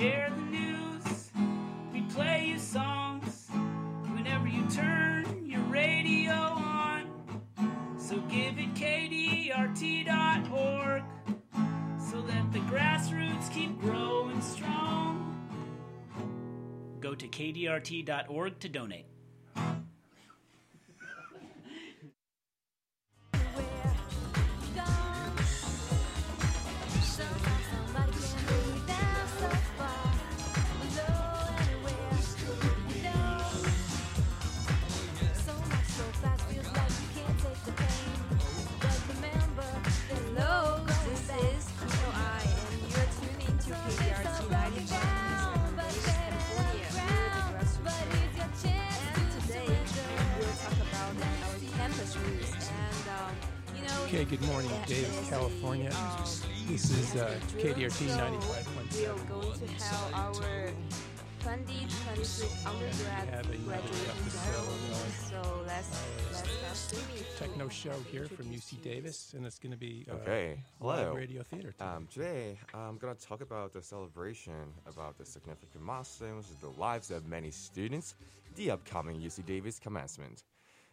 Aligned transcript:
share 0.00 0.32
the 0.34 0.42
news. 0.56 1.30
We 1.92 2.00
play 2.14 2.46
you 2.46 2.58
songs 2.58 3.48
whenever 4.14 4.48
you 4.48 4.66
turn 4.70 5.44
your 5.44 5.60
radio 5.64 6.32
on. 6.32 7.04
So 7.98 8.18
give 8.20 8.58
it 8.58 8.72
kdrt.org 8.74 9.42
so 11.98 12.22
that 12.22 12.50
the 12.50 12.60
grassroots 12.60 13.52
keep 13.52 13.78
growing 13.78 14.40
strong. 14.40 15.36
Go 17.00 17.14
to 17.14 17.28
kdrt.org 17.28 18.58
to 18.58 18.68
donate. 18.70 19.04
Techno 67.60 67.74
show 67.74 68.00
here 68.10 68.24
from 68.24 68.46
UC 68.46 68.80
Davis, 68.80 69.34
and 69.36 69.44
it's 69.44 69.58
going 69.58 69.72
to 69.72 69.76
be 69.76 70.06
uh, 70.10 70.14
Okay, 70.14 70.62
hello. 70.80 71.12
radio 71.14 71.42
theater. 71.42 71.72
today. 71.72 71.84
Um, 71.84 72.08
today, 72.10 72.58
I'm 72.72 72.96
going 72.96 73.14
to 73.14 73.20
talk 73.22 73.42
about 73.42 73.74
the 73.74 73.82
celebration, 73.82 74.72
about 74.86 75.18
the 75.18 75.26
significant 75.26 75.84
milestones, 75.84 76.46
the 76.62 76.70
lives 76.80 77.10
of 77.10 77.26
many 77.26 77.50
students, 77.50 78.14
the 78.56 78.70
upcoming 78.70 79.20
UC 79.20 79.44
Davis 79.44 79.78
commencement. 79.78 80.44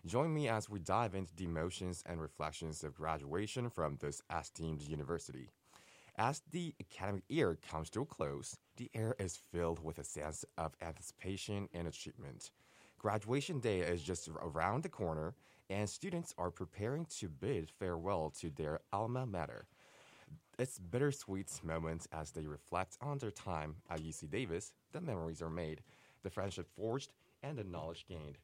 Join 0.05 0.33
me 0.33 0.49
as 0.49 0.69
we 0.69 0.79
dive 0.79 1.15
into 1.15 1.33
the 1.37 1.45
emotions 1.45 2.03
and 2.05 2.19
reflections 2.19 2.83
of 2.83 2.93
graduation 2.95 3.69
from 3.69 3.95
this 4.01 4.21
esteemed 4.37 4.81
university. 4.81 5.47
As 6.17 6.41
the 6.51 6.75
academic 6.81 7.23
year 7.29 7.57
comes 7.71 7.89
to 7.91 8.01
a 8.01 8.05
close, 8.05 8.57
the 8.75 8.89
air 8.93 9.15
is 9.19 9.37
filled 9.37 9.81
with 9.81 9.99
a 9.99 10.03
sense 10.03 10.43
of 10.57 10.73
anticipation 10.81 11.69
and 11.73 11.87
achievement. 11.87 12.51
Graduation 12.99 13.61
day 13.61 13.79
is 13.79 14.03
just 14.03 14.27
around 14.41 14.83
the 14.83 14.89
corner, 14.89 15.33
and 15.69 15.89
students 15.89 16.33
are 16.37 16.51
preparing 16.51 17.05
to 17.19 17.27
bid 17.27 17.69
farewell 17.69 18.33
to 18.39 18.49
their 18.49 18.79
alma 18.93 19.25
mater. 19.25 19.65
It's 20.59 20.79
bittersweet 20.79 21.51
moments 21.63 22.07
as 22.11 22.31
they 22.31 22.45
reflect 22.45 22.97
on 23.01 23.19
their 23.19 23.31
time 23.31 23.75
at 23.89 24.01
UC 24.01 24.29
Davis. 24.29 24.73
The 24.91 25.01
memories 25.01 25.41
are 25.41 25.49
made, 25.49 25.81
the 26.23 26.29
friendship 26.29 26.67
forged, 26.75 27.11
and 27.43 27.57
the 27.57 27.63
knowledge 27.63 28.05
gained. 28.07 28.39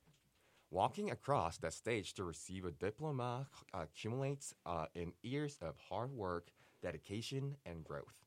Walking 0.70 1.12
across 1.12 1.58
that 1.58 1.74
stage 1.74 2.14
to 2.16 2.24
receive 2.24 2.66
a 2.66 2.72
diploma 2.72 3.48
accumulates 3.74 4.54
uh, 4.66 4.86
in 4.96 5.14
years 5.22 5.58
of 5.62 5.76
hard 5.90 6.12
work, 6.12 6.50
dedication, 6.82 7.56
and 7.66 7.84
growth. 7.84 8.24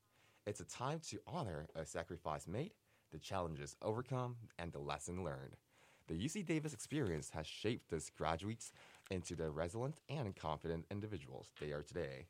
It's 0.47 0.60
a 0.60 0.64
time 0.64 1.00
to 1.08 1.19
honor 1.27 1.66
a 1.75 1.84
sacrifice 1.84 2.47
made, 2.47 2.72
the 3.12 3.19
challenges 3.19 3.76
overcome, 3.82 4.37
and 4.59 4.72
the 4.72 4.78
lesson 4.78 5.25
learned. 5.25 5.56
The 6.09 6.15
UC 6.15 6.47
Davis 6.47 6.72
experience 6.72 7.31
has 7.31 7.49
shaped 7.49 7.91
these 7.91 8.10
graduates 8.16 8.72
into 9.11 9.34
the 9.34 9.50
resilient 9.50 9.97
and 10.09 10.34
confident 10.37 10.87
individuals 10.91 11.53
they 11.61 11.72
are 11.72 11.83
today. 11.83 12.27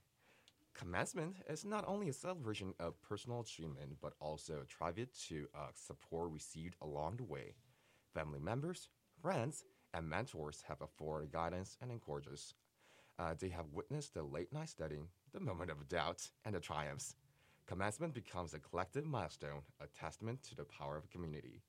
Commencement 0.75 1.37
is 1.49 1.65
not 1.65 1.85
only 1.89 2.09
a 2.09 2.13
celebration 2.13 2.75
of 2.79 3.01
personal 3.03 3.41
achievement, 3.41 3.97
but 4.03 4.13
also 4.21 4.61
a 4.61 4.67
tribute 4.67 5.09
to 5.29 5.47
uh, 5.55 5.69
support 5.75 6.31
received 6.31 6.77
along 6.83 7.17
the 7.17 7.25
way. 7.25 7.55
Family 8.13 8.39
members, 8.39 8.89
friends, 9.23 9.65
and 9.95 10.09
mentors 10.09 10.63
have 10.69 10.83
afforded 10.83 11.33
guidance 11.33 11.79
and 11.81 11.91
encourages. 11.91 12.55
Uh, 13.19 13.35
they 13.39 13.49
have 13.49 13.73
witnessed 13.73 14.13
the 14.13 14.23
late 14.23 14.53
night 14.53 14.69
studying, 14.69 15.09
the 15.33 15.41
moment 15.41 15.71
of 15.71 15.89
doubt, 15.89 16.29
and 16.45 16.55
the 16.55 16.61
triumphs. 16.61 17.17
Commencement 17.67 18.13
becomes 18.13 18.53
a 18.53 18.59
collective 18.59 19.07
milestone, 19.07 19.63
a 19.81 19.87
testament 19.87 20.43
to 20.43 20.55
the 20.55 20.65
power 20.65 20.97
of 20.97 21.11
community. 21.11 21.63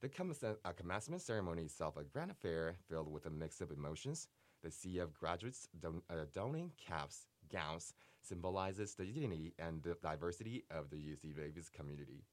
The 0.00 0.56
uh, 0.64 0.72
commencement 0.72 1.22
ceremony 1.22 1.62
itself 1.62 1.96
a 1.96 2.04
grand 2.04 2.30
affair 2.30 2.76
filled 2.88 3.10
with 3.10 3.26
a 3.26 3.30
mix 3.30 3.60
of 3.60 3.70
emotions. 3.70 4.28
The 4.62 4.70
sea 4.70 4.98
of 4.98 5.14
graduates 5.14 5.68
don- 5.80 6.02
uh, 6.10 6.26
donning 6.32 6.72
caps, 6.78 7.26
gowns 7.50 7.94
symbolizes 8.22 8.94
the 8.94 9.06
unity 9.06 9.54
and 9.58 9.82
the 9.82 9.96
diversity 10.02 10.64
of 10.70 10.90
the 10.90 10.96
UC 10.96 11.36
Davis 11.36 11.68
community. 11.68 12.24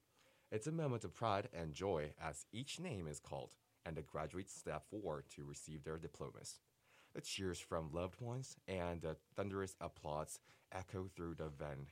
It's 0.50 0.66
a 0.66 0.72
moment 0.72 1.04
of 1.04 1.14
pride 1.14 1.48
and 1.54 1.74
joy 1.74 2.10
as 2.22 2.46
each 2.52 2.78
name 2.78 3.06
is 3.06 3.20
called 3.20 3.50
and 3.84 3.96
the 3.96 4.02
graduates 4.02 4.54
step 4.54 4.84
forward 4.90 5.24
to 5.34 5.44
receive 5.44 5.84
their 5.84 5.98
diplomas. 5.98 6.60
The 7.14 7.20
cheers 7.20 7.58
from 7.58 7.90
loved 7.92 8.20
ones 8.20 8.56
and 8.68 9.00
the 9.00 9.16
thunderous 9.36 9.76
applause 9.80 10.38
echo 10.72 11.08
through 11.14 11.34
the 11.34 11.48
van. 11.48 11.86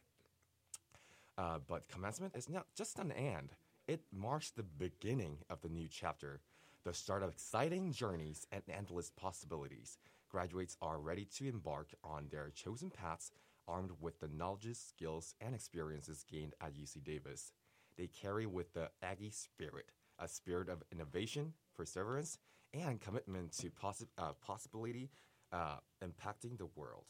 Uh, 1.36 1.58
but 1.66 1.88
commencement 1.88 2.36
is 2.36 2.48
not 2.48 2.66
just 2.74 2.98
an 2.98 3.12
end. 3.12 3.50
It 3.90 4.04
marks 4.12 4.52
the 4.52 4.62
beginning 4.62 5.38
of 5.50 5.62
the 5.62 5.68
new 5.68 5.88
chapter, 5.90 6.42
the 6.84 6.94
start 6.94 7.24
of 7.24 7.30
exciting 7.32 7.90
journeys 7.90 8.46
and 8.52 8.62
endless 8.68 9.10
possibilities. 9.10 9.98
Graduates 10.28 10.76
are 10.80 11.00
ready 11.00 11.24
to 11.38 11.48
embark 11.48 11.88
on 12.04 12.28
their 12.30 12.50
chosen 12.50 12.90
paths, 12.90 13.32
armed 13.66 13.90
with 14.00 14.20
the 14.20 14.28
knowledge, 14.28 14.76
skills, 14.76 15.34
and 15.40 15.56
experiences 15.56 16.24
gained 16.30 16.54
at 16.60 16.76
UC 16.76 17.02
Davis. 17.02 17.50
They 17.96 18.06
carry 18.06 18.46
with 18.46 18.74
the 18.74 18.90
Aggie 19.02 19.32
spirit, 19.32 19.90
a 20.20 20.28
spirit 20.28 20.68
of 20.68 20.84
innovation, 20.92 21.54
perseverance, 21.76 22.38
and 22.72 23.00
commitment 23.00 23.50
to 23.58 23.70
possi- 23.70 24.06
uh, 24.16 24.34
possibility 24.40 25.10
uh, 25.50 25.78
impacting 26.00 26.58
the 26.58 26.68
world. 26.76 27.06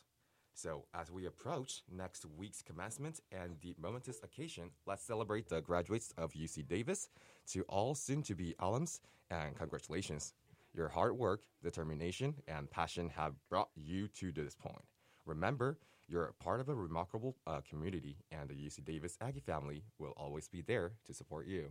So, 0.60 0.84
as 0.92 1.10
we 1.10 1.24
approach 1.24 1.84
next 1.90 2.26
week's 2.36 2.60
commencement 2.60 3.20
and 3.32 3.56
the 3.62 3.74
momentous 3.80 4.20
occasion, 4.22 4.68
let's 4.84 5.02
celebrate 5.02 5.48
the 5.48 5.62
graduates 5.62 6.12
of 6.18 6.34
UC 6.34 6.68
Davis. 6.68 7.08
To 7.52 7.62
all 7.62 7.94
soon 7.94 8.22
to 8.24 8.34
be 8.34 8.54
alums, 8.60 9.00
and 9.30 9.56
congratulations. 9.56 10.34
Your 10.74 10.88
hard 10.88 11.16
work, 11.16 11.44
determination, 11.62 12.34
and 12.46 12.70
passion 12.70 13.08
have 13.16 13.32
brought 13.48 13.70
you 13.74 14.06
to 14.08 14.32
this 14.32 14.54
point. 14.54 14.84
Remember, 15.24 15.78
you're 16.06 16.26
a 16.26 16.34
part 16.34 16.60
of 16.60 16.68
a 16.68 16.74
remarkable 16.74 17.36
uh, 17.46 17.62
community, 17.66 18.18
and 18.30 18.50
the 18.50 18.54
UC 18.54 18.84
Davis 18.84 19.16
Aggie 19.22 19.40
family 19.40 19.82
will 19.98 20.12
always 20.18 20.46
be 20.46 20.60
there 20.60 20.92
to 21.06 21.14
support 21.14 21.46
you. 21.46 21.70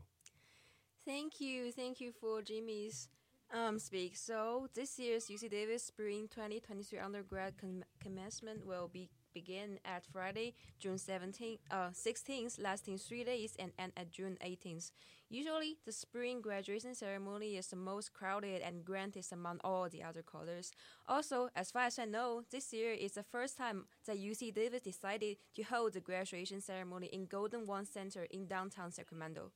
Thank 1.06 1.40
you, 1.40 1.72
thank 1.72 2.02
you 2.02 2.12
for 2.12 2.42
Jimmy's 2.42 3.08
um, 3.54 3.80
speak. 3.80 4.16
So 4.16 4.68
this 4.74 5.00
year's 5.00 5.28
UC 5.28 5.50
Davis 5.50 5.84
Spring 5.84 6.28
2023 6.30 7.00
undergrad 7.00 7.58
com- 7.58 7.84
commencement 8.00 8.66
will 8.66 8.88
be 8.88 9.10
begin 9.34 9.80
at 9.86 10.04
Friday, 10.06 10.56
June 10.80 10.96
17th, 10.96 11.60
uh, 11.72 11.90
16th, 11.90 12.62
lasting 12.62 12.98
three 12.98 13.24
days, 13.24 13.56
and 13.60 13.72
end 13.78 13.94
at 13.96 14.12
June 14.12 14.38
18th. 14.44 14.92
Usually, 15.30 15.78
the 15.86 15.92
spring 15.92 16.42
graduation 16.42 16.96
ceremony 16.96 17.56
is 17.56 17.68
the 17.68 17.76
most 17.76 18.14
crowded 18.14 18.62
and 18.64 18.84
grandest 18.84 19.32
among 19.32 19.60
all 19.64 19.88
the 19.88 20.02
other 20.02 20.24
colors. 20.24 20.72
Also, 21.08 21.50
as 21.56 21.70
far 21.70 21.84
as 21.84 22.00
I 22.00 22.06
know, 22.06 22.42
this 22.50 22.74
year 22.74 22.94
is 22.94 23.12
the 23.12 23.24
first 23.24 23.56
time 23.56 23.86
that 24.08 24.18
UC 24.18 24.54
Davis 24.56 24.82
decided 24.82 25.38
to 25.56 25.62
hold 25.62 25.94
the 25.94 26.02
graduation 26.02 26.62
ceremony 26.62 27.08
in 27.08 27.28
Golden 27.28 27.68
One 27.68 27.86
Center 27.86 28.24
in 28.32 28.48
downtown 28.48 28.92
Sacramento. 28.92 29.52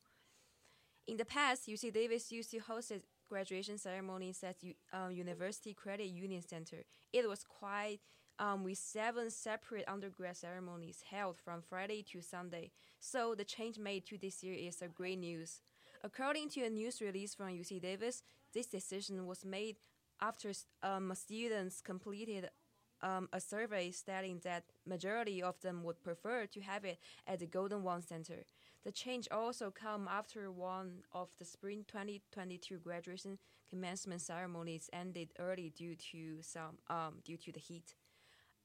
In 1.06 1.16
the 1.16 1.24
past, 1.24 1.68
UC 1.68 1.92
Davis 1.92 2.32
used 2.32 2.52
to 2.52 2.58
host 2.60 2.92
graduation 3.28 3.78
ceremonies 3.78 4.42
at 4.42 4.56
uh, 4.92 5.08
University 5.08 5.74
Credit 5.74 6.06
Union 6.06 6.42
Center. 6.42 6.84
It 7.12 7.28
was 7.28 7.44
quite 7.44 8.00
um, 8.38 8.64
with 8.64 8.78
seven 8.78 9.30
separate 9.30 9.84
undergrad 9.88 10.36
ceremonies 10.36 11.04
held 11.08 11.38
from 11.38 11.62
Friday 11.62 12.04
to 12.12 12.20
Sunday. 12.20 12.70
So 13.00 13.34
the 13.34 13.44
change 13.44 13.78
made 13.78 14.06
to 14.06 14.18
this 14.18 14.42
year 14.42 14.54
is 14.54 14.82
a 14.82 14.88
great 14.88 15.18
news. 15.18 15.60
According 16.02 16.50
to 16.50 16.64
a 16.64 16.70
news 16.70 17.00
release 17.00 17.34
from 17.34 17.48
UC 17.48 17.80
Davis, 17.80 18.22
this 18.52 18.66
decision 18.66 19.26
was 19.26 19.44
made 19.44 19.76
after 20.20 20.52
um, 20.82 21.12
students 21.14 21.80
completed 21.80 22.50
um, 23.02 23.28
a 23.32 23.40
survey 23.40 23.90
stating 23.90 24.40
that 24.44 24.64
majority 24.86 25.42
of 25.42 25.60
them 25.60 25.82
would 25.84 26.02
prefer 26.02 26.46
to 26.46 26.60
have 26.60 26.84
it 26.84 26.98
at 27.26 27.38
the 27.38 27.46
Golden 27.46 27.82
One 27.82 28.02
Center. 28.02 28.44
The 28.84 28.92
change 28.92 29.28
also 29.30 29.70
come 29.70 30.08
after 30.08 30.50
one 30.50 31.04
of 31.12 31.28
the 31.38 31.44
spring 31.44 31.84
2022 31.88 32.78
graduation 32.78 33.38
commencement 33.70 34.20
ceremonies 34.20 34.90
ended 34.92 35.30
early 35.38 35.72
due 35.74 35.96
to 36.12 36.42
some 36.42 36.78
um, 36.90 37.14
due 37.24 37.38
to 37.38 37.52
the 37.52 37.60
heat. 37.60 37.94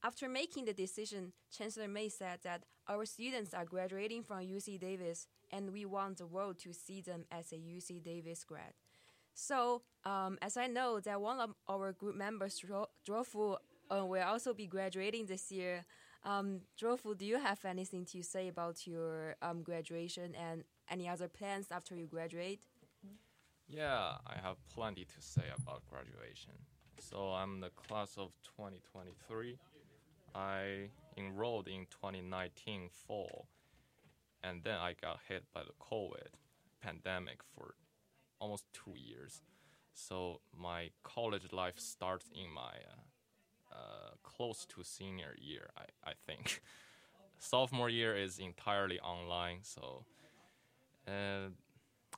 After 0.04 0.30
making 0.30 0.66
the 0.66 0.74
decision, 0.74 1.34
Chancellor 1.52 1.88
May 1.88 2.10
said 2.10 2.40
that 2.44 2.64
our 2.88 3.06
students 3.06 3.54
are 3.54 3.66
graduating 3.66 4.24
from 4.24 4.40
UC 4.40 4.80
Davis 4.80 5.28
and 5.52 5.72
we 5.72 5.86
want 5.86 6.18
the 6.18 6.28
world 6.28 6.60
to 6.60 6.74
see 6.74 7.02
them 7.02 7.26
as 7.32 7.52
a 7.52 7.56
UC 7.56 8.04
Davis 8.04 8.44
grad. 8.44 8.74
So, 9.34 9.84
um, 10.06 10.38
as 10.42 10.58
I 10.58 10.68
know 10.68 11.00
that 11.00 11.22
one 11.22 11.40
of 11.40 11.54
our 11.68 11.94
group 11.94 12.16
members, 12.16 12.62
Drofu, 13.08 13.58
uh, 13.90 14.06
will 14.06 14.24
also 14.24 14.54
be 14.54 14.68
graduating 14.68 15.26
this 15.26 15.52
year. 15.52 15.86
Um, 16.26 16.62
Drofu, 16.80 17.18
do 17.18 17.26
you 17.26 17.40
have 17.40 17.64
anything 17.66 18.06
to 18.06 18.22
say 18.24 18.48
about 18.48 18.86
your 18.86 19.36
um, 19.42 19.62
graduation 19.62 20.36
and 20.36 20.64
any 20.90 21.08
other 21.08 21.28
plans 21.28 21.68
after 21.72 21.96
you 21.96 22.06
graduate? 22.06 22.62
Yeah, 23.68 24.16
I 24.26 24.36
have 24.42 24.58
plenty 24.74 25.06
to 25.06 25.22
say 25.22 25.44
about 25.58 25.84
graduation. 25.90 26.54
So 27.00 27.30
I'm 27.32 27.62
the 27.62 27.70
class 27.70 28.16
of 28.18 28.32
2023. 28.58 29.58
I 30.36 30.90
enrolled 31.18 31.68
in 31.68 31.86
2019 31.90 32.90
fall, 33.08 33.48
and 34.44 34.64
then 34.64 34.76
I 34.76 34.96
got 35.00 35.20
hit 35.28 35.44
by 35.54 35.62
the 35.62 35.74
COVID 35.80 36.30
pandemic 36.82 37.40
for 37.56 37.76
almost 38.40 38.66
two 38.74 38.96
years. 38.96 39.42
So 39.94 40.42
my 40.58 40.90
college 41.04 41.52
life 41.52 41.78
starts 41.78 42.30
in 42.34 42.52
my 42.54 42.62
uh, 42.62 43.02
uh, 43.72 44.12
close 44.24 44.66
to 44.66 44.84
senior 44.84 45.36
year, 45.40 45.70
I, 45.78 46.10
I 46.10 46.14
think. 46.26 46.62
Sophomore 47.40 47.90
year 47.90 48.16
is 48.16 48.38
entirely 48.40 49.00
online, 49.00 49.60
so 49.62 50.04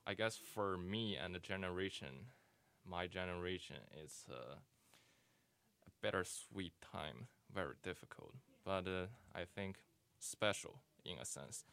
I 0.07 0.13
guess 0.15 0.36
for 0.36 0.77
me 0.77 1.15
and 1.15 1.33
the 1.36 1.39
generation, 1.39 2.27
my 2.86 3.07
generation 3.07 3.77
it's 4.03 4.25
uh, 4.30 4.56
a 4.56 5.92
bittersweet 6.01 6.74
time, 6.81 7.27
very 7.54 7.75
difficult, 7.83 8.33
but 8.65 8.88
uh, 8.88 9.06
I 9.36 9.45
think 9.45 9.77
special 10.19 10.81
in 11.06 11.18
a 11.19 11.25
sense. 11.25 11.65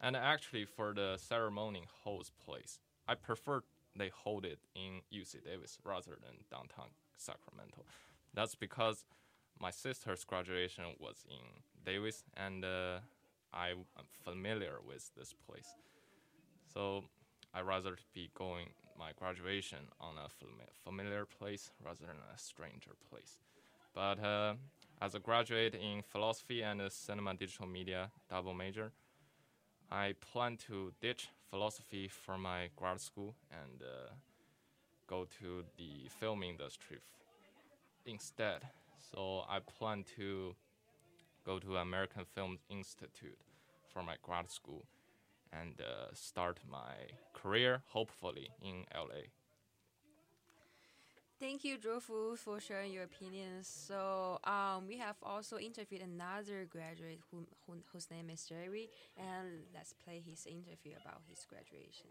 And 0.00 0.16
actually, 0.16 0.64
for 0.64 0.92
the 0.92 1.16
ceremony 1.18 1.84
holds 2.02 2.32
place, 2.44 2.80
I 3.06 3.14
prefer 3.14 3.62
they 3.96 4.08
hold 4.08 4.44
it 4.44 4.58
in 4.74 5.02
UC 5.12 5.44
Davis 5.44 5.78
rather 5.84 6.16
than 6.20 6.44
downtown 6.50 6.88
Sacramento. 7.16 7.84
That's 8.34 8.54
because 8.56 9.04
my 9.60 9.70
sister's 9.70 10.24
graduation 10.24 10.84
was 10.98 11.24
in 11.30 11.62
Davis, 11.86 12.24
and 12.36 12.64
uh, 12.64 12.98
I'm 13.52 13.86
familiar 14.24 14.78
with 14.86 15.10
this 15.16 15.34
place. 15.46 15.68
So 16.72 17.04
I'd 17.54 17.66
rather 17.66 17.96
be 18.12 18.30
going 18.36 18.66
my 18.98 19.10
graduation 19.18 19.78
on 20.00 20.14
a 20.18 20.28
familiar 20.84 21.24
place 21.24 21.70
rather 21.84 22.00
than 22.00 22.16
a 22.34 22.38
stranger 22.38 22.92
place. 23.10 23.38
But 23.94 24.22
uh, 24.22 24.54
as 25.00 25.14
a 25.14 25.20
graduate 25.20 25.74
in 25.74 26.02
philosophy 26.02 26.62
and 26.62 26.80
cinema 26.90 27.34
digital 27.34 27.66
media 27.66 28.10
double 28.28 28.54
major, 28.54 28.90
I 29.90 30.14
plan 30.20 30.56
to 30.68 30.92
ditch 31.00 31.28
philosophy 31.50 32.08
for 32.08 32.36
my 32.36 32.70
grad 32.74 33.00
school 33.00 33.34
and 33.52 33.82
uh, 33.82 34.12
go 35.06 35.26
to 35.40 35.64
the 35.76 36.08
film 36.08 36.42
industry 36.42 36.98
instead. 38.06 38.62
So 39.12 39.44
I 39.48 39.58
plan 39.60 40.04
to 40.16 40.54
go 41.44 41.58
to 41.58 41.76
American 41.76 42.24
Film 42.24 42.58
Institute 42.68 43.38
for 43.92 44.02
my 44.02 44.16
grad 44.22 44.50
school 44.50 44.86
and 45.52 45.80
uh, 45.80 46.12
start 46.12 46.58
my 46.68 46.94
career, 47.32 47.82
hopefully, 47.86 48.48
in 48.62 48.84
LA. 48.94 49.30
Thank 51.40 51.64
you, 51.64 51.76
Drofu, 51.78 52.38
for 52.38 52.60
sharing 52.60 52.92
your 52.92 53.02
opinions. 53.04 53.68
So, 53.68 54.38
um, 54.44 54.86
we 54.86 54.96
have 54.98 55.16
also 55.22 55.58
interviewed 55.58 56.00
another 56.00 56.64
graduate 56.64 57.20
who, 57.30 57.46
who, 57.66 57.74
whose 57.92 58.10
name 58.10 58.30
is 58.30 58.44
Jerry, 58.44 58.88
and 59.16 59.64
let's 59.74 59.92
play 59.92 60.22
his 60.24 60.46
interview 60.46 60.94
about 61.04 61.22
his 61.28 61.44
graduation. 61.44 62.10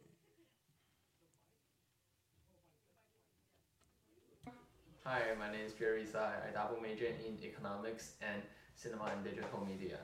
Hi, 5.05 5.19
my 5.37 5.51
name 5.51 5.65
is 5.65 5.73
Jerry 5.73 6.05
Tsai. 6.05 6.31
I 6.47 6.53
double 6.53 6.81
major 6.81 7.05
in 7.05 7.37
economics 7.43 8.13
and 8.21 8.41
cinema 8.75 9.11
and 9.11 9.21
digital 9.21 9.59
media 9.67 9.99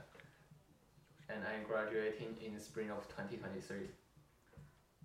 and 1.30 1.40
I'm 1.48 1.64
graduating 1.66 2.36
in 2.46 2.60
spring 2.60 2.92
of 2.92 3.08
2023. 3.08 3.88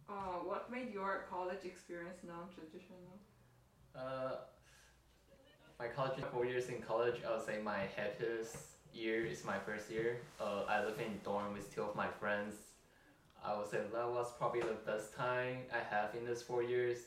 Uh, 0.08 0.12
what 0.43 0.69
made 0.69 0.93
your 0.93 1.26
college 1.31 1.64
experience 1.64 2.19
non-traditional? 2.26 3.06
Uh, 3.94 4.43
my 5.79 5.87
college, 5.87 6.19
four 6.32 6.44
years 6.44 6.69
in 6.69 6.82
college, 6.82 7.20
I 7.25 7.37
would 7.37 7.46
say 7.46 7.61
my 7.62 7.87
happiest 7.94 8.56
year 8.93 9.25
is 9.25 9.44
my 9.44 9.58
first 9.58 9.93
year. 9.93 10.17
Uh, 10.41 10.64
I 10.69 10.85
live 10.85 10.99
in 10.99 11.20
dorm 11.25 11.52
with 11.52 11.73
two 11.73 11.82
of 11.82 11.94
my 11.94 12.08
friends. 12.08 12.55
I 13.44 13.56
would 13.56 13.70
say 13.70 13.79
that 13.93 14.11
was 14.11 14.32
probably 14.38 14.62
the 14.62 14.79
best 14.85 15.14
time 15.14 15.58
I 15.73 15.94
have 15.94 16.17
in 16.19 16.26
these 16.26 16.43
four 16.43 16.64
years. 16.64 16.99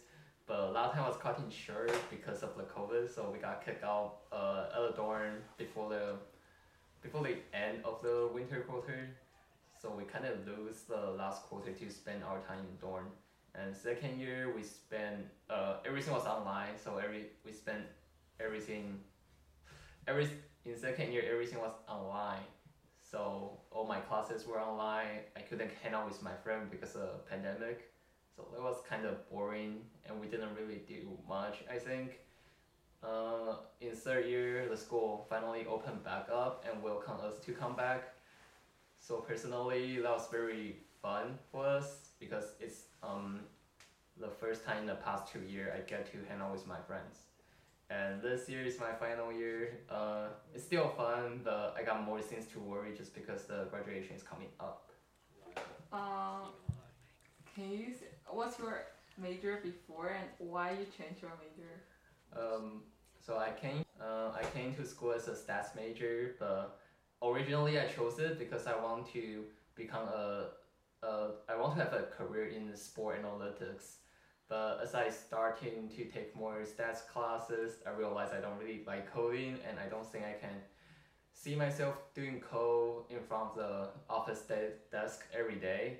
But 0.47 0.59
of 0.73 0.93
time 0.93 1.03
was 1.03 1.17
cutting 1.17 1.49
short 1.49 1.91
because 2.09 2.41
of 2.41 2.55
the 2.55 2.63
COVID, 2.63 3.13
so 3.13 3.29
we 3.31 3.37
got 3.37 3.65
kicked 3.65 3.83
out 3.83 4.19
uh, 4.31 4.67
at 4.73 4.91
the 4.91 4.93
dorm 4.95 5.35
before 5.57 5.89
the 5.89 6.15
before 7.01 7.23
the 7.23 7.35
end 7.53 7.79
of 7.83 8.01
the 8.01 8.29
winter 8.33 8.61
quarter. 8.61 9.09
So 9.79 9.93
we 9.95 10.05
kind 10.05 10.25
of 10.25 10.47
lose 10.47 10.83
the 10.87 11.11
last 11.11 11.43
quarter 11.43 11.71
to 11.71 11.91
spend 11.91 12.23
our 12.23 12.39
time 12.39 12.59
in 12.59 12.77
dorm. 12.79 13.07
And 13.55 13.75
second 13.75 14.19
year 14.19 14.53
we 14.55 14.63
spent 14.63 15.25
uh, 15.49 15.77
everything 15.85 16.13
was 16.13 16.25
online, 16.25 16.77
so 16.81 16.97
every 16.97 17.25
we 17.45 17.51
spent 17.51 17.83
everything 18.39 18.99
every 20.07 20.29
in 20.65 20.77
second 20.77 21.11
year 21.11 21.23
everything 21.29 21.59
was 21.59 21.73
online. 21.89 22.47
So 23.11 23.59
all 23.71 23.85
my 23.85 23.99
classes 23.99 24.47
were 24.47 24.61
online. 24.61 25.27
I 25.35 25.41
couldn't 25.41 25.71
hang 25.83 25.93
out 25.93 26.07
with 26.07 26.21
my 26.23 26.35
friend 26.43 26.69
because 26.71 26.95
of 26.95 27.27
pandemic. 27.29 27.91
So 28.35 28.47
it 28.55 28.61
was 28.61 28.77
kind 28.87 29.05
of 29.05 29.29
boring 29.29 29.81
and 30.09 30.19
we 30.19 30.27
didn't 30.27 30.55
really 30.55 30.81
do 30.87 31.17
much, 31.27 31.63
I 31.71 31.77
think. 31.77 32.19
Uh, 33.03 33.55
in 33.79 33.91
third 33.91 34.25
year, 34.25 34.67
the 34.69 34.77
school 34.77 35.25
finally 35.29 35.65
opened 35.67 36.03
back 36.03 36.27
up 36.31 36.65
and 36.69 36.81
welcomed 36.81 37.21
us 37.21 37.39
to 37.45 37.51
come 37.51 37.75
back. 37.75 38.13
So 38.99 39.17
personally, 39.17 39.99
that 39.99 40.11
was 40.11 40.27
very 40.29 40.77
fun 41.01 41.37
for 41.51 41.65
us 41.65 42.09
because 42.19 42.53
it's 42.59 42.85
um, 43.03 43.41
the 44.19 44.27
first 44.27 44.65
time 44.65 44.79
in 44.79 44.85
the 44.87 44.95
past 44.95 45.31
two 45.31 45.41
years 45.41 45.71
I 45.75 45.79
get 45.87 46.11
to 46.11 46.17
hang 46.27 46.41
out 46.41 46.51
with 46.51 46.67
my 46.67 46.79
friends. 46.87 47.19
And 47.89 48.21
this 48.21 48.49
year 48.49 48.65
is 48.65 48.79
my 48.79 48.91
final 48.99 49.31
year. 49.31 49.79
Uh, 49.89 50.27
it's 50.53 50.65
still 50.65 50.89
fun, 50.97 51.39
but 51.43 51.75
I 51.79 51.83
got 51.83 52.03
more 52.03 52.19
things 52.19 52.45
to 52.47 52.59
worry 52.59 52.93
just 52.97 53.15
because 53.15 53.45
the 53.45 53.67
graduation 53.71 54.15
is 54.15 54.23
coming 54.23 54.49
up. 54.59 54.89
Uh, 55.93 56.49
can 57.55 57.71
you? 57.71 57.93
What's 58.29 58.59
your 58.59 58.83
major 59.21 59.59
before 59.63 60.09
and 60.09 60.27
why 60.37 60.71
you 60.71 60.85
changed 60.97 61.21
your 61.21 61.31
major? 61.39 61.73
Um, 62.35 62.83
so 63.25 63.37
I 63.37 63.51
came, 63.51 63.83
uh, 64.01 64.31
I 64.33 64.43
came 64.53 64.73
to 64.75 64.85
school 64.85 65.13
as 65.13 65.27
a 65.27 65.31
stats 65.31 65.75
major, 65.75 66.35
but 66.39 66.79
originally 67.23 67.79
I 67.79 67.87
chose 67.87 68.19
it 68.19 68.37
because 68.39 68.67
I 68.67 68.75
want 68.75 69.11
to 69.13 69.43
become 69.75 70.07
a, 70.07 70.47
a 71.03 71.31
I 71.49 71.55
want 71.55 71.77
to 71.77 71.83
have 71.83 71.93
a 71.93 72.03
career 72.03 72.47
in 72.47 72.75
sport 72.75 73.23
analytics. 73.23 73.97
But 74.49 74.79
as 74.81 74.95
I 74.95 75.09
started 75.09 75.91
to 75.91 76.05
take 76.05 76.33
more 76.33 76.59
stats 76.61 77.05
classes, 77.05 77.79
I 77.85 77.89
realized 77.89 78.33
I 78.33 78.39
don't 78.39 78.57
really 78.57 78.81
like 78.87 79.11
coding, 79.11 79.57
and 79.67 79.77
I 79.77 79.89
don't 79.89 80.09
think 80.09 80.23
I 80.23 80.35
can 80.39 80.55
see 81.33 81.55
myself 81.55 81.95
doing 82.15 82.39
code 82.39 83.03
in 83.09 83.19
front 83.19 83.51
of 83.51 83.55
the 83.55 83.89
office 84.09 84.41
de- 84.41 84.71
desk 84.91 85.25
every 85.37 85.55
day. 85.55 85.99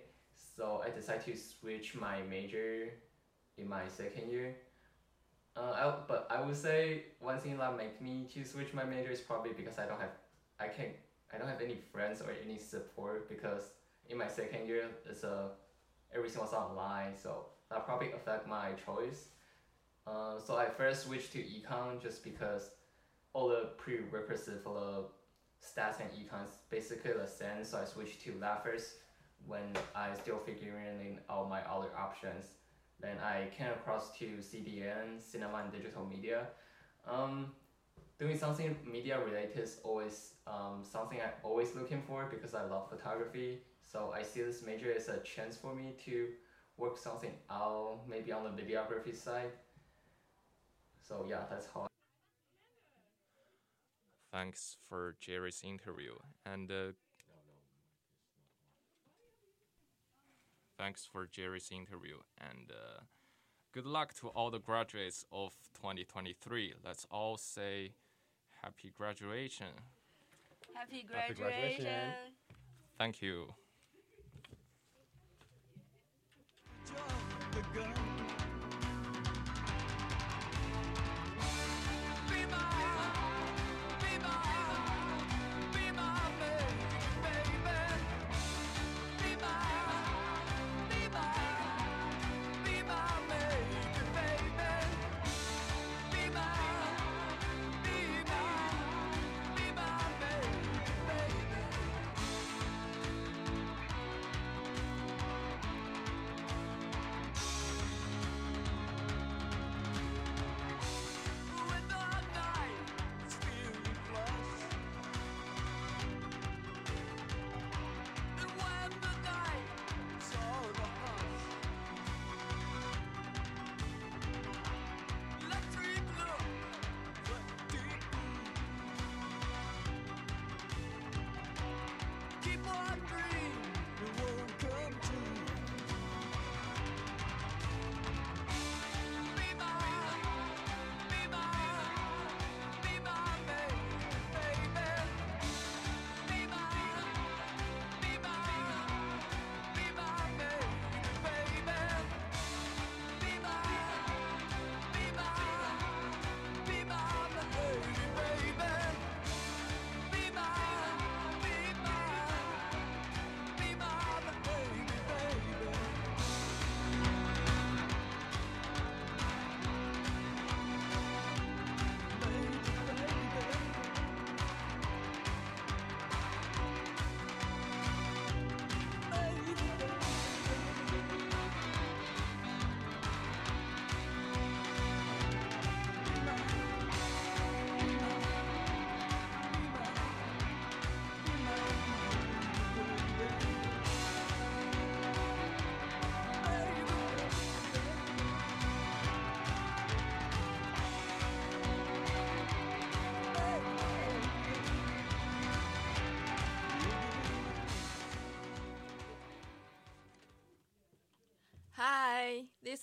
So 0.56 0.82
I 0.84 0.90
decided 0.90 1.26
to 1.26 1.38
switch 1.38 1.94
my 1.94 2.22
major 2.30 2.94
in 3.58 3.68
my 3.68 3.88
second 3.88 4.30
year 4.32 4.56
uh, 5.58 5.72
I, 5.74 5.94
but 6.08 6.28
I 6.30 6.46
would 6.46 6.56
say 6.56 7.06
one 7.20 7.40
thing 7.40 7.58
that 7.58 7.76
make 7.76 8.00
me 8.02 8.28
to 8.34 8.46
switch 8.46 8.74
my 8.74 8.84
major 8.84 9.10
is 9.10 9.22
probably 9.22 9.54
because 9.54 9.80
I 9.80 9.86
don't 9.86 10.00
have, 10.00 10.12
I 10.60 10.68
can 10.68 10.88
I 11.34 11.38
don't 11.38 11.48
have 11.48 11.62
any 11.62 11.76
friends 11.92 12.22
or 12.22 12.32
any 12.46 12.60
support 12.60 13.28
because 13.28 13.72
in 14.08 14.18
my 14.18 14.28
second 14.28 14.68
year 14.68 14.86
it's 15.10 15.24
a, 15.24 15.32
uh, 15.32 15.48
everything 16.14 16.42
was 16.42 16.54
online, 16.54 17.18
so 17.22 17.48
that 17.70 17.86
probably 17.86 18.12
affect 18.12 18.48
my 18.48 18.72
choice. 18.86 19.30
Uh, 20.06 20.40
so 20.40 20.56
I 20.56 20.70
first 20.70 21.06
switched 21.06 21.34
to 21.34 21.40
econ 21.40 22.02
just 22.02 22.24
because 22.24 22.70
all 23.34 23.50
the 23.50 23.72
prerequisites 23.78 24.64
for 24.64 24.74
the 24.74 25.04
stats 25.66 26.00
and 26.00 26.10
econ 26.12 26.46
is 26.46 26.54
basically 26.70 27.12
the 27.12 27.28
same, 27.28 27.64
so 27.64 27.80
I 27.80 27.86
switched 27.86 28.22
to 28.22 28.32
that 28.40 28.64
first 28.64 28.96
when 29.48 29.76
I 29.96 30.10
still 30.22 30.38
figuring 30.38 31.20
out 31.30 31.50
my 31.50 31.62
other 31.62 31.90
options. 31.98 32.46
Then 33.00 33.18
I 33.20 33.50
came 33.56 33.68
across 33.68 34.18
to 34.18 34.26
CDM, 34.26 35.22
Cinema 35.22 35.64
and 35.64 35.72
Digital 35.72 36.06
Media. 36.06 36.48
Um, 37.08 37.52
doing 38.20 38.38
something 38.38 38.76
media 38.92 39.24
related 39.24 39.60
is 39.60 39.80
always 39.84 40.34
um, 40.48 40.84
something 40.84 41.20
I'm 41.22 41.30
always 41.44 41.76
looking 41.76 42.02
for 42.02 42.28
because 42.30 42.56
I 42.56 42.64
love 42.66 42.90
photography. 42.90 43.60
So 43.86 44.12
I 44.16 44.24
see 44.24 44.42
this 44.42 44.64
major 44.64 44.92
as 44.94 45.08
a 45.10 45.20
chance 45.20 45.56
for 45.56 45.76
me 45.76 45.96
to 46.06 46.30
work 46.78 46.98
something 46.98 47.34
out, 47.50 48.00
maybe 48.10 48.32
on 48.32 48.44
the 48.44 48.62
videography 48.62 49.16
side. 49.16 49.52
So 51.08 51.26
yeah, 51.30 51.44
that's 51.50 51.68
how. 51.74 51.88
thanks 54.32 54.78
for 54.90 55.16
Jerry's 55.20 55.62
interview 55.64 56.14
and. 56.46 56.72
Uh, 56.72 56.92
thanks 60.78 61.06
for 61.06 61.28
Jerry's 61.28 61.70
interview 61.72 62.18
and 62.40 62.72
uh, 62.72 63.02
good 63.74 63.86
luck 63.86 64.14
to 64.16 64.28
all 64.30 64.50
the 64.52 64.60
graduates 64.60 65.26
of 65.32 65.54
2023. 65.76 66.74
Let's 66.84 67.06
all 67.12 67.38
say 67.38 67.94
happy 68.62 68.92
graduation. 68.96 69.68
Happy 70.74 71.06
Happy 71.12 71.34
graduation. 71.34 71.84
graduation. 71.84 72.14
Thank 72.98 73.22
you. 73.22 73.54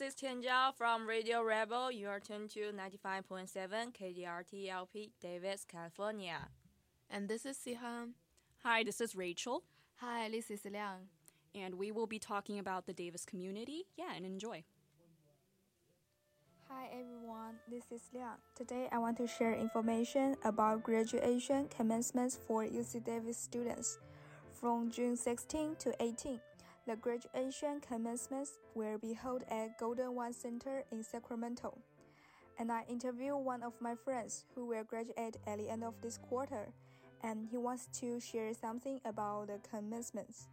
Is 0.04 0.14
Tianjiao 0.14 0.75
from 0.76 1.08
Radio 1.08 1.42
Rebel. 1.42 1.90
You 1.90 2.08
are 2.08 2.20
tuned 2.20 2.50
to 2.50 2.73
95.7 2.73 3.49
KDRT 3.94 4.68
LP, 4.70 5.12
Davis, 5.18 5.64
California. 5.66 6.49
And 7.08 7.26
this 7.26 7.46
is 7.46 7.56
Sihan. 7.56 8.11
Hi, 8.62 8.84
this 8.84 9.00
is 9.00 9.16
Rachel, 9.16 9.62
Hi, 10.00 10.28
this 10.28 10.50
is 10.50 10.66
Liang. 10.66 11.08
and 11.54 11.76
we 11.76 11.90
will 11.90 12.06
be 12.06 12.18
talking 12.18 12.58
about 12.58 12.84
the 12.84 12.92
Davis 12.92 13.25
community. 13.25 13.84
Yeah, 13.96 14.12
and 14.14 14.26
enjoy. 14.26 14.64
Hi 16.68 16.88
everyone, 16.92 17.54
this 17.70 17.84
is 17.90 18.02
Liang. 18.12 18.37
Today 18.54 18.88
I 18.92 18.99
want 18.99 19.16
to 19.16 19.26
share 19.26 19.54
information 19.54 20.37
about 20.44 20.82
graduation 20.82 21.66
commencements 21.68 22.38
for 22.46 22.62
UC 22.62 23.04
Davis 23.04 23.38
students. 23.38 23.99
From 24.52 24.90
June 24.90 25.16
16 25.16 25.76
to 25.76 25.94
18, 25.99 26.40
the 26.86 26.96
graduation 26.96 27.80
commencements 27.80 28.58
will 28.74 28.98
be 28.98 29.14
held 29.14 29.42
at 29.48 29.78
Golden 29.78 30.14
One 30.14 30.34
Center 30.34 30.84
in 30.92 31.02
Sacramento. 31.02 31.78
And 32.58 32.70
I 32.70 32.84
interviewed 32.88 33.38
one 33.38 33.62
of 33.62 33.72
my 33.80 33.94
friends 33.94 34.44
who 34.54 34.66
will 34.66 34.84
graduate 34.84 35.38
at 35.46 35.58
the 35.58 35.70
end 35.70 35.82
of 35.82 35.94
this 36.02 36.18
quarter, 36.18 36.68
and 37.22 37.48
he 37.50 37.56
wants 37.56 37.88
to 38.00 38.20
share 38.20 38.52
something 38.52 39.00
about 39.04 39.48
the 39.48 39.58
commencements. 39.70 40.48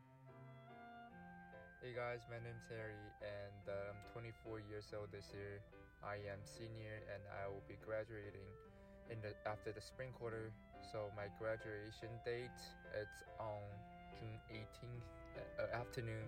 Hey 1.83 1.91
guys, 1.97 2.21
my 2.29 2.37
name's 2.39 2.63
Harry 2.69 2.93
and 3.25 3.61
uh, 3.67 3.91
I'm 3.91 3.99
24 4.13 4.61
years 4.69 4.93
old 4.93 5.11
this 5.11 5.33
year. 5.33 5.59
I 6.05 6.21
am 6.29 6.39
senior 6.45 7.01
and 7.11 7.21
I 7.41 7.49
will 7.49 7.65
be 7.67 7.75
graduating 7.83 8.45
in 9.09 9.17
the 9.19 9.33
after 9.49 9.73
the 9.73 9.81
spring 9.81 10.13
quarter. 10.13 10.53
So 10.93 11.09
my 11.17 11.25
graduation 11.41 12.13
date 12.23 12.53
it's 12.93 13.25
on 13.41 13.65
June 14.13 14.37
18th 14.53 15.09
uh, 15.09 15.20
afternoon, 15.73 16.25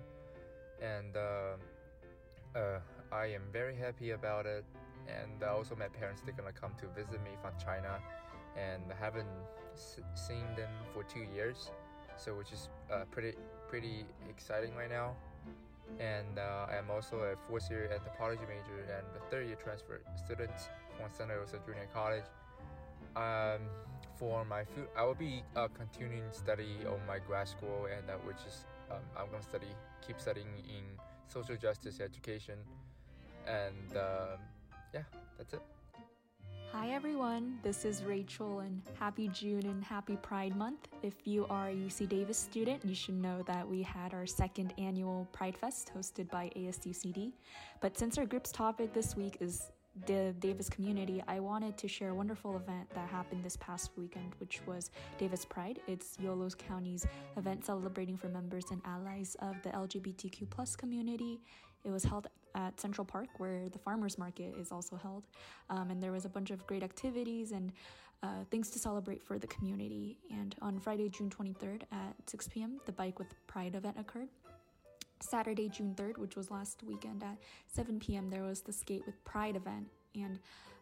and 0.81 1.15
uh, 1.15 2.57
uh, 2.57 2.79
I 3.11 3.25
am 3.27 3.43
very 3.51 3.75
happy 3.75 4.11
about 4.11 4.45
it. 4.45 4.65
And 5.07 5.43
also 5.43 5.75
my 5.75 5.89
parents 5.89 6.21
they're 6.25 6.33
gonna 6.33 6.53
come 6.53 6.71
to 6.79 6.87
visit 6.95 7.21
me 7.23 7.31
from 7.41 7.51
China, 7.63 7.99
and 8.57 8.83
I 8.91 8.95
haven't 8.95 9.27
seen 9.75 10.45
them 10.55 10.69
for 10.93 11.03
two 11.03 11.25
years, 11.35 11.71
so 12.15 12.33
which 12.35 12.51
is 12.51 12.69
uh, 12.91 13.03
pretty 13.11 13.33
pretty 13.67 14.05
exciting 14.29 14.75
right 14.75 14.89
now 14.89 15.15
and 15.99 16.39
uh, 16.39 16.67
I 16.69 16.77
am 16.77 16.89
also 16.89 17.17
a 17.17 17.35
fourth 17.47 17.69
year 17.69 17.89
anthropology 17.93 18.41
major 18.47 18.81
and 18.97 19.05
a 19.17 19.29
third 19.29 19.47
year 19.47 19.57
transfer 19.61 20.01
student 20.15 20.51
from 20.97 21.11
Santa 21.11 21.37
Rosa 21.37 21.59
Junior 21.65 21.87
College. 21.93 22.23
Um, 23.15 23.61
for 24.15 24.45
my 24.45 24.63
food, 24.63 24.87
I 24.97 25.03
will 25.03 25.15
be 25.15 25.43
uh, 25.55 25.67
continuing 25.67 26.31
study 26.31 26.77
on 26.87 26.99
my 27.07 27.19
grad 27.19 27.47
school, 27.47 27.87
and 27.95 28.09
uh, 28.09 28.13
which 28.25 28.41
is 28.47 28.65
um, 28.91 28.97
I'm 29.17 29.29
gonna 29.31 29.43
study, 29.43 29.67
keep 30.05 30.19
studying 30.19 30.47
in 30.67 30.83
social 31.27 31.55
justice 31.55 31.99
education, 31.99 32.57
and 33.47 33.97
um, 33.97 34.39
yeah, 34.93 35.01
that's 35.37 35.53
it. 35.53 35.61
Hi 36.73 36.89
everyone, 36.89 37.59
this 37.61 37.85
is 37.85 38.03
Rachel 38.03 38.61
and 38.61 38.81
happy 38.99 39.27
June 39.27 39.63
and 39.67 39.83
happy 39.83 40.17
Pride 40.17 40.55
Month. 40.55 40.87
If 41.03 41.13
you 41.23 41.45
are 41.47 41.69
a 41.69 41.71
UC 41.71 42.09
Davis 42.09 42.37
student, 42.37 42.83
you 42.83 42.95
should 42.95 43.13
know 43.13 43.43
that 43.45 43.69
we 43.69 43.83
had 43.83 44.11
our 44.11 44.25
second 44.25 44.73
annual 44.79 45.27
Pride 45.31 45.55
Fest 45.55 45.91
hosted 45.95 46.31
by 46.31 46.49
ASUCD. 46.55 47.31
But 47.79 47.95
since 47.95 48.17
our 48.17 48.25
group's 48.25 48.51
topic 48.51 48.91
this 48.91 49.15
week 49.15 49.37
is 49.39 49.71
the 50.07 50.33
Davis 50.39 50.69
community, 50.69 51.23
I 51.27 51.39
wanted 51.39 51.77
to 51.77 51.87
share 51.87 52.09
a 52.09 52.15
wonderful 52.15 52.55
event 52.55 52.89
that 52.95 53.07
happened 53.09 53.43
this 53.43 53.57
past 53.57 53.91
weekend, 53.95 54.33
which 54.39 54.61
was 54.65 54.89
Davis 55.17 55.45
Pride. 55.45 55.79
It's 55.87 56.17
Yolos 56.17 56.57
County's 56.57 57.05
event 57.37 57.63
celebrating 57.63 58.17
for 58.17 58.27
members 58.27 58.65
and 58.71 58.81
allies 58.85 59.35
of 59.39 59.61
the 59.61 59.69
LGBTQ 59.69 60.49
plus 60.49 60.75
community. 60.75 61.39
It 61.83 61.91
was 61.91 62.03
held 62.03 62.27
at 62.55 62.79
Central 62.79 63.05
Park, 63.05 63.27
where 63.37 63.69
the 63.69 63.79
farmers 63.79 64.17
market 64.17 64.55
is 64.59 64.71
also 64.71 64.95
held, 64.95 65.27
um, 65.69 65.91
and 65.91 66.01
there 66.01 66.11
was 66.11 66.25
a 66.25 66.29
bunch 66.29 66.49
of 66.49 66.65
great 66.65 66.83
activities 66.83 67.51
and 67.51 67.71
uh, 68.23 68.45
things 68.49 68.69
to 68.71 68.79
celebrate 68.79 69.21
for 69.21 69.37
the 69.37 69.47
community. 69.47 70.17
And 70.31 70.55
on 70.61 70.79
Friday, 70.79 71.09
June 71.09 71.29
23rd 71.29 71.83
at 71.91 72.15
6 72.27 72.47
p.m., 72.47 72.79
the 72.85 72.91
Bike 72.91 73.19
with 73.19 73.27
Pride 73.47 73.75
event 73.75 73.97
occurred. 73.99 74.29
Saturday, 75.23 75.69
June 75.69 75.93
3rd, 75.95 76.17
which 76.17 76.35
was 76.35 76.51
last 76.51 76.83
weekend 76.83 77.23
at 77.23 77.37
7 77.67 77.99
p.m., 77.99 78.29
there 78.29 78.43
was 78.43 78.61
the 78.61 78.73
Skate 78.73 79.05
with 79.05 79.23
Pride 79.23 79.55
event. 79.55 79.87
And 80.15 80.39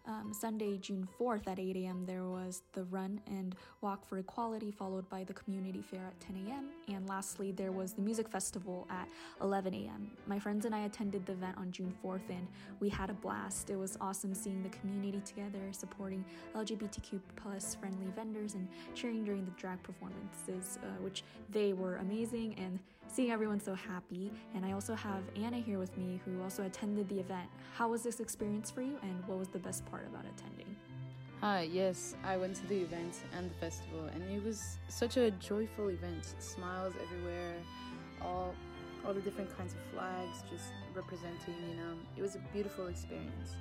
Um, 0.08 0.34
Sunday, 0.34 0.78
June 0.78 1.08
4th 1.20 1.48
at 1.48 1.60
8 1.60 1.76
a.m., 1.78 2.06
there 2.08 2.24
was 2.26 2.64
the 2.74 2.86
run 2.86 3.22
and 3.28 3.56
walk 3.82 4.04
for 4.04 4.18
equality, 4.18 4.72
followed 4.72 5.08
by 5.10 5.24
the 5.24 5.34
community 5.34 5.84
fair 5.84 6.08
at 6.08 6.20
10 6.20 6.48
a.m. 6.48 6.70
And 6.88 7.08
lastly, 7.08 7.52
there 7.52 7.72
was 7.72 7.94
the 7.94 8.02
music 8.02 8.28
festival 8.28 8.88
at 8.90 9.08
11 9.42 9.76
a.m. 9.76 10.10
My 10.26 10.40
friends 10.40 10.66
and 10.66 10.74
I 10.74 10.86
attended 10.86 11.28
the 11.28 11.34
event 11.34 11.56
on 11.58 11.72
June 11.72 11.94
4th, 12.04 12.28
and 12.30 12.48
we 12.80 12.90
had 12.90 13.12
a 13.12 13.14
blast. 13.14 13.70
It 13.70 13.78
was 13.78 13.96
awesome 14.02 14.34
seeing 14.34 14.64
the 14.64 14.70
community 14.70 15.22
together, 15.24 15.72
supporting 15.72 16.26
LGBTQ 16.56 17.20
plus 17.36 17.76
friendly 17.76 18.08
vendors, 18.16 18.56
and 18.56 18.68
cheering 18.96 19.24
during 19.24 19.46
the 19.46 19.52
drag 19.52 19.84
performances, 19.84 20.80
uh, 20.82 20.88
which 21.04 21.24
they 21.52 21.74
were 21.74 21.98
amazing, 21.98 22.56
and 22.56 22.80
seeing 23.12 23.32
everyone 23.32 23.60
so 23.60 23.74
happy. 23.74 24.32
And 24.56 24.66
I 24.66 24.72
also 24.72 24.96
have 24.96 25.24
Anna 25.36 25.58
here 25.58 25.80
with 25.80 25.96
me, 25.98 26.22
who 26.26 26.42
also 26.42 26.64
attended 26.64 27.10
the 27.10 27.20
event. 27.20 27.50
How 27.76 27.90
was 27.90 28.04
this 28.04 28.20
experience 28.20 28.72
for 28.72 28.82
you, 28.82 28.98
and 29.02 29.24
what 29.28 29.38
was 29.38 29.50
the 29.50 29.60
best 29.60 29.86
part 29.86 30.08
about 30.08 30.26
attending? 30.26 30.76
Hi, 31.42 31.68
yes, 31.72 32.16
I 32.24 32.38
went 32.38 32.56
to 32.58 32.68
the 32.68 32.82
event 32.82 33.16
and 33.36 33.50
the 33.50 33.56
festival, 33.56 34.06
and 34.14 34.24
it 34.32 34.44
was 34.44 34.78
such 34.88 35.18
a 35.18 35.32
joyful 35.32 35.90
event. 35.90 36.36
Smiles 36.40 36.94
everywhere, 37.04 37.56
all 38.22 38.54
all 39.06 39.16
the 39.16 39.22
different 39.22 39.50
kinds 39.58 39.74
of 39.74 39.80
flags 39.92 40.44
just 40.52 40.66
representing, 40.94 41.56
you 41.68 41.76
know, 41.76 41.94
it 42.16 42.22
was 42.22 42.36
a 42.36 42.40
beautiful 42.54 42.86
experience. 42.86 43.56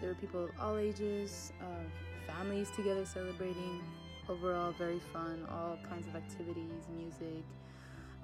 There 0.00 0.08
were 0.08 0.14
people 0.14 0.44
of 0.44 0.50
all 0.58 0.78
ages, 0.78 1.52
uh, 1.60 1.84
families 2.26 2.70
together 2.70 3.04
celebrating. 3.04 3.82
Overall, 4.26 4.72
very 4.72 5.00
fun, 5.12 5.46
all 5.50 5.78
kinds 5.88 6.06
of 6.06 6.16
activities, 6.16 6.88
music. 6.96 7.44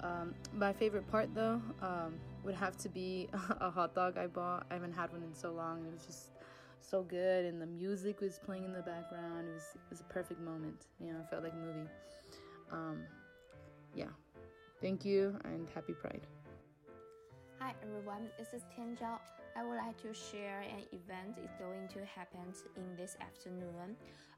Um, 0.01 0.33
my 0.53 0.73
favorite 0.73 1.09
part, 1.09 1.33
though, 1.33 1.61
um, 1.81 2.15
would 2.43 2.55
have 2.55 2.77
to 2.77 2.89
be 2.89 3.29
a 3.61 3.69
hot 3.69 3.95
dog 3.95 4.17
I 4.17 4.27
bought. 4.27 4.65
I 4.69 4.73
haven't 4.73 4.93
had 4.93 5.11
one 5.11 5.23
in 5.23 5.33
so 5.33 5.51
long, 5.51 5.79
and 5.79 5.87
it 5.87 5.93
was 5.93 6.05
just 6.05 6.31
so 6.81 7.03
good. 7.03 7.45
And 7.45 7.61
the 7.61 7.65
music 7.65 8.21
was 8.21 8.39
playing 8.45 8.65
in 8.65 8.73
the 8.73 8.81
background. 8.81 9.47
It 9.49 9.53
was 9.53 9.69
it 9.75 9.89
was 9.89 10.01
a 10.01 10.05
perfect 10.05 10.41
moment. 10.41 10.87
You 10.99 11.13
know, 11.13 11.19
it 11.19 11.29
felt 11.29 11.43
like 11.43 11.53
a 11.53 11.55
movie. 11.55 11.89
Um, 12.71 13.03
yeah, 13.95 14.07
thank 14.81 15.05
you, 15.05 15.37
and 15.45 15.67
happy 15.73 15.93
Pride. 15.93 16.21
Hi 17.59 17.73
everyone, 17.81 18.27
this 18.37 18.53
is 18.53 18.63
Tian 18.75 18.97
Zhao. 18.97 19.19
I 19.55 19.63
would 19.63 19.77
like 19.77 19.95
to 20.01 20.13
share 20.13 20.61
an 20.61 20.83
event 20.91 21.37
is 21.41 21.51
going 21.57 21.87
to 21.93 22.03
happen 22.03 22.53
in 22.75 22.95
this 22.97 23.15
afternoon. 23.21 23.95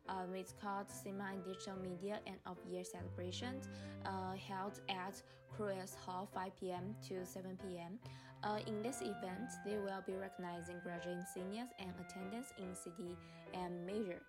Um, 0.08 0.36
it's 0.36 0.54
called 0.62 0.90
Cinema 0.90 1.30
and 1.34 1.44
Digital 1.44 1.76
Media 1.82 2.20
End 2.28 2.38
of 2.46 2.58
Year 2.70 2.84
Celebration, 2.84 3.62
uh, 4.06 4.34
held 4.36 4.80
at 4.90 5.22
Cruess 5.58 5.96
Hall 6.06 6.28
5 6.34 6.52
p.m. 6.60 6.96
to 7.08 7.26
7 7.26 7.58
p.m. 7.68 7.98
Uh, 8.44 8.60
in 8.68 8.82
this 8.84 9.02
event, 9.02 9.50
they 9.66 9.78
will 9.78 10.04
be 10.06 10.14
recognizing 10.14 10.76
graduating 10.84 11.24
seniors 11.34 11.70
and 11.80 11.92
attendants 12.00 12.54
in 12.60 12.76
CD 12.76 13.18
and 13.54 13.86
major. 13.86 14.22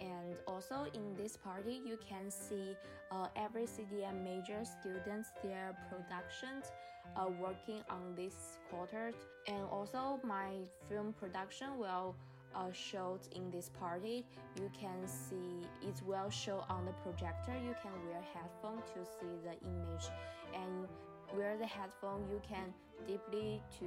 And 0.00 0.34
also 0.48 0.86
in 0.94 1.14
this 1.16 1.36
party, 1.36 1.80
you 1.84 1.96
can 1.96 2.30
see 2.30 2.74
uh, 3.12 3.28
every 3.36 3.64
CDM 3.64 4.24
major 4.24 4.64
students 4.64 5.30
their 5.44 5.76
productions 5.88 6.72
uh, 7.16 7.28
working 7.40 7.82
on 7.88 8.14
this 8.16 8.58
quarter. 8.70 9.12
And 9.46 9.64
also 9.70 10.18
my 10.24 10.54
film 10.88 11.14
production 11.20 11.78
will 11.78 12.16
uh, 12.54 12.72
showed 12.72 13.20
in 13.34 13.50
this 13.50 13.70
party. 13.80 14.24
You 14.56 14.70
can 14.78 15.06
see 15.06 15.66
it 15.82 16.00
will 16.06 16.30
show 16.30 16.64
on 16.68 16.84
the 16.84 16.92
projector. 17.04 17.52
You 17.52 17.74
can 17.82 17.92
wear 18.06 18.22
headphone 18.34 18.82
to 18.94 19.04
see 19.04 19.34
the 19.44 19.54
image, 19.66 20.06
and 20.54 20.88
wear 21.36 21.56
the 21.56 21.66
headphone. 21.66 22.24
You 22.30 22.40
can 22.46 22.72
deeply 23.06 23.60
to 23.78 23.86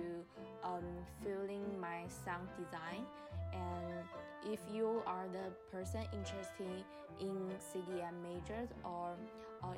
um, 0.64 0.84
feeling 1.24 1.64
my 1.80 2.04
sound 2.26 2.48
design 2.58 3.06
and 3.54 4.04
if 4.52 4.60
you 4.72 5.02
are 5.08 5.26
the 5.32 5.52
person 5.72 6.02
interested 6.14 6.84
in 7.20 7.50
CDM 7.60 8.22
majors 8.22 8.70
or 8.84 9.16
uh, 9.64 9.74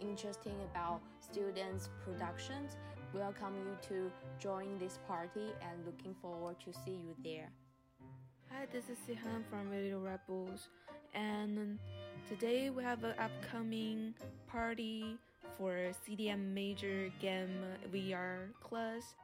interested 0.00 0.52
about 0.72 1.00
students 1.20 1.88
productions 2.04 2.76
welcome 3.14 3.54
you 3.56 3.76
to 3.88 4.10
join 4.38 4.76
this 4.78 4.98
party 5.06 5.52
and 5.62 5.86
looking 5.86 6.14
forward 6.20 6.56
to 6.64 6.72
see 6.84 6.92
you 6.92 7.14
there 7.22 7.48
Hi, 8.56 8.66
this 8.72 8.84
is 8.88 8.98
Sihan 9.02 9.42
from 9.50 9.68
Radio 9.68 9.98
Rebels, 9.98 10.68
and 11.12 11.76
today 12.28 12.70
we 12.70 12.84
have 12.84 13.02
an 13.02 13.14
upcoming 13.18 14.14
party 14.46 15.18
for 15.58 15.90
CDM 16.06 16.54
Major 16.54 17.10
Game 17.20 17.50
VR 17.92 18.52
class, 18.62 19.14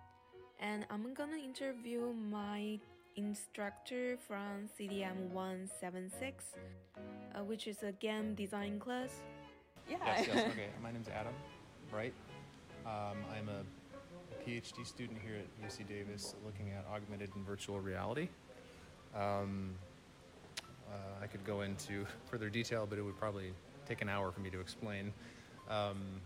and 0.58 0.84
I'm 0.90 1.14
gonna 1.14 1.36
interview 1.36 2.12
my 2.12 2.80
instructor 3.14 4.18
from 4.26 4.68
CDM 4.76 5.30
176, 5.30 6.44
uh, 6.98 7.44
which 7.44 7.68
is 7.68 7.84
a 7.84 7.92
game 7.92 8.34
design 8.34 8.80
class. 8.80 9.22
Yeah. 9.88 9.98
Yes, 10.06 10.26
yes. 10.26 10.48
Okay. 10.52 10.70
My 10.82 10.90
name's 10.90 11.08
Adam, 11.08 11.34
right? 11.92 12.12
Um, 12.84 13.18
I'm 13.30 13.48
a 13.48 13.62
PhD 14.44 14.84
student 14.84 15.20
here 15.24 15.36
at 15.36 15.46
UC 15.68 15.86
Davis 15.86 16.34
looking 16.44 16.72
at 16.72 16.84
augmented 16.92 17.30
and 17.36 17.46
virtual 17.46 17.78
reality. 17.78 18.28
Um, 19.14 19.74
uh, 20.90 21.22
I 21.22 21.26
could 21.26 21.44
go 21.44 21.62
into 21.62 22.06
further 22.30 22.48
detail, 22.48 22.86
but 22.88 22.98
it 22.98 23.02
would 23.02 23.18
probably 23.18 23.52
take 23.86 24.02
an 24.02 24.08
hour 24.08 24.30
for 24.30 24.40
me 24.40 24.50
to 24.50 24.60
explain. 24.60 25.12
Um, 25.68 26.20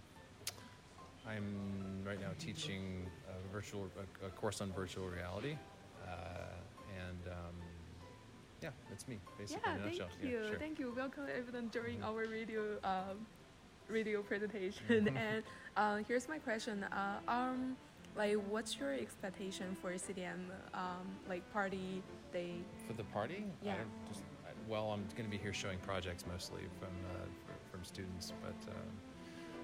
I'm 1.27 2.03
right 2.07 2.21
now 2.21 2.31
teaching 2.39 3.07
a 3.29 3.53
virtual 3.53 3.89
a, 4.23 4.27
a 4.27 4.31
course 4.31 4.61
on 4.61 4.73
virtual 4.73 5.09
reality, 5.09 5.57
uh, 6.07 6.11
and 6.99 7.33
um, 7.33 7.55
yeah, 8.63 8.71
that's 8.91 9.09
me 9.09 9.19
basically. 9.39 9.63
Yeah, 9.65 9.77
thank 9.79 9.87
nutshell. 9.87 10.09
you, 10.23 10.29
Yeah, 10.31 10.49
sure. 10.49 10.59
thank 10.59 10.79
you. 10.79 10.93
Welcome 10.95 11.25
everyone 11.35 11.69
during 11.69 12.03
our 12.03 12.27
radio 12.27 12.79
um, 12.85 13.27
radio 13.89 14.23
presentation. 14.23 15.09
and 15.17 15.43
uh, 15.77 15.97
here's 16.07 16.29
my 16.29 16.39
question. 16.39 16.85
Uh, 16.85 17.19
um, 17.29 17.77
like, 18.17 18.37
what's 18.51 18.77
your 18.77 18.93
expectation 18.93 19.77
for 19.81 19.93
CDM 19.93 20.39
um, 20.75 21.07
like 21.29 21.43
party 21.53 22.03
day? 22.35 22.53
For 22.87 22.93
the 22.93 23.05
party? 23.05 23.45
I 23.63 23.67
Yeah. 23.67 23.77
just, 24.09 24.21
I, 24.45 24.51
well, 24.69 24.91
I'm 24.93 25.05
going 25.17 25.25
to 25.25 25.31
be 25.31 25.39
here 25.39 25.55
showing 25.55 25.79
projects 25.79 26.27
mostly 26.31 26.63
from 26.79 26.91
uh, 27.15 27.25
from 27.71 27.83
students, 27.85 28.33
but 28.43 28.59
um, 28.73 28.91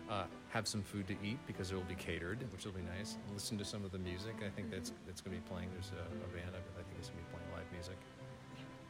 uh, 0.08 0.24
have 0.48 0.66
some 0.66 0.82
food 0.82 1.06
to 1.06 1.14
eat 1.22 1.38
because 1.46 1.70
it 1.70 1.74
will 1.76 1.90
be 1.90 1.94
catered, 1.94 2.38
which 2.52 2.64
will 2.64 2.72
be 2.72 2.82
nice. 2.98 3.16
Listen 3.34 3.58
to 3.58 3.64
some 3.64 3.84
of 3.84 3.92
the 3.92 3.98
music. 3.98 4.34
I 4.44 4.50
think 4.50 4.70
that's 4.70 4.92
that's 5.06 5.20
going 5.20 5.36
to 5.36 5.42
be 5.42 5.48
playing. 5.50 5.68
There's 5.74 5.92
a, 5.92 6.02
a 6.24 6.28
band. 6.34 6.50
I 6.54 6.60
I 6.80 6.82
think 6.86 6.96
it's 6.98 7.10
going 7.10 7.20
to 7.22 7.26
be 7.26 7.32
playing 7.34 7.50
live 7.54 7.68
music, 7.72 7.98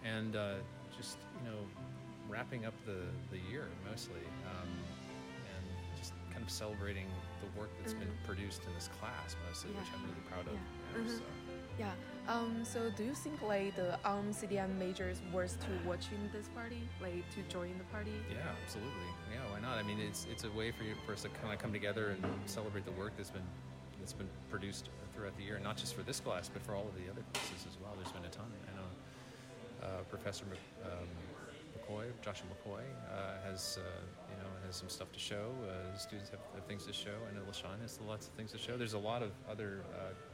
and 0.05 0.37
uh, 0.37 0.55
just 0.97 1.19
you 1.43 1.51
know, 1.51 1.59
wrapping 2.29 2.64
up 2.64 2.75
the 2.87 3.01
the 3.35 3.40
year 3.51 3.66
mostly, 3.88 4.25
um, 4.49 4.69
and 5.53 5.64
just 5.99 6.12
kind 6.33 6.43
of 6.43 6.51
celebrating 6.51 7.07
the 7.45 7.49
work 7.61 7.71
that's 7.81 7.95
been 7.95 8.12
produced 8.25 8.62
in 8.64 8.73
this 8.75 8.88
class 9.01 9.37
mostly, 9.49 9.71
which 9.73 9.88
I'm 9.93 10.03
really 10.09 10.25
proud 10.29 10.47
of. 10.49 10.57
you 10.57 11.05
know, 11.05 11.11
Mhm. 11.11 11.19
so. 11.19 11.25
Yeah. 11.81 11.93
Um. 12.29 12.62
So, 12.62 12.90
do 12.95 13.05
you 13.05 13.14
think 13.14 13.40
like 13.40 13.75
the 13.75 13.95
um 14.05 14.35
CDM 14.37 14.79
majors 14.79 15.23
worth 15.33 15.59
to 15.61 15.88
watching 15.88 16.21
this 16.31 16.47
party, 16.49 16.83
like 17.01 17.25
to 17.35 17.40
join 17.49 17.73
the 17.79 17.85
party? 17.85 18.12
Yeah, 18.31 18.37
absolutely. 18.62 19.09
Yeah, 19.33 19.51
why 19.51 19.61
not? 19.61 19.79
I 19.79 19.83
mean, 19.83 19.99
it's 19.99 20.27
it's 20.31 20.45
a 20.45 20.51
way 20.51 20.73
for 20.73 20.85
you 20.85 20.95
for 21.07 21.14
us 21.14 21.23
to 21.23 21.31
kind 21.40 21.55
of 21.55 21.59
come 21.59 21.73
together 21.73 22.11
and 22.11 22.23
celebrate 22.45 22.85
the 22.85 22.93
work 22.93 23.12
that's 23.16 23.31
been 23.31 23.49
that's 23.99 24.12
been 24.12 24.29
produced 24.51 24.90
throughout 25.14 25.35
the 25.38 25.43
year, 25.43 25.59
not 25.64 25.79
just 25.79 25.95
for 25.95 26.03
this 26.03 26.21
class, 26.21 26.51
but 26.53 26.61
for 26.62 26.75
all 26.75 26.87
of 26.87 26.95
the 27.01 27.11
other 27.11 27.25
classes 27.33 27.64
as 27.66 27.79
well. 27.81 27.93
There's 27.97 28.12
been 28.12 28.27
a 28.27 28.29
ton. 28.29 28.53
I 28.69 28.77
know 28.77 29.88
uh, 29.88 30.03
Professor 30.11 30.45
um, 30.85 31.09
McCoy, 31.73 32.05
Joshua 32.21 32.47
McCoy, 32.53 32.85
uh, 33.09 33.49
has 33.49 33.79
uh, 33.81 33.88
you 34.29 34.37
know 34.37 34.51
has 34.66 34.77
some 34.77 34.90
stuff 34.90 35.11
to 35.12 35.19
show. 35.19 35.49
Uh, 35.64 35.97
students 35.97 36.29
have, 36.29 36.40
have 36.55 36.64
things 36.66 36.85
to 36.85 36.93
show. 36.93 37.16
I 37.27 37.35
know 37.35 37.40
LaShawn 37.51 37.81
has 37.81 37.99
lots 38.07 38.27
of 38.27 38.35
things 38.35 38.53
to 38.53 38.59
show. 38.59 38.77
There's 38.77 38.93
a 38.93 38.99
lot 38.99 39.23
of 39.23 39.31
other. 39.51 39.81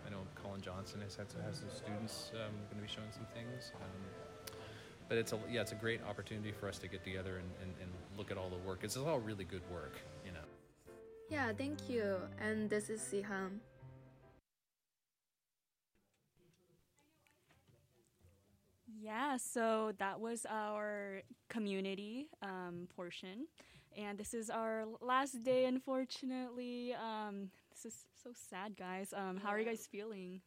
I 0.06 0.10
know 0.10 0.22
Colin 0.34 0.60
Johnson 0.60 1.00
has 1.00 1.16
had 1.16 1.30
some, 1.30 1.40
has 1.42 1.58
some 1.58 1.70
students 1.70 2.30
um, 2.34 2.52
going 2.70 2.76
to 2.76 2.82
be 2.82 2.88
showing 2.88 3.10
some 3.12 3.26
things. 3.34 3.72
Um, 3.74 4.56
but 5.08 5.18
it's 5.18 5.32
a 5.32 5.38
yeah, 5.50 5.60
it's 5.60 5.72
a 5.72 5.76
great 5.76 6.00
opportunity 6.08 6.52
for 6.52 6.68
us 6.68 6.78
to 6.78 6.88
get 6.88 7.04
together 7.04 7.36
and, 7.36 7.48
and, 7.62 7.74
and 7.80 7.90
look 8.16 8.30
at 8.30 8.38
all 8.38 8.48
the 8.48 8.68
work. 8.68 8.80
It's 8.82 8.96
all 8.96 9.20
really 9.20 9.44
good 9.44 9.62
work, 9.70 9.98
you 10.24 10.32
know. 10.32 10.46
Yeah. 11.30 11.52
Thank 11.52 11.88
you. 11.88 12.16
And 12.40 12.70
this 12.70 12.90
is 12.90 13.00
Sihan. 13.00 13.60
Yeah, 19.00 19.36
so 19.36 19.92
that 19.98 20.18
was 20.18 20.46
our 20.50 21.22
community 21.48 22.28
um, 22.42 22.88
portion. 22.96 23.46
And 23.96 24.18
this 24.18 24.34
is 24.34 24.50
our 24.50 24.84
last 25.00 25.44
day, 25.44 25.66
unfortunately. 25.66 26.94
Um, 26.94 27.50
this 27.82 27.92
is 27.92 28.04
so 28.22 28.30
sad, 28.32 28.76
guys. 28.76 29.12
Um, 29.12 29.38
How 29.42 29.50
are 29.50 29.58
you 29.58 29.66
guys 29.66 29.86
feeling? 29.86 30.40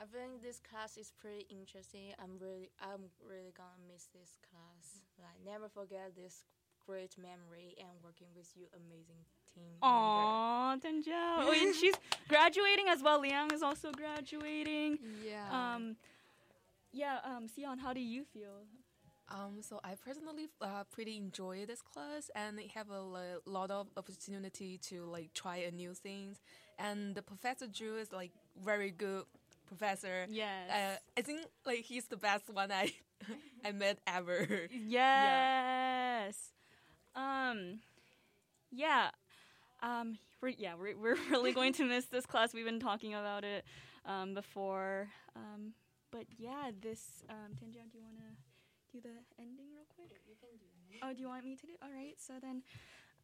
I 0.00 0.04
think 0.04 0.42
this 0.42 0.60
class 0.60 0.96
is 0.96 1.12
pretty 1.20 1.46
interesting. 1.50 2.12
I'm 2.22 2.38
really, 2.38 2.70
I'm 2.80 3.10
really 3.28 3.52
gonna 3.56 3.82
miss 3.92 4.08
this 4.14 4.38
class. 4.48 5.02
Like, 5.18 5.44
never 5.44 5.68
forget 5.68 6.14
this 6.16 6.44
great 6.86 7.16
memory 7.18 7.74
and 7.78 7.90
working 8.02 8.28
with 8.34 8.48
you, 8.56 8.66
amazing 8.74 9.20
team. 9.54 9.64
member. 9.64 9.86
Aw, 9.86 10.76
Tenjo. 10.76 11.12
Oh, 11.12 11.52
and 11.52 11.74
she's 11.80 11.94
graduating 12.28 12.86
as 12.88 13.02
well. 13.02 13.20
Liang 13.20 13.50
is 13.52 13.62
also 13.62 13.92
graduating. 13.92 14.98
Yeah. 15.26 15.44
Um, 15.52 15.96
yeah, 16.92 17.18
um, 17.24 17.46
Sion, 17.48 17.78
how 17.78 17.92
do 17.92 18.00
you 18.00 18.24
feel? 18.24 18.64
Um, 19.30 19.62
so 19.62 19.78
I 19.84 19.94
personally 19.94 20.48
uh, 20.60 20.84
pretty 20.90 21.16
enjoy 21.16 21.64
this 21.66 21.80
class 21.82 22.30
and 22.34 22.58
have 22.74 22.90
a 22.90 23.00
lot 23.46 23.70
of 23.70 23.86
opportunity 23.96 24.78
to 24.88 25.04
like 25.04 25.32
try 25.34 25.58
a 25.58 25.70
new 25.70 25.94
things. 25.94 26.40
And 26.78 27.14
the 27.14 27.22
professor 27.22 27.66
Drew 27.66 27.98
is 27.98 28.12
like 28.12 28.32
very 28.62 28.90
good 28.90 29.24
professor. 29.66 30.26
Yes. 30.28 30.70
Uh, 30.70 30.96
I 31.18 31.22
think 31.22 31.46
like 31.64 31.80
he's 31.80 32.06
the 32.06 32.16
best 32.16 32.50
one 32.52 32.72
I 32.72 32.92
I 33.64 33.72
met 33.72 33.98
ever. 34.06 34.68
Yes. 34.86 36.34
Um, 37.14 37.80
yeah. 38.72 39.10
Um, 39.82 40.18
we're, 40.40 40.48
yeah, 40.48 40.74
we're, 40.78 40.96
we're 40.96 41.16
really 41.30 41.52
going 41.52 41.72
to 41.74 41.84
miss 41.84 42.06
this 42.06 42.26
class. 42.26 42.52
We've 42.52 42.64
been 42.64 42.80
talking 42.80 43.14
about 43.14 43.44
it 43.44 43.64
um, 44.06 44.34
before. 44.34 45.08
Um, 45.36 45.74
but 46.10 46.24
yeah, 46.38 46.70
this 46.82 47.22
um, 47.28 47.54
do 47.58 47.66
you 47.66 47.78
want 48.02 48.16
to 48.16 48.49
do 48.92 49.00
the 49.00 49.16
ending 49.38 49.66
real 49.72 49.86
quick? 49.94 50.10
You 50.26 50.34
can 50.40 50.56
do 50.58 50.66
it. 50.90 51.00
Oh, 51.02 51.12
do 51.14 51.20
you 51.22 51.28
want 51.28 51.44
me 51.44 51.56
to 51.56 51.66
do? 51.66 51.72
All 51.82 51.90
right. 51.92 52.14
So 52.18 52.34
then, 52.40 52.62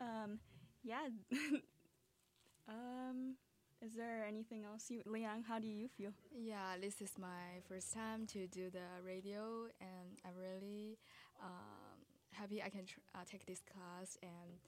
um, 0.01 0.39
yeah. 0.85 1.09
um, 2.69 3.37
is 3.83 3.95
there 3.95 4.25
anything 4.27 4.65
else 4.65 4.91
you, 4.91 5.03
Liang? 5.07 5.43
How 5.47 5.59
do 5.59 5.69
you 5.69 5.89
feel? 5.89 6.11
Yeah, 6.35 6.77
this 6.81 7.01
is 7.01 7.13
my 7.19 7.61
first 7.69 7.93
time 7.93 8.27
to 8.29 8.47
do 8.47 8.71
the 8.71 9.03
radio, 9.05 9.67
and 9.81 10.19
I'm 10.25 10.37
really 10.39 10.99
um, 11.43 11.99
happy 12.33 12.63
I 12.63 12.71
can 12.71 12.87
tr- 12.87 13.01
uh, 13.15 13.25
take 13.31 13.47
this 13.47 13.61
class 13.61 14.17
and 14.23 14.59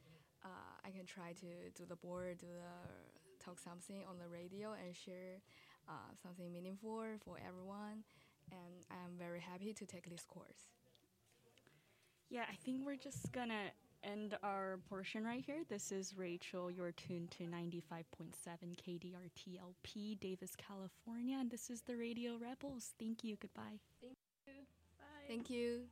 uh, 0.45 0.75
I 0.85 0.91
can 0.91 1.07
try 1.07 1.33
to 1.41 1.71
do 1.75 1.85
the 1.89 1.97
board, 1.97 2.39
do 2.39 2.47
the 2.47 3.45
talk 3.45 3.59
something 3.59 4.03
on 4.09 4.19
the 4.19 4.29
radio, 4.29 4.75
and 4.75 4.95
share 4.95 5.41
uh, 5.89 6.13
something 6.23 6.53
meaningful 6.53 7.05
for 7.25 7.39
everyone. 7.47 8.05
And 8.51 8.85
I'm 8.91 9.19
very 9.19 9.41
happy 9.41 9.73
to 9.73 9.87
take 9.87 10.09
this 10.11 10.25
course. 10.25 10.69
Yeah, 12.31 12.45
I 12.51 12.57
think 12.65 12.85
we're 12.85 12.97
just 12.97 13.33
gonna 13.33 13.71
end 14.05 14.37
our 14.43 14.79
portion 14.89 15.25
right 15.25 15.43
here. 15.45 15.65
This 15.69 15.91
is 15.91 16.15
Rachel. 16.17 16.71
You're 16.71 16.93
tuned 16.93 17.33
to 17.33 17.43
95.7 17.45 18.77
KDRTLP, 18.77 20.21
Davis, 20.21 20.55
California, 20.57 21.37
and 21.39 21.51
this 21.51 21.69
is 21.71 21.81
the 21.83 21.97
Radio 21.97 22.37
Rebels. 22.37 22.93
Thank 22.99 23.25
you. 23.25 23.37
Goodbye. 23.41 23.81
Thank 24.01 24.17
you. 24.47 24.53
Bye. 24.99 25.27
Thank 25.27 25.51
you. 25.51 25.89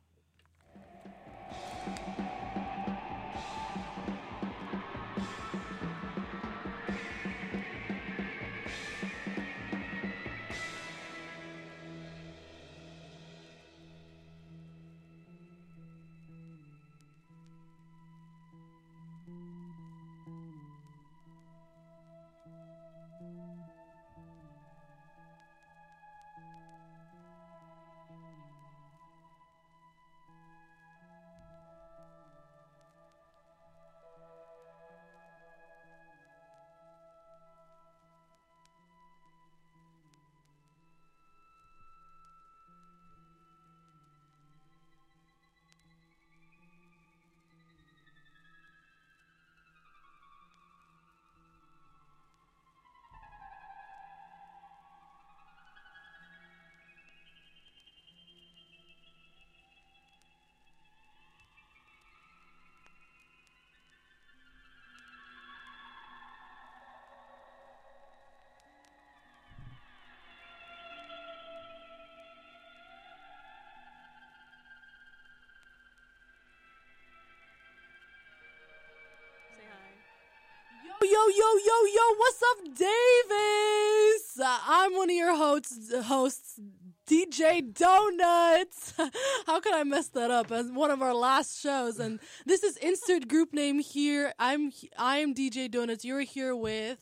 Yo, 81.17 81.27
yo, 81.29 81.35
yo, 81.35 81.55
yo, 81.65 81.85
yo, 81.95 82.15
what's 82.17 82.43
up, 82.43 82.77
Davis? 82.77 84.39
Uh, 84.39 84.59
I'm 84.67 84.95
one 84.95 85.09
of 85.09 85.15
your 85.15 85.35
hosts, 85.35 85.91
hosts 86.03 86.59
DJ 87.07 87.73
Donuts. 87.73 88.93
How 89.47 89.59
could 89.59 89.73
I 89.73 89.83
mess 89.83 90.09
that 90.09 90.29
up 90.29 90.51
as 90.51 90.71
one 90.71 90.91
of 90.91 91.01
our 91.01 91.15
last 91.15 91.59
shows? 91.59 91.99
And 91.99 92.19
this 92.45 92.61
is 92.61 92.77
insert 92.77 93.27
group 93.27 93.51
name 93.51 93.79
here. 93.79 94.31
I'm 94.37 94.71
I 94.95 95.17
am 95.17 95.33
DJ 95.33 95.71
Donuts. 95.71 96.05
You're 96.05 96.21
here 96.21 96.55
with 96.55 96.99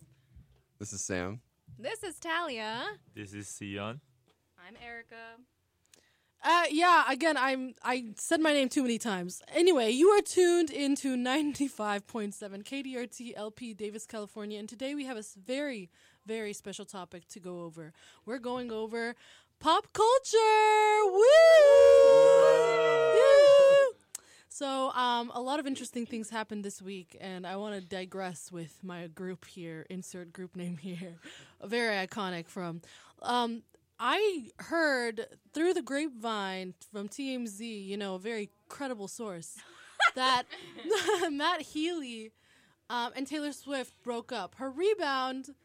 This 0.79 0.93
is 0.93 1.01
Sam. 1.01 1.41
This 1.77 2.01
is 2.01 2.17
Talia. 2.17 2.85
This 3.13 3.33
is 3.33 3.53
Sion. 3.53 3.99
I'm 4.65 4.77
Erica. 4.81 5.41
Uh, 6.47 6.65
yeah, 6.69 7.05
again, 7.09 7.37
I'm 7.37 7.73
I 7.83 8.05
said 8.17 8.39
my 8.39 8.53
name 8.53 8.69
too 8.69 8.83
many 8.83 8.99
times. 8.99 9.41
Anyway, 9.51 9.89
you 9.89 10.09
are 10.09 10.21
tuned 10.21 10.69
into 10.69 11.17
95.7 11.17 12.35
KDRT 12.63 13.33
LP 13.35 13.73
Davis, 13.73 14.05
California, 14.05 14.59
and 14.59 14.69
today 14.69 14.93
we 14.93 15.05
have 15.05 15.17
a 15.17 15.23
very, 15.43 15.89
very 16.27 16.53
special 16.53 16.85
topic 16.85 17.27
to 17.29 17.39
go 17.39 17.61
over. 17.63 17.93
We're 18.27 18.37
going 18.37 18.71
over 18.71 19.15
pop 19.59 19.87
culture. 19.91 21.05
Woo! 21.05 21.23
Woo! 23.15 23.95
So, 24.47 24.91
um, 24.91 25.31
a 25.33 25.41
lot 25.41 25.59
of 25.59 25.65
interesting 25.65 26.05
things 26.05 26.29
happened 26.29 26.63
this 26.63 26.79
week, 26.79 27.17
and 27.19 27.47
I 27.47 27.55
want 27.55 27.73
to 27.73 27.81
digress 27.81 28.51
with 28.51 28.83
my 28.83 29.07
group 29.07 29.45
here. 29.45 29.87
Insert 29.89 30.31
group 30.31 30.55
name 30.55 30.77
here, 30.77 31.15
very 31.63 32.05
iconic 32.05 32.47
from. 32.47 32.83
Um, 33.23 33.63
I 33.99 34.49
heard 34.59 35.27
through 35.53 35.73
the 35.73 35.81
grapevine 35.81 36.73
from 36.91 37.07
TMZ, 37.07 37.85
you 37.85 37.97
know, 37.97 38.15
a 38.15 38.19
very 38.19 38.49
credible 38.67 39.07
source, 39.07 39.57
that 40.15 40.43
Matt 41.31 41.61
Healy 41.61 42.31
um, 42.89 43.13
and 43.15 43.25
Taylor 43.25 43.53
Swift 43.53 43.93
broke 44.03 44.31
up. 44.31 44.55
Her 44.55 44.69
rebound, 44.69 45.55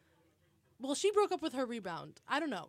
well, 0.80 0.94
she 0.94 1.10
broke 1.10 1.32
up 1.32 1.42
with 1.42 1.54
her 1.54 1.66
rebound. 1.66 2.20
I 2.28 2.38
don't 2.40 2.50
know. 2.50 2.68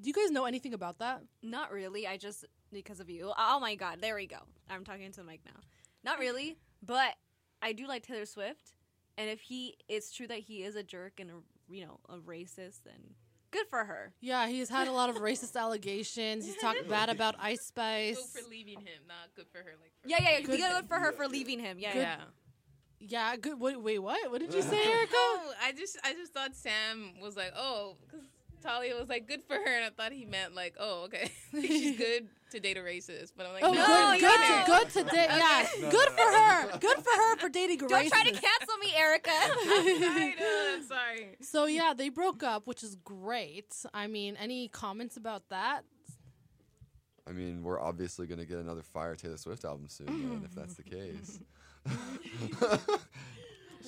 Do 0.00 0.08
you 0.08 0.12
guys 0.12 0.30
know 0.30 0.44
anything 0.44 0.74
about 0.74 0.98
that? 0.98 1.22
Not 1.42 1.72
really. 1.72 2.06
I 2.06 2.16
just 2.16 2.44
because 2.72 3.00
of 3.00 3.08
you. 3.08 3.32
Oh 3.38 3.60
my 3.60 3.74
god, 3.76 3.98
there 4.00 4.14
we 4.14 4.26
go. 4.26 4.38
I'm 4.68 4.84
talking 4.84 5.10
to 5.10 5.20
the 5.20 5.24
mic 5.24 5.40
now. 5.46 5.60
Not 6.04 6.18
really, 6.18 6.58
but 6.84 7.14
I 7.62 7.72
do 7.72 7.86
like 7.86 8.06
Taylor 8.06 8.26
Swift, 8.26 8.74
and 9.16 9.30
if 9.30 9.40
he, 9.40 9.76
it's 9.88 10.12
true 10.12 10.26
that 10.26 10.40
he 10.40 10.62
is 10.62 10.76
a 10.76 10.82
jerk 10.82 11.18
and 11.18 11.30
a 11.30 11.72
you 11.72 11.86
know 11.86 12.00
a 12.08 12.16
racist, 12.18 12.82
then 12.84 13.14
good 13.56 13.66
for 13.68 13.84
her. 13.84 14.12
Yeah, 14.20 14.46
he's 14.48 14.68
had 14.68 14.88
a 14.88 14.92
lot 14.92 15.08
of 15.10 15.16
racist 15.28 15.56
allegations. 15.56 16.44
He's 16.46 16.56
talked 16.56 16.88
bad 16.96 17.08
about 17.08 17.34
Ice 17.40 17.62
Spice. 17.62 18.16
Good 18.32 18.42
for 18.44 18.50
leaving 18.50 18.80
him, 18.80 19.00
not 19.08 19.34
good 19.34 19.46
for 19.50 19.58
her. 19.58 19.74
Like 19.80 19.92
for 20.02 20.08
Yeah, 20.08 20.16
yeah, 20.20 20.30
yeah. 20.32 20.40
Good- 20.40 20.58
Good, 20.58 20.72
good 20.72 20.88
for 20.88 20.98
her 20.98 21.12
for 21.12 21.26
leaving 21.28 21.58
him. 21.58 21.78
Yeah, 21.78 21.92
Good- 21.92 21.98
yeah. 22.00 22.16
Yeah, 22.98 23.36
good. 23.36 23.60
Wait, 23.60 23.80
wait, 23.80 23.98
what? 23.98 24.30
What 24.30 24.40
did 24.40 24.54
you 24.54 24.62
say, 24.72 24.82
Erica? 24.82 25.12
No, 25.12 25.52
I 25.62 25.72
just 25.76 25.98
I 26.02 26.12
just 26.14 26.32
thought 26.32 26.54
Sam 26.56 27.14
was 27.20 27.36
like, 27.36 27.52
oh, 27.56 27.96
because 28.00 28.24
Talia 28.62 28.94
was 28.96 29.08
like, 29.08 29.26
good 29.28 29.42
for 29.42 29.54
her, 29.54 29.76
and 29.76 29.84
I 29.84 29.90
thought 29.90 30.12
he 30.12 30.24
meant 30.24 30.54
like, 30.54 30.74
oh, 30.78 31.04
okay, 31.04 31.30
she's 31.52 31.96
good 31.96 32.28
to 32.50 32.60
date 32.60 32.76
a 32.76 32.80
racist. 32.80 33.32
But 33.36 33.46
I'm 33.46 33.52
like, 33.54 33.64
Oh, 33.64 33.72
no, 33.72 34.12
good, 34.12 34.20
good, 34.20 34.40
yeah. 34.40 34.64
to, 34.64 34.70
good 34.70 34.90
to 34.90 35.02
date. 35.14 35.28
Yeah, 35.30 35.66
Okay. 35.78 35.90
good 35.90 36.08
for 36.10 36.22
her. 36.32 36.78
Good 36.78 36.96
for 36.98 37.10
her 37.16 37.36
for 37.38 37.48
dating 37.48 37.82
a 37.82 37.88
Don't 37.88 38.08
try 38.08 38.22
to 38.22 38.30
cancel 38.30 38.76
me, 38.80 38.92
Erica. 38.96 39.30
I 39.32 40.34
know, 40.38 40.82
sorry. 40.86 41.36
So 41.40 41.66
yeah, 41.66 41.92
they 41.96 42.08
broke 42.08 42.42
up, 42.42 42.66
which 42.66 42.82
is 42.82 42.96
great. 43.04 43.74
I 43.92 44.06
mean, 44.06 44.36
any 44.38 44.68
comments 44.68 45.16
about 45.16 45.48
that? 45.50 45.82
I 47.28 47.32
mean, 47.32 47.64
we're 47.64 47.80
obviously 47.80 48.26
going 48.28 48.38
to 48.38 48.46
get 48.46 48.58
another 48.58 48.82
Fire 48.82 49.16
Taylor 49.16 49.36
Swift 49.36 49.64
album 49.64 49.88
soon, 49.88 50.06
then, 50.06 50.42
if 50.44 50.54
that's 50.54 50.74
the 50.74 50.84
case. 50.84 51.40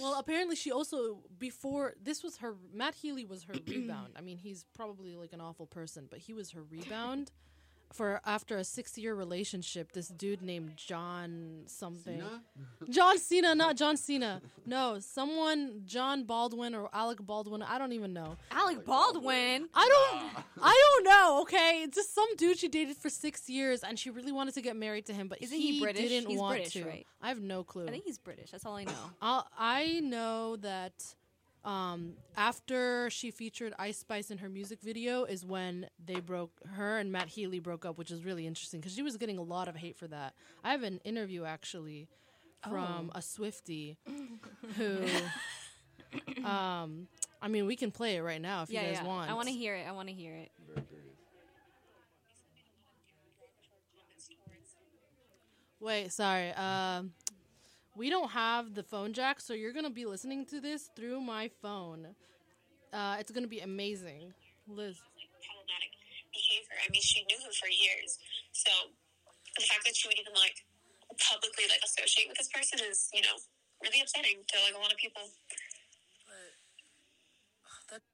Well, 0.00 0.18
apparently 0.18 0.54
she 0.56 0.70
also 0.70 1.20
before 1.38 1.94
this 2.00 2.22
was 2.22 2.37
her 2.38 2.54
Matt 2.72 2.94
Healy 2.94 3.24
was 3.24 3.44
her 3.44 3.54
rebound. 3.66 4.14
I 4.16 4.20
mean, 4.20 4.38
he's 4.38 4.64
probably 4.74 5.16
like 5.16 5.32
an 5.32 5.40
awful 5.40 5.66
person, 5.66 6.06
but 6.11 6.20
he 6.20 6.32
was 6.32 6.52
her 6.52 6.62
rebound. 6.62 7.32
For 7.92 8.20
after 8.27 8.57
a 8.59 8.64
six-year 8.64 9.14
relationship, 9.14 9.92
this 9.92 10.09
dude 10.09 10.42
named 10.42 10.77
John 10.77 11.62
something. 11.66 12.18
Cena? 12.20 12.42
John 12.90 13.18
Cena, 13.18 13.55
not 13.55 13.77
John 13.77 13.96
Cena. 13.96 14.40
No, 14.66 14.98
someone 15.01 15.83
John 15.87 16.24
Baldwin 16.24 16.74
or 16.74 16.88
Alec 16.92 17.18
Baldwin. 17.20 17.62
I 17.62 17.79
don't 17.79 17.92
even 17.92 18.12
know. 18.12 18.37
Alec 18.51 18.85
Baldwin. 18.85 19.68
I 19.74 19.88
don't. 19.88 20.44
I 20.62 20.83
don't 20.94 21.05
know. 21.05 21.40
Okay, 21.42 21.83
it's 21.85 21.96
just 21.96 22.14
some 22.14 22.29
dude 22.37 22.59
she 22.59 22.68
dated 22.68 22.96
for 22.96 23.09
six 23.09 23.48
years, 23.48 23.83
and 23.83 23.98
she 23.98 24.11
really 24.11 24.33
wanted 24.33 24.55
to 24.55 24.62
get 24.62 24.77
married 24.77 25.07
to 25.07 25.12
him, 25.14 25.29
but 25.29 25.40
Isn't 25.42 25.59
he 25.59 25.81
British? 25.81 26.09
didn't 26.09 26.29
He's 26.31 26.38
want 26.38 26.57
British, 26.57 26.72
to. 26.74 26.85
right? 26.85 27.07
I 27.22 27.29
have 27.29 27.40
no 27.40 27.64
clue. 27.64 27.87
I 27.87 27.90
think 27.90 28.05
he's 28.05 28.18
British. 28.18 28.51
That's 28.51 28.66
all 28.66 28.77
I 28.77 28.85
know. 28.85 28.92
I'll, 29.22 29.46
I 29.59 30.01
know 30.01 30.57
that 30.57 30.92
um, 31.64 32.14
after 32.37 33.11
she 33.11 33.31
featured 33.31 33.75
Ice 33.79 33.99
Spice 33.99 34.31
in 34.31 34.38
her 34.38 34.49
music 34.49 34.81
video 34.83 35.25
is 35.25 35.44
when 35.44 35.88
they 36.05 36.21
broke 36.21 36.53
her 36.75 36.99
and 36.99 37.12
Matt 37.12 37.29
Healy 37.29 37.59
broke 37.59 37.85
up, 37.85 37.99
which 37.99 38.11
is 38.11 38.25
really 38.25 38.47
interesting 38.47 38.81
because 38.81 38.94
she 38.94 39.03
was 39.03 39.16
getting 39.16 39.38
a 39.38 39.42
lot 39.42 39.68
of 39.68 39.77
hate 39.77 39.97
for 39.97 40.07
that. 40.09 40.35
I 40.64 40.71
have 40.71 40.83
an 40.83 41.01
interview 41.05 41.44
actually 41.44 42.09
from 42.62 43.11
Oh. 43.14 43.18
a 43.18 43.23
Swifty 43.23 43.99
who. 44.77 44.99
um, 46.44 47.09
I 47.40 47.49
mean, 47.49 47.66
we 47.66 47.77
can 47.77 47.90
play 47.90 48.16
it 48.16 48.23
right 48.23 48.40
now 48.40 48.62
if 48.62 48.71
yeah, 48.71 48.83
you 48.83 48.87
guys 48.88 48.99
yeah. 49.03 49.07
want. 49.07 49.31
I 49.31 49.35
want 49.35 49.49
to 49.49 49.55
hear 49.55 49.75
it. 49.75 49.87
I 49.87 49.92
want 49.92 50.09
to 50.09 50.14
hear 50.14 50.35
it. 50.35 50.51
Wait, 55.81 56.12
sorry. 56.12 56.53
Um, 56.55 57.12
we 57.98 58.08
don't 58.08 58.30
have 58.30 58.74
the 58.78 58.87
phone 58.87 59.12
jack, 59.12 59.40
so 59.40 59.52
you're 59.52 59.74
gonna 59.74 59.90
be 59.90 60.06
listening 60.06 60.46
to 60.46 60.61
this 60.62 60.88
through 60.94 61.20
my 61.20 61.50
phone. 61.61 62.14
Uh, 62.94 63.16
it's 63.18 63.34
gonna 63.34 63.50
be 63.50 63.58
amazing, 63.58 64.32
Liz. 64.70 65.02
problematic 65.42 65.90
behavior. 66.30 66.78
I 66.78 66.87
mean, 66.94 67.02
she 67.02 67.26
knew 67.26 67.37
him 67.42 67.50
for 67.50 67.66
years, 67.66 68.22
so 68.54 68.70
the 69.58 69.66
fact 69.66 69.82
that 69.84 69.98
she 69.98 70.06
would 70.06 70.16
even 70.22 70.32
like 70.38 70.62
publicly 71.18 71.66
like 71.66 71.82
associate 71.82 72.30
with 72.30 72.38
this 72.38 72.48
person 72.54 72.78
is, 72.87 73.11
you 73.12 73.20
know, 73.20 73.34
really 73.82 73.98
upsetting 73.98 74.46
to 74.46 74.56
like 74.62 74.78
a 74.78 74.80
lot 74.80 74.94
of 74.94 74.98
people. 74.98 75.26
But 77.90 78.06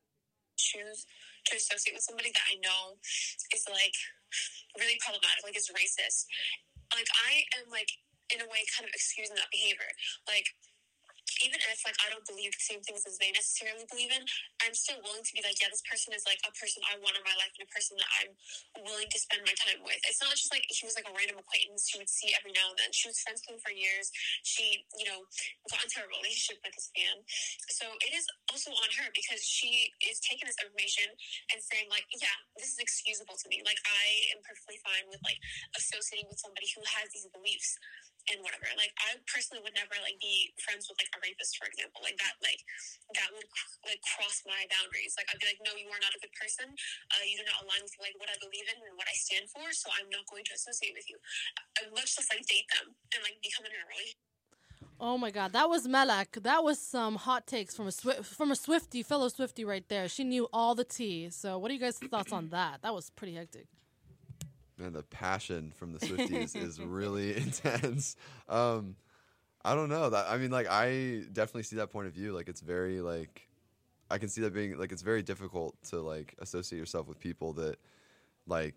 choose 0.57 1.05
to 1.45 1.57
associate 1.61 1.93
with 1.93 2.03
somebody 2.09 2.33
that 2.33 2.47
I 2.49 2.57
know 2.65 2.97
is 3.53 3.69
like 3.69 3.97
really 4.81 4.97
problematic, 5.05 5.45
like 5.45 5.61
is 5.61 5.69
racist. 5.69 6.25
Like 6.97 7.11
I 7.13 7.45
am 7.61 7.69
like 7.69 7.93
in 8.33 8.41
a 8.41 8.49
way 8.49 8.65
kind 8.73 8.89
of 8.89 8.93
excusing 8.95 9.37
that 9.37 9.51
behavior, 9.53 9.91
like. 10.29 10.49
Even 11.43 11.57
if 11.73 11.81
like 11.89 11.97
I 12.05 12.13
don't 12.13 12.23
believe 12.29 12.53
the 12.53 12.63
same 12.63 12.85
things 12.85 13.03
as 13.09 13.17
they 13.17 13.33
necessarily 13.33 13.89
believe 13.89 14.13
in, 14.13 14.23
I'm 14.61 14.77
still 14.77 15.01
willing 15.03 15.25
to 15.25 15.35
be 15.35 15.41
like, 15.41 15.57
yeah, 15.57 15.73
this 15.73 15.83
person 15.83 16.13
is 16.13 16.23
like 16.29 16.39
a 16.45 16.53
person 16.53 16.85
I 16.85 17.01
want 17.01 17.17
in 17.17 17.25
my 17.27 17.33
life 17.41 17.51
and 17.59 17.65
a 17.65 17.73
person 17.73 17.97
that 17.97 18.07
I'm 18.21 18.31
willing 18.85 19.09
to 19.09 19.19
spend 19.19 19.43
my 19.43 19.57
time 19.57 19.81
with. 19.83 19.99
It's 20.05 20.21
not 20.21 20.37
just 20.37 20.53
like 20.53 20.63
he 20.69 20.85
was 20.85 20.95
like 20.95 21.09
a 21.09 21.15
random 21.17 21.41
acquaintance 21.41 21.89
she 21.89 21.97
would 21.97 22.13
see 22.13 22.37
every 22.37 22.53
now 22.53 22.71
and 22.71 22.79
then. 22.79 22.93
She 22.93 23.09
was 23.09 23.19
friends 23.25 23.41
with 23.43 23.57
him 23.57 23.61
for 23.65 23.73
years. 23.73 24.13
She, 24.45 24.85
you 24.95 25.09
know, 25.09 25.25
got 25.73 25.83
into 25.83 26.05
a 26.05 26.07
relationship 26.13 26.61
with 26.61 26.77
this 26.77 26.93
man. 26.93 27.25
So 27.73 27.89
it 28.05 28.13
is 28.15 28.29
also 28.53 28.71
on 28.77 28.91
her 29.01 29.09
because 29.17 29.43
she 29.43 29.91
is 30.05 30.21
taking 30.23 30.45
this 30.45 30.61
information 30.61 31.09
and 31.51 31.59
saying 31.59 31.89
like, 31.89 32.05
yeah, 32.15 32.37
this 32.61 32.69
is 32.69 32.79
excusable 32.79 33.35
to 33.41 33.47
me. 33.49 33.65
Like 33.65 33.81
I 33.89 34.29
am 34.37 34.45
perfectly 34.45 34.77
fine 34.85 35.09
with 35.09 35.25
like 35.25 35.41
associating 35.75 36.29
with 36.29 36.39
somebody 36.39 36.69
who 36.77 36.85
has 37.01 37.11
these 37.11 37.27
beliefs 37.33 37.81
and 38.33 38.41
whatever. 38.41 38.69
Like 38.77 38.93
I 39.01 39.21
personally 39.29 39.61
would 39.65 39.77
never 39.77 39.97
like 40.01 40.17
be 40.21 40.53
friends 40.61 40.89
with 40.89 40.97
like 41.01 41.13
a 41.13 41.21
rapist, 41.21 41.57
for 41.61 41.69
example. 41.69 42.01
Like 42.01 42.17
that, 42.21 42.37
like 42.41 42.61
that 43.17 43.29
would 43.35 43.49
like 43.85 44.01
cross 44.17 44.45
my 44.49 44.65
boundaries. 44.73 45.17
Like 45.19 45.29
I'd 45.29 45.41
be 45.41 45.49
like, 45.49 45.61
no, 45.65 45.77
you 45.77 45.89
are 45.93 46.01
not 46.01 46.15
a 46.17 46.21
good 46.21 46.33
person. 46.37 46.73
Uh, 47.13 47.25
you 47.25 47.37
do 47.41 47.45
not 47.45 47.65
align 47.65 47.85
with 47.85 47.97
like 48.01 48.17
what 48.17 48.33
I 48.33 48.37
believe 48.41 48.67
in 48.69 48.79
and 48.81 48.97
what 48.97 49.09
I 49.09 49.17
stand 49.17 49.49
for. 49.53 49.65
So 49.77 49.93
I'm 49.93 50.09
not 50.09 50.25
going 50.29 50.45
to 50.49 50.55
associate 50.57 50.97
with 50.97 51.07
you. 51.09 51.21
I 51.77 51.89
would 51.89 51.95
much 51.97 52.17
less 52.17 52.29
like 52.33 52.45
date 52.49 52.69
them 52.73 52.97
and 53.13 53.21
like 53.21 53.37
become 53.45 53.69
in 53.69 53.73
a 53.73 53.85
relationship. 53.85 54.25
Oh 55.01 55.19
my 55.19 55.31
God, 55.31 55.53
that 55.53 55.69
was 55.69 55.89
Melek. 55.89 56.39
That 56.43 56.63
was 56.63 56.79
some 56.79 57.17
hot 57.17 57.47
takes 57.47 57.75
from 57.75 57.89
a 57.89 57.91
Swi- 57.91 58.25
from 58.25 58.53
a 58.53 58.57
Swifty, 58.57 59.03
fellow 59.03 59.29
Swifty, 59.29 59.65
right 59.65 59.87
there. 59.89 60.09
She 60.09 60.23
knew 60.23 60.49
all 60.53 60.75
the 60.75 60.85
tea. 60.85 61.31
So, 61.31 61.59
what 61.59 61.71
are 61.71 61.75
you 61.75 61.81
guys' 61.81 61.99
thoughts 61.99 62.33
on 62.33 62.51
that? 62.51 62.83
That 62.83 62.95
was 62.95 63.11
pretty 63.11 63.35
hectic. 63.35 63.67
Man, 64.79 64.93
the 64.93 65.03
passion 65.03 65.73
from 65.77 65.93
the 65.93 65.99
Swifties 66.07 66.57
is 66.57 66.81
really 66.81 67.37
intense. 67.37 68.17
Um, 68.49 68.97
I 69.65 69.75
don't 69.75 69.89
know 69.89 70.11
that. 70.11 70.27
I 70.29 70.37
mean, 70.37 70.51
like, 70.51 70.67
I 70.69 71.23
definitely 71.33 71.63
see 71.63 71.77
that 71.77 71.91
point 71.91 72.07
of 72.07 72.13
view. 72.13 72.33
Like, 72.33 72.49
it's 72.49 72.61
very 72.61 73.01
like, 73.01 73.49
I 74.11 74.19
can 74.19 74.29
see 74.29 74.43
that 74.43 74.53
being 74.53 74.77
like, 74.79 74.93
it's 74.93 75.03
very 75.03 75.23
difficult 75.23 75.75
to 75.91 76.01
like 76.01 76.35
associate 76.39 76.79
yourself 76.79 77.09
with 77.09 77.19
people 77.19 77.55
that 77.55 77.79
like 78.47 78.75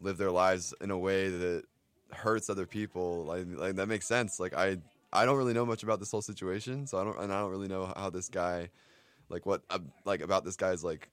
live 0.00 0.16
their 0.16 0.30
lives 0.30 0.72
in 0.80 0.90
a 0.90 0.98
way 0.98 1.28
that 1.28 1.64
hurts 2.12 2.48
other 2.48 2.66
people. 2.66 3.24
Like, 3.24 3.46
like 3.54 3.76
that 3.76 3.88
makes 3.88 4.06
sense. 4.06 4.40
Like, 4.40 4.54
I 4.54 4.78
I 5.12 5.26
don't 5.26 5.36
really 5.36 5.52
know 5.52 5.66
much 5.66 5.82
about 5.82 6.00
this 6.00 6.10
whole 6.10 6.22
situation, 6.22 6.86
so 6.86 6.98
I 6.98 7.04
don't 7.04 7.18
and 7.18 7.32
I 7.32 7.40
don't 7.40 7.50
really 7.50 7.68
know 7.68 7.92
how 7.96 8.08
this 8.08 8.28
guy, 8.28 8.70
like, 9.28 9.44
what 9.44 9.62
uh, 9.68 9.80
like 10.06 10.22
about 10.22 10.44
this 10.44 10.56
guy's 10.56 10.82
like 10.82 11.10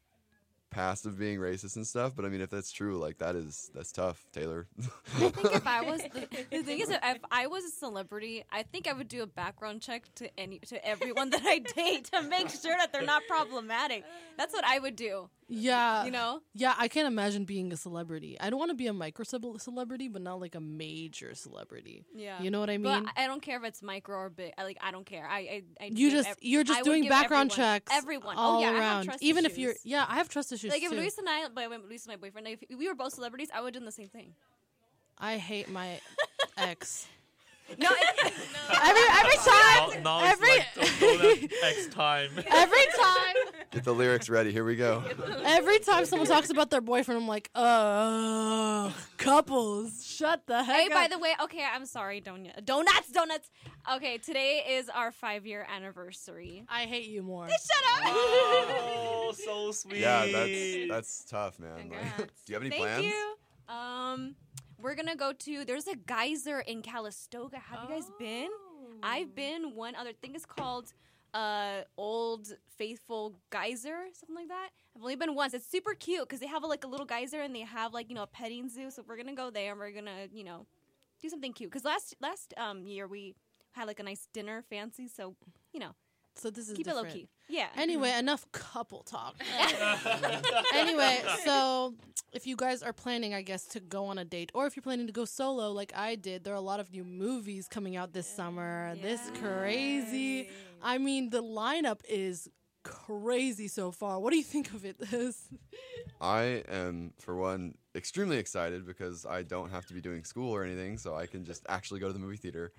past 0.69 1.05
of 1.05 1.17
being 1.17 1.39
racist 1.39 1.75
and 1.75 1.85
stuff. 1.85 2.13
But 2.15 2.25
I 2.25 2.29
mean, 2.29 2.41
if 2.41 2.49
that's 2.49 2.71
true, 2.71 2.97
like 2.97 3.17
that 3.19 3.35
is 3.35 3.71
that's 3.73 3.91
tough, 3.91 4.25
Taylor. 4.31 4.67
I 5.15 5.29
think 5.29 5.53
if 5.53 5.67
I 5.67 5.81
was 5.81 6.01
the, 6.01 6.27
the 6.51 6.63
thing 6.63 6.79
is, 6.79 6.89
if 6.89 7.17
I 7.31 7.47
was 7.47 7.65
a 7.65 7.71
celebrity, 7.71 8.43
I 8.51 8.63
think 8.63 8.87
I 8.87 8.93
would 8.93 9.07
do 9.07 9.23
a 9.23 9.27
background 9.27 9.81
check 9.81 10.03
to 10.15 10.29
any 10.39 10.59
to 10.59 10.85
everyone 10.85 11.29
that 11.31 11.43
I 11.45 11.59
date 11.59 12.05
to 12.13 12.21
make 12.23 12.49
sure 12.49 12.75
that 12.77 12.91
they're 12.91 13.01
not 13.03 13.23
problematic. 13.27 14.03
That's 14.37 14.53
what 14.53 14.65
I 14.65 14.79
would 14.79 14.95
do. 14.95 15.29
Yeah, 15.49 16.05
You 16.05 16.11
know? 16.11 16.41
Yeah, 16.53 16.75
I 16.77 16.87
can't 16.87 17.07
imagine 17.07 17.43
being 17.43 17.73
a 17.73 17.77
celebrity. 17.77 18.37
I 18.39 18.51
don't 18.51 18.59
want 18.59 18.69
to 18.69 18.75
be 18.75 18.85
a 18.85 18.93
micro 18.93 19.25
celebrity, 19.25 20.07
but 20.07 20.21
not 20.21 20.39
like 20.39 20.53
a 20.53 20.59
major 20.59 21.33
celebrity. 21.33 22.05
Yeah, 22.13 22.41
you 22.41 22.51
know 22.51 22.59
what 22.59 22.69
I 22.69 22.77
mean. 22.77 23.03
But 23.03 23.13
I 23.17 23.25
don't 23.25 23.41
care 23.41 23.57
if 23.57 23.63
it's 23.63 23.81
micro 23.81 24.15
or 24.15 24.29
big. 24.29 24.53
Like 24.57 24.77
I 24.79 24.91
don't 24.91 25.05
care. 25.05 25.27
I 25.27 25.39
I, 25.39 25.63
I 25.81 25.89
you 25.91 26.11
just 26.11 26.29
ev- 26.29 26.37
you're 26.39 26.63
just 26.63 26.79
would 26.81 26.85
doing 26.85 27.09
background 27.09 27.51
everyone, 27.51 27.79
checks. 27.79 27.91
Everyone, 27.93 28.35
oh, 28.37 28.41
all 28.41 28.57
oh 28.57 28.61
yeah, 28.61 28.69
I 28.69 28.71
have 28.73 28.79
around. 28.81 29.05
trust 29.05 29.23
Even 29.23 29.45
if 29.45 29.57
you're, 29.57 29.73
yeah, 29.83 30.05
I 30.07 30.15
have 30.15 30.29
trust 30.29 30.51
issues 30.51 30.71
like 30.71 30.83
if 30.83 30.91
too. 30.91 30.97
Luis 30.97 31.17
and 31.17 31.27
I, 31.27 31.47
but 31.53 31.69
when 31.69 31.81
Luis 31.87 32.01
is 32.01 32.07
my 32.07 32.15
boyfriend, 32.15 32.47
if 32.47 32.63
we 32.77 32.87
were 32.87 32.95
both 32.95 33.13
celebrities, 33.13 33.49
I 33.53 33.61
would 33.61 33.73
do 33.73 33.79
the 33.79 33.91
same 33.91 34.07
thing. 34.09 34.35
I 35.17 35.37
hate 35.37 35.69
my 35.69 35.99
ex. 36.57 37.07
No, 37.77 37.89
every 38.83 39.01
every 39.01 39.37
time, 39.37 40.03
Now, 40.03 40.19
now 40.19 40.23
it's 40.23 40.31
every 40.33 40.49
like 40.49 40.67
oh, 41.01 41.47
no, 41.51 41.67
X 41.67 41.87
time. 41.87 42.29
every 42.51 42.85
time, 42.97 43.35
Get 43.71 43.83
the 43.83 43.93
lyrics 43.93 44.29
ready. 44.29 44.51
Here 44.51 44.65
we 44.65 44.75
go. 44.75 45.03
every 45.45 45.79
time 45.79 46.05
someone 46.05 46.27
talks 46.27 46.49
about 46.49 46.69
their 46.71 46.81
boyfriend, 46.81 47.21
I'm 47.21 47.27
like, 47.27 47.49
uh, 47.55 48.91
couples, 49.17 50.05
shut 50.05 50.45
the 50.47 50.63
heck 50.63 50.75
Hey, 50.75 50.85
up. 50.87 50.93
by 50.93 51.07
the 51.07 51.19
way, 51.19 51.33
okay, 51.43 51.63
I'm 51.71 51.85
sorry, 51.85 52.21
donut, 52.21 52.65
donuts, 52.65 53.11
donuts. 53.11 53.49
Okay, 53.93 54.17
today 54.17 54.63
is 54.69 54.89
our 54.89 55.11
five 55.11 55.45
year 55.45 55.65
anniversary. 55.73 56.65
I 56.69 56.81
hate 56.83 57.07
you 57.07 57.21
more. 57.23 57.47
Shut 57.47 58.05
up. 58.05 58.13
Oh, 58.13 59.33
so 59.35 59.71
sweet. 59.71 59.97
Yeah, 60.01 60.25
that's 60.31 60.87
that's 60.89 61.25
tough, 61.25 61.59
man. 61.59 61.89
Like, 61.89 62.17
do 62.17 62.23
you 62.47 62.53
have 62.55 62.63
any 62.63 62.69
Thank 62.71 62.81
plans? 62.83 63.05
you. 63.05 63.35
Um, 63.67 64.35
we're 64.81 64.95
gonna 64.95 65.15
go 65.15 65.33
to. 65.33 65.65
There's 65.65 65.87
a 65.87 65.95
geyser 65.95 66.59
in 66.61 66.81
Calistoga. 66.81 67.57
Have 67.57 67.83
you 67.83 67.95
guys 67.95 68.11
been? 68.17 68.49
I've 69.03 69.35
been. 69.35 69.75
One 69.75 69.95
other 69.95 70.13
thing 70.13 70.35
is 70.35 70.45
called 70.45 70.93
uh 71.33 71.81
old 71.95 72.55
faithful 72.75 73.35
geyser 73.51 74.05
something 74.13 74.35
like 74.35 74.47
that 74.47 74.69
i've 74.95 75.01
only 75.03 75.15
been 75.15 75.35
once 75.35 75.53
it's 75.53 75.69
super 75.69 75.93
cute 75.93 76.21
because 76.21 76.39
they 76.39 76.47
have 76.47 76.63
a, 76.63 76.65
like 76.65 76.83
a 76.83 76.87
little 76.87 77.05
geyser 77.05 77.41
and 77.41 77.55
they 77.55 77.59
have 77.59 77.93
like 77.93 78.09
you 78.09 78.15
know 78.15 78.23
a 78.23 78.27
petting 78.27 78.67
zoo 78.67 78.89
so 78.89 79.03
we're 79.07 79.15
gonna 79.15 79.35
go 79.35 79.51
there 79.51 79.71
and 79.71 79.79
we're 79.79 79.91
gonna 79.91 80.27
you 80.33 80.43
know 80.43 80.65
do 81.21 81.29
something 81.29 81.53
cute 81.53 81.69
because 81.69 81.85
last 81.85 82.15
last 82.19 82.55
um 82.57 82.83
year 82.83 83.07
we 83.07 83.35
had 83.73 83.85
like 83.85 83.99
a 83.99 84.03
nice 84.03 84.27
dinner 84.33 84.63
fancy 84.71 85.07
so 85.07 85.35
you 85.71 85.79
know 85.79 85.91
so 86.35 86.49
this 86.49 86.69
is 86.69 86.77
keep 86.77 86.87
it 86.87 86.95
low 86.95 87.03
key 87.03 87.27
yeah 87.49 87.67
Anyway, 87.75 88.09
mm-hmm. 88.09 88.19
enough 88.19 88.45
couple 88.51 89.03
talk. 89.03 89.35
anyway, 90.73 91.21
so 91.45 91.95
if 92.33 92.45
you 92.45 92.55
guys 92.55 92.83
are 92.83 92.93
planning, 92.93 93.33
I 93.33 93.41
guess, 93.41 93.65
to 93.67 93.79
go 93.79 94.05
on 94.05 94.17
a 94.17 94.25
date, 94.25 94.51
or 94.53 94.67
if 94.67 94.75
you're 94.75 94.83
planning 94.83 95.07
to 95.07 95.13
go 95.13 95.25
solo, 95.25 95.71
like 95.71 95.93
I 95.95 96.15
did, 96.15 96.43
there 96.43 96.53
are 96.53 96.57
a 96.57 96.61
lot 96.61 96.79
of 96.79 96.91
new 96.91 97.03
movies 97.03 97.67
coming 97.67 97.95
out 97.95 98.13
this 98.13 98.27
summer. 98.27 98.95
This 99.01 99.21
crazy. 99.41 100.49
I 100.81 100.97
mean, 100.97 101.29
the 101.29 101.41
lineup 101.41 102.01
is 102.07 102.49
crazy 102.83 103.67
so 103.67 103.91
far. 103.91 104.19
What 104.19 104.31
do 104.31 104.37
you 104.37 104.43
think 104.43 104.73
of 104.73 104.85
it? 104.85 104.97
This. 104.99 105.47
I 106.21 106.63
am, 106.69 107.13
for 107.17 107.35
one, 107.35 107.75
extremely 107.95 108.37
excited 108.37 108.85
because 108.85 109.25
I 109.25 109.43
don't 109.43 109.69
have 109.69 109.85
to 109.87 109.93
be 109.93 110.01
doing 110.01 110.25
school 110.25 110.53
or 110.53 110.63
anything, 110.63 110.97
so 110.97 111.15
I 111.15 111.25
can 111.25 111.45
just 111.45 111.65
actually 111.69 112.01
go 112.01 112.07
to 112.07 112.13
the 112.13 112.19
movie 112.19 112.37
theater 112.37 112.73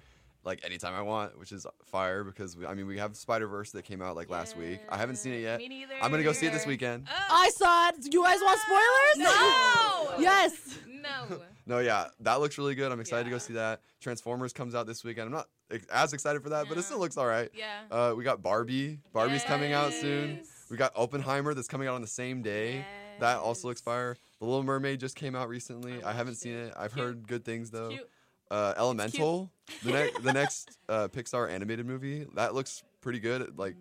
like 0.45 0.65
anytime 0.65 0.95
I 0.95 1.03
want, 1.03 1.39
which 1.39 1.53
is 1.53 1.67
fire 1.85 2.25
because 2.25 2.57
we, 2.57 2.67
I 2.67 2.75
mean 2.75 2.87
we 2.87 2.99
have 2.99 3.17
Spider 3.17 3.47
Verse 3.47 3.71
that 3.73 3.85
came 3.85 4.01
out 4.03 4.17
like 4.17 4.31
last 4.31 4.57
week. 4.57 4.81
I 4.89 4.97
haven't 4.97 5.17
seen 5.17 5.35
it 5.35 5.41
yet. 5.43 5.59
Me 5.59 5.69
neither. 5.69 5.95
I'm 6.01 6.11
gonna 6.11 6.23
go 6.23 6.33
see 6.33 6.47
it 6.47 6.53
this 6.53 6.67
weekend. 6.67 7.07
I 7.09 7.51
saw 7.55 7.89
it. 7.89 8.13
You 8.13 8.23
guys 8.25 8.41
want 8.41 8.61
spoilers? 8.61 9.29
No. 9.31 10.15
yes. 10.19 10.79
No. 11.03 11.41
No, 11.67 11.79
yeah, 11.79 12.07
that 12.21 12.41
looks 12.41 12.59
really 12.59 12.75
good. 12.75 12.91
I'm 12.91 13.01
excited 13.01 13.25
to 13.25 13.31
go 13.31 13.39
see 13.39 13.53
that. 13.55 13.81
Transformers 14.01 14.53
comes 14.53 14.75
out 14.75 14.87
this 14.87 15.05
weekend. 15.05 15.27
I'm 15.27 15.33
not 15.33 15.47
as 15.93 16.13
excited 16.13 16.43
for 16.43 16.49
that, 16.49 16.69
but 16.69 16.77
it 16.77 16.83
still 16.83 16.99
looks 16.99 17.17
all 17.17 17.27
right. 17.27 17.49
Yeah. 17.55 17.83
Uh, 17.91 18.15
we 18.17 18.25
got 18.25 18.43
Barbie. 18.43 18.99
Barbie's 19.13 19.45
coming 19.45 19.73
out 19.73 19.93
soon. 19.93 20.41
We 20.71 20.77
got 20.77 20.93
Oppenheimer 20.97 21.55
that's 21.55 21.69
coming 21.69 21.87
out 21.87 21.95
on 21.95 22.01
the 22.01 22.07
same 22.09 22.43
day. 22.43 22.77
Yes. 22.77 22.87
That 23.21 23.39
also 23.39 23.69
looks 23.69 23.81
fire. 23.81 24.17
The 24.41 24.47
Little 24.47 24.63
Mermaid 24.63 24.99
just 24.99 25.15
came 25.15 25.37
out 25.37 25.49
recently. 25.49 26.03
I, 26.03 26.13
haven't 26.13 26.37
seen 26.37 26.55
it. 26.55 26.73
I've 26.77 26.93
heard 26.93 27.27
good 27.29 27.45
things 27.45 27.71
though. 27.71 27.91
cute. 27.91 28.09
Uh, 28.51 28.75
Elemental, 28.77 29.51
the 29.85 29.93
next 29.93 30.23
the 30.23 30.33
next 30.33 30.79
uh, 30.89 31.09
Pixar 31.09 31.51
animated 31.51 31.87
movie 31.87 32.27
that 32.35 32.53
looks 32.53 32.83
pretty 33.01 33.21
good. 33.21 33.57
Like 33.57 33.77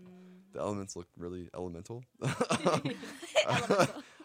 the 0.54 0.60
elements 0.60 0.96
look 0.96 1.08
really 1.18 1.50
elemental. 1.56 2.04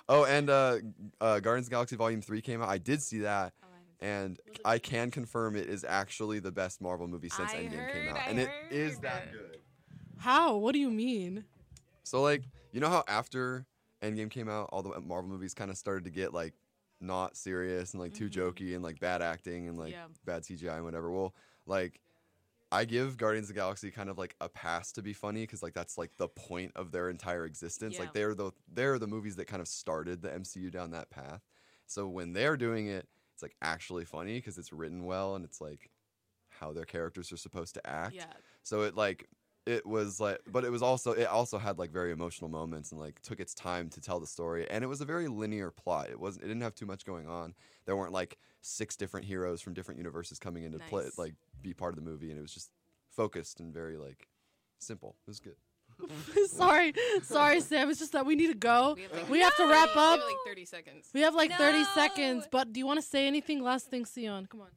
oh, 0.09 0.25
and 0.25 0.51
uh, 0.51 0.79
uh, 1.21 1.41
Guardians 1.41 1.67
of 1.67 1.71
the 1.71 1.77
Galaxy 1.77 1.97
Volume 1.97 2.21
Three 2.21 2.41
came 2.41 2.63
out. 2.63 2.69
I 2.69 2.79
did 2.79 3.03
see 3.03 3.21
that. 3.21 3.53
And 4.01 4.39
I 4.67 4.81
can 4.81 5.11
confirm 5.11 5.57
it 5.57 5.67
is 5.67 5.83
actually 5.83 6.39
the 6.39 6.53
best 6.53 6.83
Marvel 6.83 7.09
movie 7.09 7.31
since 7.31 7.53
I 7.53 7.57
Endgame 7.57 7.91
came 7.91 8.09
out, 8.11 8.19
I 8.19 8.29
and 8.29 8.39
it 8.39 8.51
is 8.71 8.95
heard. 8.95 9.03
that 9.03 9.33
good. 9.33 9.59
How? 10.19 10.57
What 10.57 10.73
do 10.73 10.79
you 10.79 10.91
mean? 10.91 11.45
So 12.03 12.21
like, 12.21 12.43
you 12.73 12.81
know 12.81 12.91
how 12.91 13.05
after 13.09 13.65
Endgame 14.03 14.31
came 14.31 14.51
out, 14.51 14.69
all 14.73 14.83
the 14.83 15.01
Marvel 15.01 15.31
movies 15.31 15.55
kind 15.55 15.71
of 15.71 15.79
started 15.79 16.05
to 16.05 16.11
get 16.11 16.35
like 16.35 16.53
not 17.07 17.37
serious 17.37 17.93
and 17.93 18.03
like 18.03 18.15
too 18.15 18.29
mm-hmm. 18.29 18.41
jokey 18.41 18.75
and 18.75 18.83
like 18.83 19.01
bad 19.01 19.23
acting 19.23 19.69
and 19.69 19.79
like 19.79 19.93
Yeah. 19.93 20.07
bad 20.25 20.43
CGI 20.43 20.77
and 20.77 20.85
whatever. 20.85 21.11
Well, 21.11 21.35
like 21.67 22.01
I 22.73 22.85
give 22.85 23.17
Guardians 23.17 23.49
of 23.49 23.55
the 23.55 23.61
Galaxy 23.61 23.91
kind 23.91 24.09
of 24.09 24.19
like 24.19 24.35
a 24.41 24.49
pass 24.49 24.91
to 24.93 25.03
be 25.03 25.13
funny 25.13 25.43
because 25.43 25.63
like 25.63 25.75
that's 25.75 25.97
like 25.97 26.11
the 26.17 26.29
point 26.29 26.73
of 26.75 26.91
their 26.91 27.09
entire 27.09 27.45
existence. 27.45 27.95
Yeah. 27.95 28.01
Like 28.01 28.13
they're 28.13 28.35
the 28.35 28.51
they're 28.73 28.99
the 28.99 29.07
movies 29.07 29.37
that 29.37 29.47
kind 29.47 29.61
of 29.63 29.69
started 29.69 30.23
the 30.23 30.31
MCU 30.31 30.71
down 30.73 30.91
that 30.91 31.11
path. 31.11 31.43
So 31.87 32.09
when 32.09 32.33
they're 32.33 32.57
doing 32.57 32.89
it, 32.89 33.07
it's 33.35 33.43
like 33.43 33.55
actually 33.63 34.05
funny 34.05 34.35
because 34.39 34.59
it's 34.59 34.73
written 34.73 35.05
well 35.05 35.35
and 35.35 35.45
it's 35.45 35.61
like 35.61 35.91
how 36.49 36.73
their 36.73 36.85
characters 36.85 37.33
are 37.33 37.37
supposed 37.37 37.75
to 37.75 37.87
act. 37.87 38.15
Yeah. 38.15 38.25
So 38.63 38.83
it 38.83 38.97
like 38.97 39.29
it 39.67 39.87
was 39.87 40.21
like 40.21 40.39
but 40.47 40.65
it 40.65 40.71
was 40.71 40.83
also 40.83 41.13
it 41.13 41.25
also 41.27 41.57
had 41.59 41.79
like 41.79 41.91
very 41.91 42.13
emotional 42.13 42.51
moments 42.51 42.93
and 42.93 43.01
like 43.01 43.21
took 43.23 43.41
its 43.41 43.55
time 43.55 43.89
to 43.89 44.01
tell 44.01 44.21
the 44.21 44.27
story 44.27 44.69
and 44.71 44.85
it 44.85 44.87
was 44.89 45.01
a 45.01 45.05
very 45.07 45.27
linear 45.29 45.71
plot. 45.71 46.11
It 46.11 46.21
wasn't 46.21 46.45
it 46.45 46.49
didn't 46.49 46.63
have 46.63 46.75
too 46.75 46.87
much 46.87 47.05
going 47.05 47.27
on. 47.29 47.55
There 47.87 47.97
weren't 47.97 48.13
like 48.13 48.39
six 48.61 48.97
different 48.97 49.27
heroes 49.27 49.61
from 49.63 49.73
different 49.75 49.99
universes 49.99 50.39
coming 50.39 50.65
into 50.65 50.79
play 50.79 51.05
Nice. 51.05 51.19
like 51.19 51.35
be 51.63 51.73
part 51.75 51.93
of 51.93 51.97
the 51.97 52.09
movie 52.11 52.31
and 52.31 52.39
it 52.39 52.43
was 52.43 52.53
just 52.53 52.71
focused 53.11 53.61
and 53.61 53.73
very 53.73 53.97
like 53.97 54.29
simple. 54.79 55.17
It 55.27 55.31
was 55.31 55.41
good. 55.41 55.57
sorry, 56.49 56.93
sorry, 57.23 57.61
Sam. 57.61 57.89
It's 57.89 58.01
just 58.01 58.13
that 58.13 58.27
we 58.27 58.35
need 58.35 58.49
to 58.49 58.55
go. 58.55 58.95
We 58.97 59.03
have, 59.03 59.13
like- 59.13 59.57
to 59.57 59.67
wrap 59.69 59.89
We 59.95 60.01
have 60.01 60.19
up. 60.19 60.21
like 60.27 60.37
30 60.47 60.65
seconds. 60.65 61.09
We 61.15 61.21
have 61.21 61.35
like 61.35 61.53
30 61.53 61.85
seconds, 61.95 62.49
but 62.51 62.73
do 62.73 62.81
you 62.81 62.87
want 62.87 62.99
to 63.01 63.07
say 63.07 63.27
anything? 63.27 63.63
Last 63.63 63.87
thing, 63.91 64.05
Sion. 64.05 64.47
Come 64.51 64.63
on. 64.63 64.69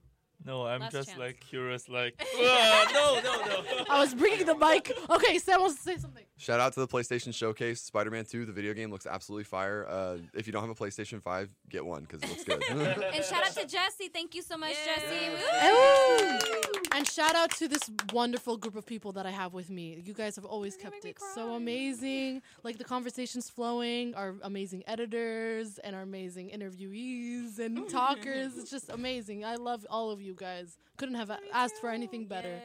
No, 0.46 0.66
I'm 0.66 0.80
Last 0.82 0.94
just 0.94 1.10
chance. 1.10 1.20
like 1.20 1.40
curious, 1.42 1.90
like, 1.90 2.14
no, 2.38 3.20
no, 3.24 3.42
no. 3.46 3.86
I 3.90 4.00
was 4.00 4.14
bringing 4.14 4.46
the 4.46 4.56
mic. 4.56 4.92
Okay, 5.10 5.40
Sam 5.40 5.62
wants 5.62 5.78
to 5.78 5.82
say 5.82 5.98
something. 5.98 6.24
Shout 6.40 6.60
out 6.60 6.72
to 6.74 6.80
the 6.80 6.88
PlayStation 6.88 7.34
Showcase. 7.34 7.82
Spider 7.82 8.12
Man 8.12 8.24
2, 8.24 8.46
the 8.46 8.52
video 8.52 8.74
game 8.76 8.92
looks 8.92 9.08
absolutely 9.08 9.44
fire. 9.44 9.88
Uh, 9.90 10.18
if 10.36 10.46
you 10.46 10.54
don't 10.54 10.62
have 10.62 10.70
a 10.70 10.76
PlayStation 10.76 11.20
5, 11.22 11.50
get 11.70 11.84
one 11.84 12.04
because 12.04 12.22
it 12.22 12.30
looks 12.30 12.44
good. 12.44 12.64
and 12.70 13.26
shout 13.26 13.44
out 13.44 13.56
to 13.56 13.66
Jesse. 13.66 14.08
Thank 14.10 14.36
you 14.36 14.44
so 14.44 14.56
much, 14.56 14.76
Jesse. 14.86 15.68
Ooh. 15.68 16.72
And 16.96 17.08
shout 17.08 17.36
out 17.36 17.50
to 17.58 17.68
this 17.68 17.90
wonderful 18.14 18.56
group 18.56 18.76
of 18.76 18.86
people 18.86 19.12
that 19.14 19.26
I 19.26 19.32
have 19.32 19.54
with 19.54 19.72
me. 19.72 20.00
You 20.04 20.14
guys 20.14 20.36
have 20.36 20.46
always 20.46 20.76
kept 20.78 21.06
it 21.06 21.18
so 21.34 21.56
amazing. 21.56 22.44
Like 22.64 22.78
the 22.78 22.84
conversations 22.84 23.50
flowing, 23.50 24.14
our 24.14 24.36
amazing 24.44 24.84
editors 24.86 25.80
and 25.80 25.96
our 25.96 26.04
amazing 26.04 26.52
interviewees 26.56 27.58
and 27.58 27.90
talkers. 27.90 28.58
It's 28.58 28.70
just 28.70 28.90
amazing. 28.90 29.44
I 29.44 29.56
love 29.56 29.88
all 29.90 30.12
of 30.12 30.22
you 30.22 30.36
guys. 30.36 30.78
Couldn't 30.98 31.16
have 31.16 31.32
a- 31.32 31.40
asked 31.52 31.78
for 31.82 31.90
anything 31.90 32.26
better. 32.26 32.60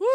Woo! 0.00 0.06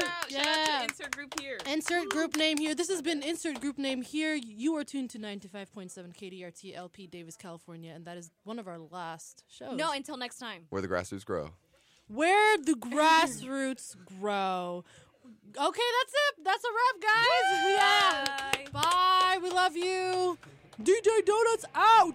Shout 0.00 0.04
out, 0.04 0.30
shout 0.30 0.46
out 0.46 0.56
Yeah. 0.56 0.78
to 0.78 0.84
insert 0.84 1.16
group 1.16 1.40
here. 1.40 1.58
Insert 1.66 2.08
group 2.10 2.36
name 2.36 2.58
here. 2.58 2.74
This 2.74 2.88
has 2.88 3.02
been 3.02 3.22
insert 3.22 3.60
group 3.60 3.78
name 3.78 4.02
here. 4.02 4.34
You 4.34 4.76
are 4.76 4.84
tuned 4.84 5.10
to 5.10 5.18
95.7 5.18 6.12
KDRT 6.12 6.74
LP 6.74 7.06
Davis, 7.06 7.36
California, 7.36 7.92
and 7.94 8.04
that 8.04 8.16
is 8.16 8.30
one 8.44 8.58
of 8.58 8.66
our 8.68 8.78
last 8.78 9.44
shows. 9.48 9.76
No, 9.76 9.92
until 9.92 10.16
next 10.16 10.38
time. 10.38 10.66
Where 10.70 10.82
the 10.82 10.88
grassroots 10.88 11.24
grow. 11.24 11.50
Where 12.08 12.56
the 12.58 12.74
grassroots 12.74 13.96
grow. 14.20 14.84
Okay, 15.26 15.82
that's 15.98 16.14
it. 16.14 16.44
That's 16.44 16.64
a 16.64 16.68
wrap, 16.68 17.02
guys. 17.02 18.64
Yeah. 18.64 18.70
Bye. 18.72 19.38
We 19.42 19.50
love 19.50 19.76
you. 19.76 20.38
DJ 20.80 21.24
Donuts 21.24 21.64
out. 21.74 22.14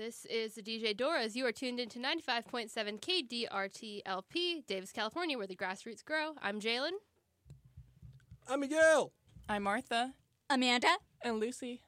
This 0.00 0.24
is 0.30 0.54
the 0.54 0.62
DJ 0.62 0.96
Doras. 0.96 1.36
You 1.36 1.44
are 1.44 1.52
tuned 1.52 1.78
into 1.78 1.98
95.7 1.98 2.72
KDRT 2.72 4.00
LP, 4.06 4.64
Davis, 4.66 4.92
California, 4.92 5.36
where 5.36 5.46
the 5.46 5.54
grassroots 5.54 6.02
grow. 6.02 6.32
I'm 6.40 6.58
Jalen. 6.58 6.92
I'm 8.48 8.60
Miguel. 8.60 9.12
I'm 9.46 9.64
Martha. 9.64 10.14
Amanda. 10.48 10.88
And 11.20 11.38
Lucy. 11.38 11.82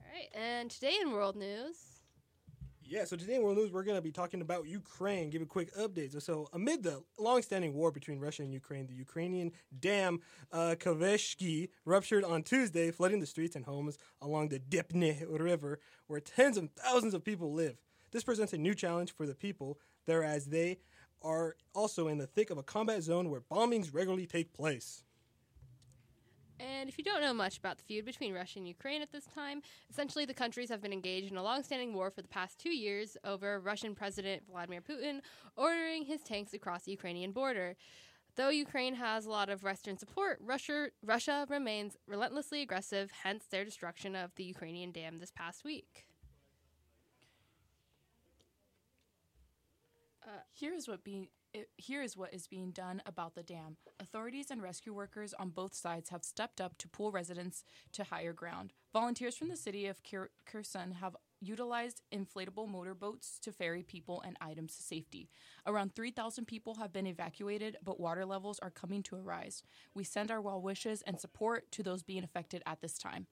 All 0.00 0.12
right, 0.12 0.28
and 0.34 0.68
today 0.68 0.98
in 1.00 1.12
world 1.12 1.36
news. 1.36 1.93
Yeah, 2.86 3.06
so 3.06 3.16
today 3.16 3.36
in 3.36 3.42
World 3.42 3.56
News, 3.56 3.72
we're 3.72 3.82
going 3.82 3.96
to 3.96 4.02
be 4.02 4.12
talking 4.12 4.42
about 4.42 4.66
Ukraine, 4.66 5.30
give 5.30 5.40
a 5.40 5.46
quick 5.46 5.74
update. 5.74 6.20
So, 6.20 6.48
amid 6.52 6.82
the 6.82 7.02
long-standing 7.18 7.72
war 7.72 7.90
between 7.90 8.20
Russia 8.20 8.42
and 8.42 8.52
Ukraine, 8.52 8.86
the 8.86 8.94
Ukrainian 8.94 9.52
dam 9.80 10.20
uh, 10.52 10.74
Kaveshki 10.78 11.70
ruptured 11.86 12.24
on 12.24 12.42
Tuesday, 12.42 12.90
flooding 12.90 13.20
the 13.20 13.26
streets 13.26 13.56
and 13.56 13.64
homes 13.64 13.96
along 14.20 14.50
the 14.50 14.58
Dnipro 14.58 15.40
River, 15.40 15.80
where 16.08 16.20
tens 16.20 16.58
of 16.58 16.68
thousands 16.76 17.14
of 17.14 17.24
people 17.24 17.54
live. 17.54 17.76
This 18.12 18.22
presents 18.22 18.52
a 18.52 18.58
new 18.58 18.74
challenge 18.74 19.12
for 19.12 19.26
the 19.26 19.34
people 19.34 19.78
there 20.04 20.22
as 20.22 20.46
they 20.46 20.78
are 21.22 21.56
also 21.74 22.08
in 22.08 22.18
the 22.18 22.26
thick 22.26 22.50
of 22.50 22.58
a 22.58 22.62
combat 22.62 23.02
zone 23.02 23.30
where 23.30 23.40
bombings 23.40 23.94
regularly 23.94 24.26
take 24.26 24.52
place. 24.52 25.03
And 26.64 26.88
if 26.88 26.96
you 26.96 27.04
don't 27.04 27.20
know 27.20 27.34
much 27.34 27.58
about 27.58 27.76
the 27.76 27.84
feud 27.84 28.06
between 28.06 28.32
Russia 28.32 28.58
and 28.58 28.66
Ukraine 28.68 29.02
at 29.02 29.12
this 29.12 29.26
time, 29.26 29.60
essentially 29.90 30.24
the 30.24 30.32
countries 30.32 30.70
have 30.70 30.80
been 30.80 30.92
engaged 30.92 31.30
in 31.30 31.36
a 31.36 31.42
long-standing 31.42 31.92
war 31.92 32.10
for 32.10 32.22
the 32.22 32.28
past 32.28 32.58
two 32.58 32.74
years 32.74 33.16
over 33.24 33.60
Russian 33.60 33.94
President 33.94 34.42
Vladimir 34.48 34.80
Putin 34.80 35.20
ordering 35.56 36.04
his 36.04 36.22
tanks 36.22 36.54
across 36.54 36.84
the 36.84 36.92
Ukrainian 36.92 37.32
border. 37.32 37.76
Though 38.36 38.48
Ukraine 38.48 38.94
has 38.94 39.26
a 39.26 39.30
lot 39.30 39.48
of 39.48 39.62
Western 39.62 39.98
support, 39.98 40.38
Russia, 40.40 40.88
Russia 41.04 41.46
remains 41.48 41.96
relentlessly 42.08 42.62
aggressive, 42.62 43.10
hence 43.22 43.44
their 43.44 43.64
destruction 43.64 44.16
of 44.16 44.34
the 44.36 44.44
Ukrainian 44.44 44.90
dam 44.90 45.18
this 45.18 45.30
past 45.30 45.64
week. 45.64 46.06
here 50.52 50.74
is 50.74 50.88
what 50.88 51.04
being 51.04 51.28
it, 51.54 51.70
here 51.76 52.02
is 52.02 52.16
what 52.16 52.34
is 52.34 52.48
being 52.48 52.72
done 52.72 53.00
about 53.06 53.34
the 53.34 53.42
dam. 53.42 53.76
Authorities 54.00 54.50
and 54.50 54.60
rescue 54.60 54.92
workers 54.92 55.32
on 55.38 55.50
both 55.50 55.72
sides 55.72 56.10
have 56.10 56.24
stepped 56.24 56.60
up 56.60 56.76
to 56.78 56.88
pull 56.88 57.12
residents 57.12 57.64
to 57.92 58.04
higher 58.04 58.32
ground. 58.32 58.72
Volunteers 58.92 59.36
from 59.36 59.48
the 59.48 59.56
city 59.56 59.86
of 59.86 60.02
Kher- 60.02 60.28
Kherson 60.44 60.92
have 60.92 61.16
utilized 61.40 62.02
inflatable 62.12 62.68
motorboats 62.68 63.38
to 63.38 63.52
ferry 63.52 63.82
people 63.82 64.22
and 64.26 64.36
items 64.40 64.76
to 64.76 64.82
safety. 64.82 65.28
Around 65.66 65.94
3,000 65.94 66.46
people 66.46 66.74
have 66.74 66.92
been 66.92 67.06
evacuated, 67.06 67.76
but 67.82 68.00
water 68.00 68.26
levels 68.26 68.58
are 68.58 68.70
coming 68.70 69.02
to 69.04 69.16
a 69.16 69.20
rise. 69.20 69.62
We 69.94 70.04
send 70.04 70.30
our 70.30 70.40
well 70.40 70.60
wishes 70.60 71.02
and 71.02 71.20
support 71.20 71.70
to 71.72 71.82
those 71.82 72.02
being 72.02 72.24
affected 72.24 72.62
at 72.66 72.80
this 72.80 72.98
time. 72.98 73.28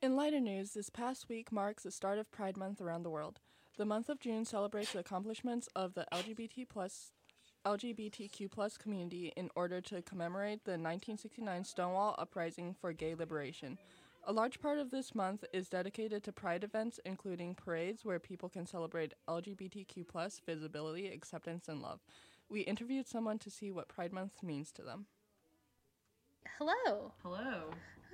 In 0.00 0.14
lighter 0.14 0.40
news, 0.40 0.72
this 0.72 0.90
past 0.90 1.28
week 1.28 1.50
marks 1.50 1.82
the 1.82 1.90
start 1.90 2.18
of 2.18 2.30
Pride 2.30 2.56
Month 2.56 2.80
around 2.80 3.02
the 3.02 3.10
world. 3.10 3.40
The 3.78 3.86
month 3.86 4.08
of 4.08 4.18
June 4.18 4.44
celebrates 4.44 4.92
the 4.92 4.98
accomplishments 4.98 5.68
of 5.76 5.94
the 5.94 6.04
LGBT 6.12 6.68
plus 6.68 7.12
LGBTQ 7.64 8.50
plus 8.50 8.76
community 8.76 9.32
in 9.36 9.50
order 9.54 9.80
to 9.82 10.02
commemorate 10.02 10.64
the 10.64 10.72
1969 10.72 11.62
Stonewall 11.62 12.16
Uprising 12.18 12.74
for 12.80 12.92
gay 12.92 13.14
liberation. 13.14 13.78
A 14.24 14.32
large 14.32 14.60
part 14.60 14.80
of 14.80 14.90
this 14.90 15.14
month 15.14 15.44
is 15.52 15.68
dedicated 15.68 16.24
to 16.24 16.32
pride 16.32 16.64
events, 16.64 16.98
including 17.06 17.54
parades 17.54 18.04
where 18.04 18.18
people 18.18 18.48
can 18.48 18.66
celebrate 18.66 19.14
LGBTQ 19.28 20.08
plus 20.08 20.40
visibility, 20.44 21.06
acceptance, 21.06 21.68
and 21.68 21.80
love. 21.80 22.00
We 22.48 22.62
interviewed 22.62 23.06
someone 23.06 23.38
to 23.38 23.50
see 23.50 23.70
what 23.70 23.86
Pride 23.86 24.12
Month 24.12 24.42
means 24.42 24.72
to 24.72 24.82
them. 24.82 25.06
Hello. 26.58 27.12
Hello. 27.22 27.70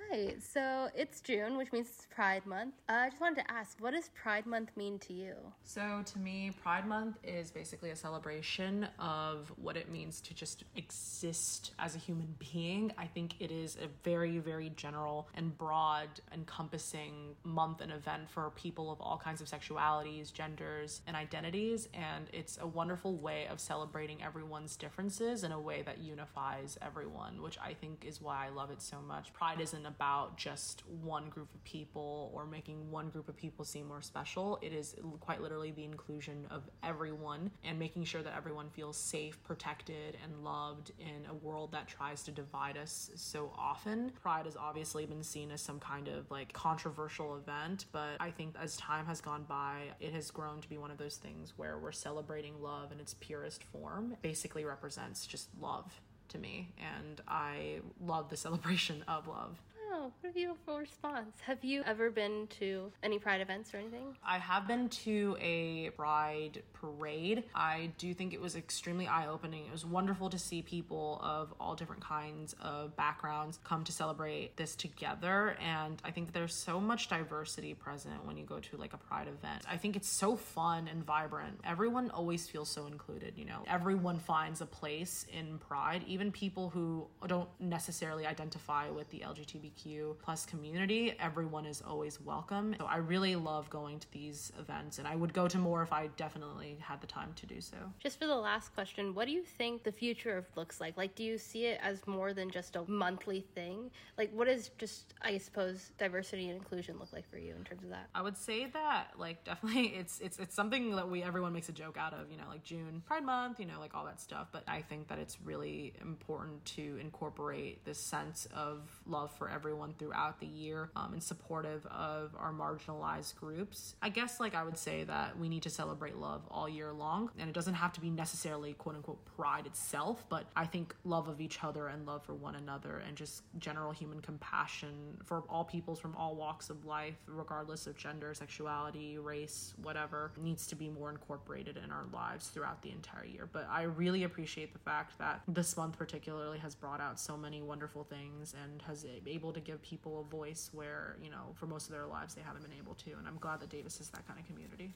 Hi. 0.09 0.35
So 0.39 0.89
it's 0.95 1.21
June, 1.21 1.57
which 1.57 1.71
means 1.71 1.87
it's 1.87 2.07
Pride 2.13 2.45
Month. 2.45 2.75
Uh, 2.89 2.93
I 2.93 3.09
just 3.09 3.21
wanted 3.21 3.41
to 3.41 3.51
ask, 3.51 3.77
what 3.81 3.91
does 3.91 4.09
Pride 4.09 4.45
Month 4.45 4.71
mean 4.75 4.99
to 4.99 5.13
you? 5.13 5.33
So, 5.63 6.03
to 6.05 6.19
me, 6.19 6.51
Pride 6.61 6.87
Month 6.87 7.17
is 7.23 7.51
basically 7.51 7.89
a 7.89 7.95
celebration 7.95 8.87
of 8.99 9.51
what 9.57 9.77
it 9.77 9.89
means 9.89 10.21
to 10.21 10.33
just 10.33 10.63
exist 10.75 11.71
as 11.79 11.95
a 11.95 11.97
human 11.97 12.35
being. 12.39 12.91
I 12.97 13.05
think 13.05 13.35
it 13.39 13.51
is 13.51 13.77
a 13.77 13.87
very, 14.03 14.37
very 14.37 14.69
general 14.75 15.27
and 15.33 15.57
broad, 15.57 16.07
encompassing 16.33 17.35
month 17.43 17.81
and 17.81 17.91
event 17.91 18.29
for 18.29 18.51
people 18.51 18.91
of 18.91 19.01
all 19.01 19.17
kinds 19.17 19.41
of 19.41 19.47
sexualities, 19.47 20.31
genders, 20.31 21.01
and 21.07 21.15
identities. 21.15 21.89
And 21.93 22.29
it's 22.31 22.57
a 22.61 22.67
wonderful 22.67 23.15
way 23.15 23.47
of 23.47 23.59
celebrating 23.59 24.23
everyone's 24.23 24.75
differences 24.75 25.43
in 25.43 25.51
a 25.51 25.59
way 25.59 25.81
that 25.83 25.99
unifies 25.99 26.77
everyone, 26.81 27.41
which 27.41 27.57
I 27.59 27.73
think 27.73 28.05
is 28.05 28.21
why 28.21 28.45
I 28.45 28.49
love 28.49 28.71
it 28.71 28.81
so 28.81 28.97
much. 29.05 29.33
Pride 29.33 29.59
isn't 29.85 29.95
about 29.95 30.37
just 30.37 30.83
one 31.03 31.29
group 31.29 31.53
of 31.53 31.63
people 31.63 32.31
or 32.33 32.45
making 32.45 32.91
one 32.91 33.09
group 33.09 33.29
of 33.29 33.35
people 33.37 33.65
seem 33.65 33.87
more 33.87 34.01
special. 34.01 34.59
It 34.61 34.73
is 34.73 34.95
quite 35.19 35.41
literally 35.41 35.71
the 35.71 35.83
inclusion 35.83 36.45
of 36.49 36.63
everyone 36.83 37.51
and 37.63 37.77
making 37.77 38.05
sure 38.05 38.23
that 38.23 38.35
everyone 38.35 38.69
feels 38.69 38.97
safe, 38.97 39.41
protected, 39.43 40.17
and 40.23 40.43
loved 40.43 40.91
in 40.99 41.25
a 41.29 41.33
world 41.33 41.71
that 41.71 41.87
tries 41.87 42.23
to 42.23 42.31
divide 42.31 42.77
us 42.77 43.11
so 43.15 43.51
often. 43.57 44.11
Pride 44.21 44.45
has 44.45 44.55
obviously 44.55 45.05
been 45.05 45.23
seen 45.23 45.51
as 45.51 45.61
some 45.61 45.79
kind 45.79 46.07
of 46.07 46.29
like 46.31 46.51
controversial 46.53 47.37
event, 47.37 47.85
but 47.91 48.17
I 48.19 48.31
think 48.31 48.55
as 48.61 48.77
time 48.77 49.05
has 49.05 49.21
gone 49.21 49.45
by, 49.47 49.91
it 49.99 50.13
has 50.13 50.31
grown 50.31 50.61
to 50.61 50.69
be 50.69 50.77
one 50.77 50.91
of 50.91 50.97
those 50.97 51.17
things 51.17 51.53
where 51.57 51.77
we're 51.77 51.91
celebrating 51.91 52.61
love 52.61 52.91
in 52.91 52.99
its 52.99 53.15
purest 53.19 53.63
form. 53.63 54.13
It 54.13 54.21
basically 54.21 54.65
represents 54.65 55.25
just 55.25 55.49
love 55.61 56.01
to 56.29 56.37
me, 56.37 56.69
and 56.77 57.21
I 57.27 57.79
love 57.99 58.29
the 58.29 58.37
celebration 58.45 59.03
of 59.07 59.27
love. 59.27 59.61
Oh, 59.91 60.11
what 60.21 60.29
a 60.29 60.33
beautiful 60.33 60.77
response. 60.79 61.35
Have 61.45 61.63
you 61.63 61.83
ever 61.85 62.09
been 62.09 62.47
to 62.59 62.91
any 63.03 63.19
Pride 63.19 63.41
events 63.41 63.73
or 63.73 63.77
anything? 63.77 64.15
I 64.25 64.37
have 64.39 64.67
been 64.67 64.89
to 64.89 65.37
a 65.39 65.91
Pride 65.91 66.63
parade. 66.85 67.43
I 67.53 67.91
do 67.97 68.13
think 68.13 68.33
it 68.33 68.41
was 68.41 68.55
extremely 68.55 69.07
eye 69.07 69.27
opening. 69.27 69.65
It 69.65 69.71
was 69.71 69.85
wonderful 69.85 70.29
to 70.29 70.37
see 70.37 70.61
people 70.61 71.19
of 71.23 71.53
all 71.59 71.75
different 71.75 72.03
kinds 72.03 72.55
of 72.61 72.95
backgrounds 72.95 73.59
come 73.63 73.83
to 73.83 73.91
celebrate 73.91 74.55
this 74.55 74.75
together. 74.75 75.57
And 75.63 76.01
I 76.03 76.11
think 76.11 76.33
there's 76.33 76.53
so 76.53 76.79
much 76.79 77.09
diversity 77.09 77.73
present 77.73 78.25
when 78.25 78.37
you 78.37 78.45
go 78.45 78.59
to 78.59 78.77
like 78.77 78.93
a 78.93 78.97
Pride 78.97 79.27
event. 79.27 79.63
I 79.69 79.77
think 79.77 79.95
it's 79.95 80.09
so 80.09 80.35
fun 80.35 80.87
and 80.87 81.03
vibrant. 81.03 81.59
Everyone 81.63 82.09
always 82.11 82.47
feels 82.47 82.69
so 82.69 82.87
included, 82.87 83.33
you 83.35 83.45
know, 83.45 83.63
everyone 83.67 84.19
finds 84.19 84.61
a 84.61 84.65
place 84.65 85.25
in 85.31 85.57
Pride, 85.59 86.03
even 86.07 86.31
people 86.31 86.69
who 86.69 87.07
don't 87.27 87.49
necessarily 87.59 88.25
identify 88.25 88.89
with 88.89 89.09
the 89.09 89.19
LGBTQ 89.19 90.15
plus 90.23 90.45
community. 90.45 91.13
Everyone 91.19 91.65
is 91.65 91.81
always 91.85 92.21
welcome. 92.21 92.75
So 92.79 92.85
I 92.85 92.97
really 92.97 93.35
love 93.35 93.69
going 93.69 93.99
to 93.99 94.11
these 94.11 94.51
events 94.59 94.99
and 94.99 95.07
I 95.07 95.15
would 95.15 95.33
go 95.33 95.47
to 95.47 95.57
more 95.57 95.81
if 95.81 95.93
I 95.93 96.07
definitely 96.17 96.74
had 96.79 97.01
the 97.01 97.07
time 97.07 97.33
to 97.35 97.45
do 97.45 97.61
so. 97.61 97.77
Just 97.99 98.19
for 98.19 98.27
the 98.27 98.35
last 98.35 98.73
question, 98.73 99.13
what 99.13 99.25
do 99.25 99.31
you 99.31 99.43
think 99.43 99.83
the 99.83 99.91
future 99.91 100.37
of 100.37 100.45
looks 100.55 100.79
like? 100.79 100.97
Like, 100.97 101.15
do 101.15 101.23
you 101.23 101.37
see 101.37 101.65
it 101.65 101.79
as 101.81 102.05
more 102.07 102.33
than 102.33 102.49
just 102.49 102.75
a 102.75 102.83
monthly 102.89 103.45
thing? 103.55 103.91
Like, 104.17 104.31
what 104.33 104.47
is 104.47 104.69
just, 104.77 105.13
I 105.21 105.37
suppose, 105.37 105.91
diversity 105.97 106.49
and 106.49 106.57
inclusion 106.57 106.97
look 106.99 107.11
like 107.13 107.29
for 107.29 107.37
you 107.37 107.53
in 107.55 107.63
terms 107.63 107.83
of 107.83 107.89
that? 107.89 108.07
I 108.13 108.21
would 108.21 108.37
say 108.37 108.67
that, 108.67 109.11
like, 109.17 109.43
definitely 109.43 109.87
it's 109.95 110.19
it's 110.19 110.39
it's 110.39 110.55
something 110.55 110.95
that 110.95 111.09
we 111.09 111.23
everyone 111.23 111.53
makes 111.53 111.69
a 111.69 111.73
joke 111.73 111.97
out 111.97 112.13
of, 112.13 112.31
you 112.31 112.37
know, 112.37 112.43
like 112.49 112.63
June 112.63 113.01
Pride 113.05 113.23
Month, 113.23 113.59
you 113.59 113.65
know, 113.65 113.79
like 113.79 113.95
all 113.95 114.05
that 114.05 114.21
stuff. 114.21 114.47
But 114.51 114.63
I 114.67 114.81
think 114.81 115.07
that 115.07 115.19
it's 115.19 115.37
really 115.43 115.93
important 116.01 116.63
to 116.65 116.97
incorporate 117.01 117.85
this 117.85 117.99
sense 117.99 118.47
of 118.55 118.81
love 119.05 119.31
for 119.37 119.49
everyone 119.49 119.93
throughout 119.97 120.39
the 120.39 120.47
year 120.47 120.89
um, 120.95 121.13
and 121.13 121.23
supportive 121.23 121.85
of 121.87 122.35
our 122.37 122.53
marginalized 122.53 123.35
groups. 123.35 123.95
I 124.01 124.09
guess, 124.09 124.39
like, 124.39 124.55
I 124.55 124.63
would 124.63 124.77
say 124.77 125.03
that 125.03 125.37
we 125.37 125.49
need 125.49 125.63
to 125.63 125.69
celebrate 125.69 126.17
love 126.17 126.41
all 126.49 126.64
year 126.69 126.93
long, 126.93 127.29
and 127.39 127.49
it 127.49 127.53
doesn't 127.53 127.73
have 127.73 127.93
to 127.93 128.01
be 128.01 128.09
necessarily 128.09 128.73
quote 128.73 128.95
unquote 128.95 129.23
pride 129.37 129.65
itself, 129.65 130.25
but 130.29 130.45
I 130.55 130.65
think 130.65 130.95
love 131.03 131.27
of 131.27 131.41
each 131.41 131.63
other 131.63 131.87
and 131.87 132.05
love 132.05 132.23
for 132.23 132.33
one 132.33 132.55
another 132.55 133.01
and 133.07 133.15
just 133.15 133.43
general 133.59 133.91
human 133.91 134.21
compassion 134.21 135.17
for 135.23 135.43
all 135.49 135.63
peoples 135.63 135.99
from 135.99 136.15
all 136.15 136.35
walks 136.35 136.69
of 136.69 136.85
life, 136.85 137.15
regardless 137.27 137.87
of 137.87 137.97
gender, 137.97 138.33
sexuality, 138.33 139.17
race, 139.17 139.73
whatever, 139.81 140.31
needs 140.41 140.67
to 140.67 140.75
be 140.75 140.89
more 140.89 141.09
incorporated 141.09 141.77
in 141.83 141.91
our 141.91 142.05
lives 142.13 142.47
throughout 142.47 142.81
the 142.81 142.91
entire 142.91 143.25
year. 143.25 143.49
But 143.51 143.67
I 143.69 143.83
really 143.83 144.23
appreciate 144.23 144.73
the 144.73 144.79
fact 144.79 145.17
that 145.19 145.41
this 145.47 145.75
month, 145.77 145.97
particularly, 145.97 146.59
has 146.59 146.75
brought 146.75 147.01
out 147.01 147.19
so 147.19 147.37
many 147.37 147.61
wonderful 147.61 148.03
things 148.03 148.55
and 148.63 148.81
has 148.83 149.05
able 149.27 149.53
to 149.53 149.59
give 149.59 149.81
people 149.81 150.21
a 150.21 150.23
voice 150.23 150.69
where, 150.73 151.17
you 151.21 151.29
know, 151.29 151.53
for 151.55 151.67
most 151.67 151.87
of 151.87 151.91
their 151.91 152.05
lives 152.05 152.35
they 152.35 152.41
haven't 152.41 152.63
been 152.63 152.77
able 152.77 152.95
to. 152.95 153.11
And 153.11 153.27
I'm 153.27 153.37
glad 153.37 153.59
that 153.61 153.69
Davis 153.69 153.99
is 153.99 154.09
that 154.09 154.27
kind 154.27 154.39
of 154.39 154.45
community. 154.45 154.93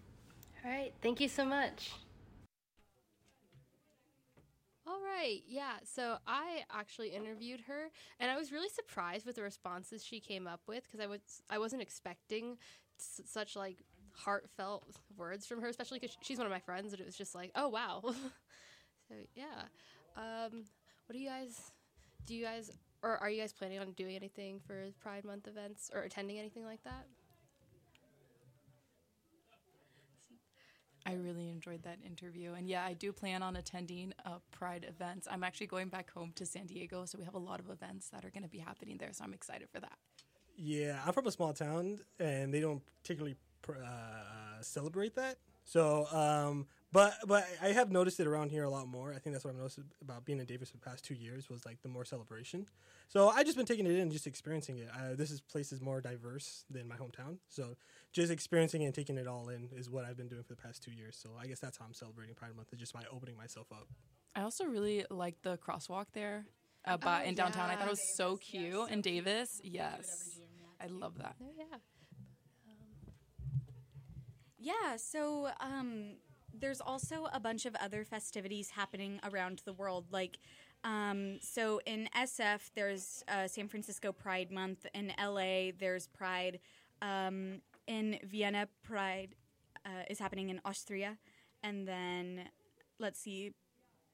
All 0.63 0.71
right. 0.71 0.93
Thank 1.01 1.19
you 1.19 1.27
so 1.27 1.45
much. 1.45 1.91
All 4.87 4.99
right. 5.01 5.41
Yeah. 5.47 5.73
So 5.83 6.17
I 6.25 6.63
actually 6.73 7.09
interviewed 7.09 7.61
her 7.67 7.89
and 8.19 8.31
I 8.31 8.37
was 8.37 8.51
really 8.51 8.69
surprised 8.69 9.25
with 9.25 9.35
the 9.35 9.43
responses 9.43 10.03
she 10.03 10.19
came 10.19 10.47
up 10.47 10.61
with 10.67 10.83
because 10.83 10.99
I 10.99 11.07
was 11.07 11.19
I 11.49 11.59
wasn't 11.59 11.81
expecting 11.81 12.57
s- 12.99 13.21
such 13.25 13.55
like 13.55 13.77
heartfelt 14.13 14.85
words 15.15 15.45
from 15.45 15.61
her, 15.61 15.67
especially 15.67 15.99
because 15.99 16.17
she's 16.21 16.37
one 16.37 16.47
of 16.47 16.51
my 16.51 16.59
friends 16.59 16.91
and 16.93 16.99
it 17.01 17.05
was 17.05 17.15
just 17.15 17.35
like, 17.35 17.51
"Oh, 17.55 17.69
wow." 17.69 18.01
so, 19.09 19.15
yeah. 19.35 19.63
Um 20.17 20.65
what 21.07 21.13
do 21.13 21.19
you 21.19 21.29
guys 21.29 21.71
do 22.25 22.35
you 22.35 22.45
guys 22.45 22.71
or 23.03 23.17
are 23.17 23.29
you 23.29 23.41
guys 23.41 23.53
planning 23.53 23.79
on 23.79 23.93
doing 23.93 24.15
anything 24.15 24.59
for 24.65 24.87
Pride 25.01 25.25
Month 25.25 25.47
events 25.47 25.91
or 25.93 26.01
attending 26.03 26.39
anything 26.39 26.65
like 26.65 26.83
that? 26.83 27.05
I 31.09 31.15
really 31.15 31.49
enjoyed 31.49 31.83
that 31.83 31.97
interview. 32.05 32.53
And 32.53 32.67
yeah, 32.67 32.85
I 32.85 32.93
do 32.93 33.11
plan 33.11 33.41
on 33.41 33.55
attending 33.55 34.13
uh, 34.25 34.37
Pride 34.51 34.85
events. 34.87 35.27
I'm 35.29 35.43
actually 35.43 35.67
going 35.67 35.87
back 35.87 36.11
home 36.11 36.31
to 36.35 36.45
San 36.45 36.67
Diego, 36.67 37.05
so 37.05 37.17
we 37.17 37.25
have 37.25 37.33
a 37.33 37.39
lot 37.39 37.59
of 37.59 37.69
events 37.69 38.09
that 38.09 38.23
are 38.23 38.29
going 38.29 38.43
to 38.43 38.49
be 38.49 38.59
happening 38.59 38.97
there. 38.97 39.09
So 39.11 39.23
I'm 39.23 39.33
excited 39.33 39.69
for 39.71 39.79
that. 39.79 39.97
Yeah, 40.55 40.99
I'm 41.05 41.13
from 41.13 41.25
a 41.25 41.31
small 41.31 41.53
town, 41.53 41.99
and 42.19 42.53
they 42.53 42.59
don't 42.59 42.81
particularly 43.01 43.37
uh, 43.67 44.61
celebrate 44.61 45.15
that. 45.15 45.37
So, 45.63 46.07
um, 46.11 46.67
but 46.91 47.13
but 47.27 47.45
I 47.61 47.67
have 47.67 47.91
noticed 47.91 48.19
it 48.19 48.25
around 48.25 48.49
here 48.49 48.63
a 48.63 48.69
lot 48.69 48.87
more. 48.87 49.13
I 49.13 49.19
think 49.19 49.33
that's 49.33 49.45
what 49.45 49.51
I've 49.51 49.57
noticed 49.57 49.79
about 50.01 50.25
being 50.25 50.39
in 50.39 50.45
Davis 50.45 50.69
for 50.71 50.77
the 50.77 50.83
past 50.83 51.05
two 51.05 51.13
years 51.13 51.49
was 51.49 51.65
like 51.65 51.81
the 51.83 51.89
more 51.89 52.03
celebration. 52.03 52.65
So 53.07 53.29
I 53.29 53.43
just 53.43 53.55
been 53.55 53.67
taking 53.67 53.85
it 53.85 53.91
in, 53.91 53.99
and 54.01 54.11
just 54.11 54.25
experiencing 54.25 54.79
it. 54.79 54.89
Uh, 54.93 55.15
this 55.15 55.29
is 55.29 55.41
place 55.41 55.71
is 55.71 55.81
more 55.81 56.01
diverse 56.01 56.65
than 56.69 56.87
my 56.87 56.95
hometown, 56.95 57.37
so 57.47 57.75
just 58.11 58.31
experiencing 58.31 58.83
and 58.83 58.93
taking 58.93 59.17
it 59.17 59.27
all 59.27 59.49
in 59.49 59.69
is 59.75 59.89
what 59.89 60.03
I've 60.05 60.17
been 60.17 60.27
doing 60.27 60.43
for 60.43 60.53
the 60.55 60.61
past 60.61 60.83
two 60.83 60.91
years. 60.91 61.17
So 61.21 61.29
I 61.39 61.45
guess 61.47 61.59
that's 61.59 61.77
how 61.77 61.85
I'm 61.85 61.93
celebrating 61.93 62.35
Pride 62.35 62.55
Month 62.55 62.73
is 62.73 62.79
just 62.79 62.93
by 62.93 63.03
opening 63.11 63.37
myself 63.37 63.67
up. 63.71 63.87
I 64.35 64.41
also 64.41 64.65
really 64.65 65.05
like 65.09 65.41
the 65.41 65.57
crosswalk 65.57 66.05
there. 66.13 66.45
uh, 66.85 66.97
by, 66.97 67.23
Oh, 67.23 67.27
in 67.29 67.35
downtown. 67.35 67.69
I 67.69 67.73
thought 67.75 67.81
it 67.83 67.85
yeah. 67.85 67.89
was 67.89 68.15
so 68.15 68.37
cute. 68.37 68.89
In 68.89 69.01
Davis, 69.01 69.59
yes, 69.63 70.39
I 70.81 70.87
love 70.87 71.17
that. 71.17 71.35
yeah. 71.57 71.77
Yeah, 74.57 74.97
so 74.97 75.49
um, 75.61 76.15
there's 76.53 76.81
also 76.81 77.27
a 77.31 77.39
bunch 77.39 77.65
of 77.65 77.75
other 77.75 78.03
festivities 78.03 78.69
happening 78.71 79.19
around 79.23 79.61
the 79.65 79.73
world. 79.73 80.05
Like, 80.11 80.37
um, 80.83 81.39
so 81.41 81.79
in 81.85 82.09
SF, 82.15 82.71
there's 82.75 83.23
uh, 83.27 83.47
San 83.47 83.67
Francisco 83.69 84.11
Pride 84.11 84.51
Month. 84.51 84.85
In 84.93 85.13
LA, 85.21 85.71
there's 85.77 86.07
Pride. 86.07 86.59
Um, 87.01 87.61
in 87.89 88.19
Vienna, 88.23 88.67
Pride 88.83 89.35
uh, 89.85 90.03
is 90.09 90.19
happening 90.19 90.49
in 90.49 90.61
Austria. 90.63 91.17
And 91.63 91.87
then, 91.87 92.43
let's 92.99 93.19
see, 93.19 93.51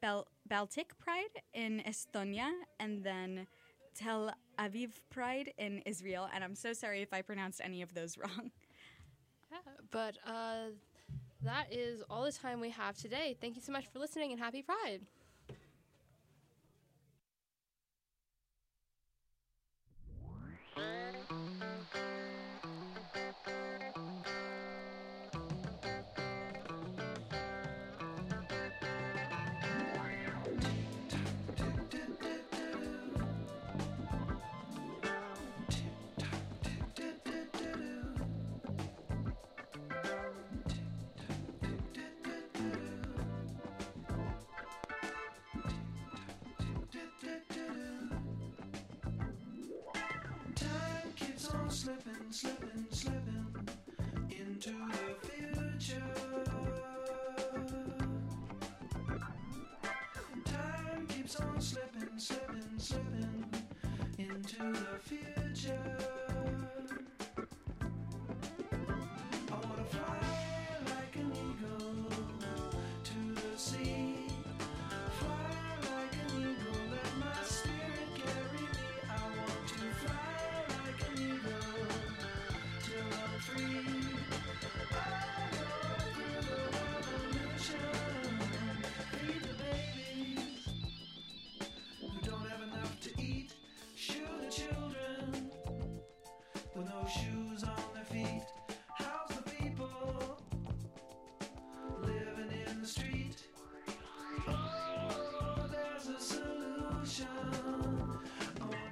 Bal- 0.02 0.28
Baltic 0.48 0.98
Pride 0.98 1.42
in 1.54 1.84
Estonia. 1.86 2.50
And 2.80 3.04
then 3.04 3.46
Tel 3.94 4.34
Aviv 4.58 4.92
Pride 5.10 5.54
in 5.58 5.80
Israel. 5.86 6.30
And 6.34 6.44
I'm 6.44 6.56
so 6.56 6.72
sorry 6.72 7.02
if 7.02 7.14
I 7.14 7.22
pronounced 7.22 7.62
any 7.64 7.82
of 7.82 7.94
those 7.94 8.18
wrong. 8.22 8.52
Yeah, 9.52 9.58
but 9.92 10.18
uh, 10.26 10.72
that 11.44 11.72
is 11.72 12.02
all 12.10 12.24
the 12.24 12.32
time 12.32 12.62
we 12.62 12.70
have 12.70 12.98
today. 12.98 13.38
Thank 13.42 13.58
you 13.58 13.62
so 13.62 13.74
much 13.74 13.88
for 13.92 14.00
listening 14.00 14.32
and 14.32 14.40
happy 14.40 14.64
Pride. 14.64 15.02
Time 20.76 21.14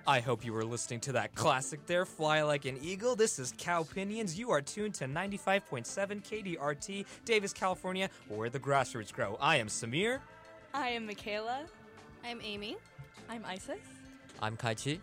I 0.06 0.20
hope 0.20 0.43
you 0.43 0.51
were 0.51 0.66
listening 0.66 0.99
to 1.01 1.14
that 1.14 1.34
classic 1.34 1.86
there, 1.86 2.06
Fly 2.06 2.41
Like 2.41 2.66
an 2.66 2.78
Eagle. 2.82 3.16
This 3.16 3.39
is 3.39 3.54
Cow 3.58 3.84
Pinions. 3.84 4.38
You 4.38 4.51
are 4.51 4.62
tuned 4.62 4.95
to 4.95 5.06
95.7 5.06 5.86
KDRT, 6.58 7.06
Davis, 7.24 7.54
California, 7.54 8.10
where 8.28 8.49
the 8.49 8.60
grassroots 8.60 9.14
grow. 9.14 9.38
I 9.39 9.58
am 9.58 9.68
Samir. 9.68 10.20
I 10.74 10.89
am 10.89 11.06
Michaela. 11.06 11.62
I'm 12.26 12.41
Amy. 12.43 12.76
I'm 13.30 13.45
Isis. 13.45 13.80
I'm 14.41 14.58
Kaichi. 14.58 14.99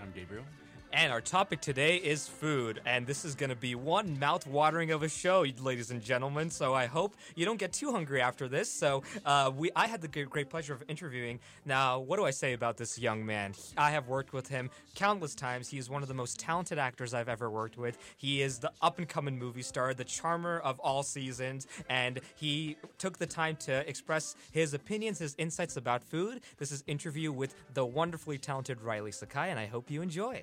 I'm 0.00 0.12
Gabriel. 0.14 0.44
And 0.90 1.12
our 1.12 1.20
topic 1.20 1.60
today 1.60 1.96
is 1.96 2.26
food, 2.26 2.80
and 2.86 3.06
this 3.06 3.24
is 3.24 3.34
going 3.34 3.50
to 3.50 3.56
be 3.56 3.74
one 3.74 4.18
mouth-watering 4.18 4.90
of 4.90 5.02
a 5.02 5.08
show, 5.08 5.44
ladies 5.60 5.90
and 5.90 6.02
gentlemen. 6.02 6.50
So 6.50 6.74
I 6.74 6.86
hope 6.86 7.14
you 7.36 7.44
don't 7.44 7.58
get 7.58 7.72
too 7.72 7.92
hungry 7.92 8.20
after 8.20 8.48
this. 8.48 8.72
So 8.72 9.02
uh, 9.24 9.52
we, 9.54 9.70
I 9.76 9.86
had 9.86 10.00
the 10.00 10.08
great, 10.08 10.48
pleasure 10.50 10.72
of 10.72 10.82
interviewing. 10.88 11.40
Now, 11.66 12.00
what 12.00 12.16
do 12.16 12.24
I 12.24 12.30
say 12.30 12.54
about 12.54 12.78
this 12.78 12.98
young 12.98 13.24
man? 13.24 13.52
I 13.76 13.90
have 13.90 14.08
worked 14.08 14.32
with 14.32 14.48
him 14.48 14.70
countless 14.94 15.34
times. 15.34 15.68
He 15.68 15.78
is 15.78 15.90
one 15.90 16.02
of 16.02 16.08
the 16.08 16.14
most 16.14 16.40
talented 16.40 16.78
actors 16.78 17.14
I've 17.14 17.28
ever 17.28 17.50
worked 17.50 17.76
with. 17.76 17.98
He 18.16 18.42
is 18.42 18.58
the 18.58 18.72
up-and-coming 18.80 19.38
movie 19.38 19.62
star, 19.62 19.94
the 19.94 20.04
charmer 20.04 20.58
of 20.60 20.80
all 20.80 21.02
seasons, 21.02 21.66
and 21.88 22.18
he 22.34 22.76
took 22.96 23.18
the 23.18 23.26
time 23.26 23.56
to 23.56 23.88
express 23.88 24.36
his 24.52 24.74
opinions, 24.74 25.18
his 25.18 25.34
insights 25.38 25.76
about 25.76 26.02
food. 26.02 26.40
This 26.56 26.72
is 26.72 26.82
interview 26.86 27.30
with 27.30 27.54
the 27.74 27.84
wonderfully 27.84 28.38
talented 28.38 28.80
Riley 28.80 29.12
Sakai, 29.12 29.50
and 29.50 29.60
I 29.60 29.66
hope 29.66 29.90
you 29.90 30.02
enjoy. 30.02 30.42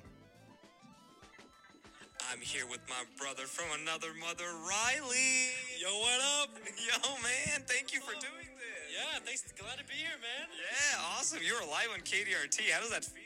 I'm 2.32 2.40
here 2.40 2.66
with 2.66 2.82
my 2.88 3.06
brother 3.14 3.46
from 3.46 3.70
another 3.80 4.10
mother, 4.18 4.50
Riley. 4.66 5.54
Yo, 5.78 5.94
what 6.02 6.18
up? 6.42 6.50
Yo, 6.88 6.98
man, 7.22 7.62
thank 7.70 7.94
you 7.94 8.00
for 8.00 8.18
doing 8.18 8.50
this. 8.58 8.86
Yeah, 8.90 9.22
thanks. 9.22 9.46
Glad 9.54 9.78
to 9.78 9.86
be 9.86 9.94
here, 9.94 10.18
man. 10.18 10.50
Yeah, 10.50 11.14
awesome. 11.14 11.38
You're 11.38 11.62
live 11.62 11.94
on 11.94 12.00
KDRT. 12.02 12.66
How 12.74 12.80
does 12.80 12.90
that 12.90 13.04
feel? 13.04 13.22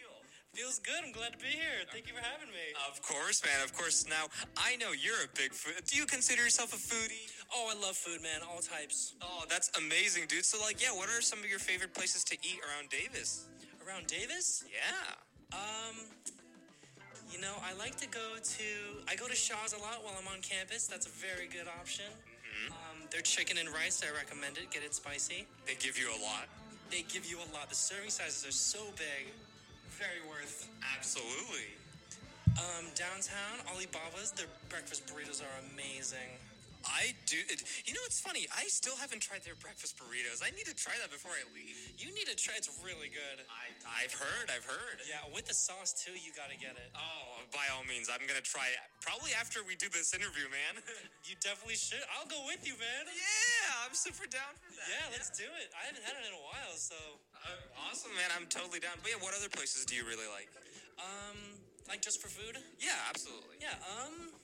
Feels 0.53 0.81
good. 0.81 1.01
I'm 1.01 1.13
glad 1.13 1.33
to 1.33 1.39
be 1.39 1.49
here. 1.49 1.87
Thank 1.93 2.09
you 2.09 2.15
for 2.15 2.21
having 2.21 2.51
me. 2.53 2.75
Of 2.91 3.01
course, 3.01 3.41
man. 3.47 3.65
Of 3.65 3.73
course. 3.73 4.05
Now, 4.05 4.27
I 4.59 4.77
know 4.77 4.93
you're 4.93 5.25
a 5.25 5.31
big 5.33 5.55
food. 5.55 5.81
Do 5.87 5.97
you 5.97 6.05
consider 6.05 6.43
yourself 6.43 6.75
a 6.75 6.77
foodie? 6.77 7.31
Oh, 7.55 7.73
I 7.73 7.81
love 7.81 7.97
food, 7.97 8.21
man. 8.21 8.43
All 8.45 8.59
types. 8.59 9.15
Oh, 9.23 9.45
that's 9.49 9.71
amazing, 9.79 10.27
dude. 10.29 10.45
So, 10.45 10.61
like, 10.61 10.83
yeah, 10.83 10.91
what 10.91 11.09
are 11.09 11.23
some 11.23 11.39
of 11.39 11.49
your 11.49 11.61
favorite 11.61 11.95
places 11.95 12.25
to 12.25 12.35
eat 12.43 12.61
around 12.67 12.91
Davis? 12.91 13.47
Around 13.87 14.09
Davis? 14.09 14.65
Yeah. 14.69 15.57
Um, 15.57 15.97
you 17.33 17.41
know, 17.41 17.55
I 17.63 17.73
like 17.79 17.97
to 17.97 18.09
go 18.09 18.37
to. 18.43 18.69
I 19.09 19.17
go 19.17 19.27
to 19.27 19.35
Shaw's 19.35 19.73
a 19.73 19.79
lot 19.79 20.03
while 20.03 20.15
I'm 20.19 20.29
on 20.29 20.41
campus. 20.43 20.87
That's 20.87 21.07
a 21.07 21.15
very 21.15 21.47
good 21.47 21.67
option. 21.81 22.11
Mm-hmm. 22.11 22.73
Um, 22.73 22.97
their 23.11 23.23
chicken 23.23 23.59
and 23.59 23.69
rice, 23.71 24.03
I 24.03 24.11
recommend 24.15 24.59
it. 24.59 24.71
Get 24.71 24.83
it 24.83 24.95
spicy. 24.95 25.47
They 25.67 25.75
give 25.79 25.99
you 25.99 26.11
a 26.11 26.21
lot. 26.23 26.51
They 26.91 27.03
give 27.07 27.25
you 27.25 27.39
a 27.39 27.49
lot. 27.55 27.71
The 27.71 27.79
serving 27.79 28.11
sizes 28.11 28.47
are 28.47 28.53
so 28.53 28.83
big. 28.97 29.31
Very 29.95 30.23
worth. 30.29 30.69
Absolutely. 30.97 31.71
Um, 32.59 32.91
downtown, 32.99 33.63
Alibaba's, 33.71 34.33
their 34.33 34.51
breakfast 34.69 35.07
burritos 35.07 35.41
are 35.41 35.55
amazing. 35.73 36.35
I 36.91 37.15
do. 37.31 37.39
It, 37.47 37.63
you 37.87 37.95
know, 37.95 38.03
it's 38.05 38.19
funny. 38.19 38.51
I 38.51 38.67
still 38.67 38.99
haven't 38.99 39.23
tried 39.23 39.47
their 39.47 39.55
breakfast 39.55 39.95
burritos. 39.95 40.43
I 40.43 40.51
need 40.53 40.67
to 40.67 40.75
try 40.75 40.99
that 40.99 41.15
before 41.15 41.31
I 41.31 41.47
leave. 41.55 41.79
You 41.97 42.11
need 42.11 42.27
to 42.27 42.35
try. 42.35 42.59
It's 42.59 42.71
really 42.83 43.09
good. 43.09 43.47
I, 43.47 43.71
I've 43.87 44.13
heard. 44.13 44.51
I've 44.51 44.67
heard. 44.67 44.99
Yeah, 45.07 45.23
with 45.31 45.47
the 45.47 45.55
sauce 45.55 45.95
too. 45.95 46.13
You 46.13 46.35
gotta 46.35 46.59
get 46.59 46.75
it. 46.75 46.91
Oh, 46.99 47.47
by 47.55 47.71
all 47.71 47.87
means, 47.87 48.11
I'm 48.11 48.23
gonna 48.27 48.43
try 48.43 48.67
it. 48.75 48.83
Probably 49.01 49.31
after 49.39 49.63
we 49.63 49.79
do 49.79 49.87
this 49.89 50.13
interview, 50.13 50.51
man. 50.51 50.83
You 51.21 51.37
definitely 51.39 51.79
should. 51.79 52.03
I'll 52.17 52.27
go 52.27 52.43
with 52.49 52.67
you, 52.67 52.75
man. 52.81 53.05
Yeah, 53.07 53.87
I'm 53.87 53.95
super 53.95 54.27
down 54.27 54.51
for 54.59 54.73
that. 54.75 54.89
Yeah, 54.89 55.15
let's 55.15 55.31
do 55.31 55.47
it. 55.47 55.71
I 55.79 55.87
haven't 55.87 56.03
had 56.03 56.19
it 56.19 56.27
in 56.27 56.35
a 56.35 56.43
while, 56.43 56.75
so. 56.75 56.97
Uh, 57.39 57.87
awesome, 57.87 58.11
man. 58.19 58.35
I'm 58.35 58.51
totally 58.51 58.83
down. 58.83 58.99
But 58.99 59.15
yeah, 59.15 59.23
what 59.23 59.37
other 59.37 59.53
places 59.53 59.87
do 59.87 59.95
you 59.95 60.03
really 60.03 60.27
like? 60.27 60.51
Um, 60.99 61.61
like 61.87 62.03
just 62.03 62.19
for 62.19 62.27
food? 62.27 62.59
Yeah, 62.83 62.99
absolutely. 63.07 63.63
Yeah. 63.63 63.79
Um, 63.95 64.35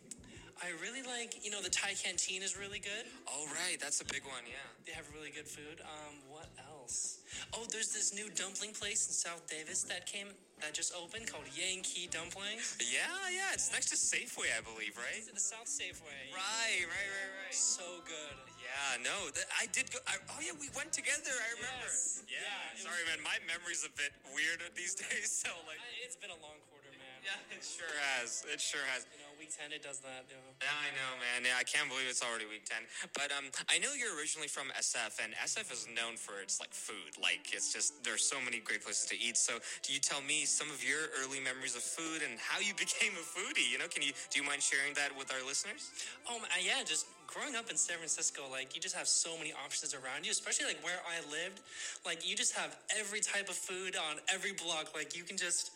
I 0.63 0.73
really 0.81 1.05
like. 1.05 1.45
You 1.45 1.51
know, 1.53 1.61
the 1.61 1.69
Thai 1.69 1.93
canteen 2.01 2.41
is 2.43 2.57
really 2.57 2.81
good. 2.81 3.05
All 3.29 3.45
right, 3.53 3.77
that's 3.77 4.01
a 4.01 4.09
big 4.09 4.25
one. 4.25 4.41
Yeah. 4.49 4.57
They 4.89 4.93
have 4.97 5.05
really 5.13 5.29
good 5.29 5.47
food. 5.47 5.85
Um, 5.85 6.17
what 6.33 6.49
else? 6.73 7.21
Oh, 7.53 7.69
there's 7.69 7.93
this 7.93 8.17
new 8.17 8.33
dumpling 8.33 8.73
place 8.73 9.05
in 9.07 9.13
South 9.13 9.45
Davis 9.53 9.85
that 9.93 10.09
came 10.09 10.33
that 10.65 10.73
just 10.73 10.97
opened 10.97 11.29
called 11.29 11.45
Yankee 11.53 12.09
Dumplings. 12.09 12.81
Yeah, 12.81 13.05
yeah. 13.29 13.53
It's 13.53 13.69
next 13.69 13.93
to 13.93 13.99
Safeway, 14.01 14.49
I 14.57 14.65
believe, 14.65 14.97
right? 14.97 15.21
It's 15.21 15.29
at 15.29 15.37
the 15.37 15.45
South 15.45 15.69
Safeway. 15.69 16.33
Right, 16.33 16.81
right, 16.89 17.11
right, 17.13 17.33
right. 17.45 17.53
So 17.53 17.85
good. 18.09 18.37
Yeah, 18.57 19.05
no, 19.05 19.29
that, 19.37 19.47
I 19.61 19.69
did 19.71 19.93
go. 19.93 20.01
I, 20.09 20.17
oh 20.33 20.41
yeah, 20.41 20.57
we 20.57 20.73
went 20.73 20.91
together. 20.97 21.31
I 21.37 21.49
remember. 21.61 21.93
Yes. 21.93 22.25
Yeah. 22.27 22.41
Yeah, 22.41 22.89
sorry, 22.89 23.05
man. 23.05 23.21
My 23.21 23.37
memory's 23.45 23.85
a 23.85 23.93
bit 23.93 24.17
weird 24.33 24.65
these 24.81 24.97
days. 24.97 25.29
So 25.29 25.53
like, 25.69 25.79
It's 26.01 26.17
been 26.17 26.33
a 26.33 26.41
long 26.41 26.57
quarter, 26.73 26.89
man. 26.97 27.21
yeah, 27.21 27.37
it 27.53 27.61
sure 27.61 27.93
has. 28.17 28.41
It 28.49 28.59
sure 28.59 28.83
has. 28.97 29.05
You 29.13 29.21
know, 29.21 29.26
week 29.39 29.53
10 29.53 29.73
it 29.73 29.85
does 29.85 30.01
that. 30.01 30.25
You 30.29 30.37
know. 30.37 30.53
Yeah, 30.61 30.73
I 30.73 30.91
know, 30.97 31.11
man. 31.21 31.45
Yeah, 31.45 31.61
I 31.61 31.65
can't 31.65 31.89
believe 31.89 32.09
it's 32.09 32.25
already 32.25 32.49
week 32.49 32.65
10. 32.69 32.81
But 33.13 33.33
um, 33.33 33.49
I 33.69 33.79
know 33.79 33.93
you're 33.93 34.17
originally 34.17 34.49
from 34.49 34.73
SF, 34.77 35.21
and 35.23 35.37
SF 35.41 35.69
is 35.73 35.89
known 35.93 36.17
for 36.17 36.41
its 36.41 36.61
like 36.61 36.73
food. 36.73 37.17
Like 37.21 37.53
it's 37.53 37.73
just 37.73 38.03
there's 38.05 38.25
so 38.25 38.41
many 38.41 38.61
great 38.61 38.83
places 38.85 39.05
to 39.13 39.17
eat. 39.17 39.37
So, 39.37 39.61
do 39.85 39.93
you 39.93 40.01
tell 40.01 40.21
me 40.25 40.45
some 40.45 40.69
of 40.73 40.81
your 40.85 41.13
early 41.21 41.41
memories 41.41 41.77
of 41.77 41.85
food 41.85 42.25
and 42.25 42.41
how 42.41 42.59
you 42.61 42.73
became 42.85 43.13
a 43.17 43.25
foodie? 43.25 43.69
You 43.69 43.79
know, 43.79 43.89
can 43.89 44.03
you 44.03 44.13
do 44.33 44.41
you 44.41 44.45
mind 44.45 44.65
sharing 44.65 44.93
that 44.97 45.13
with 45.17 45.33
our 45.33 45.45
listeners? 45.45 45.93
Oh 46.29 46.41
man, 46.41 46.51
yeah, 46.65 46.85
just 46.85 47.07
growing 47.27 47.55
up 47.57 47.71
in 47.71 47.77
San 47.77 47.97
Francisco, 47.99 48.43
like 48.51 48.75
you 48.75 48.81
just 48.81 48.95
have 48.95 49.09
so 49.09 49.37
many 49.37 49.53
options 49.53 49.95
around 49.95 50.25
you, 50.25 50.31
especially 50.31 50.67
like 50.67 50.83
where 50.83 51.01
I 51.05 51.21
lived. 51.31 51.61
Like 52.05 52.29
you 52.29 52.37
just 52.37 52.55
have 52.55 52.77
every 52.99 53.21
type 53.21 53.49
of 53.49 53.55
food 53.55 53.97
on 53.97 54.17
every 54.33 54.53
block. 54.53 54.95
Like 54.95 55.17
you 55.17 55.23
can 55.25 55.37
just 55.37 55.73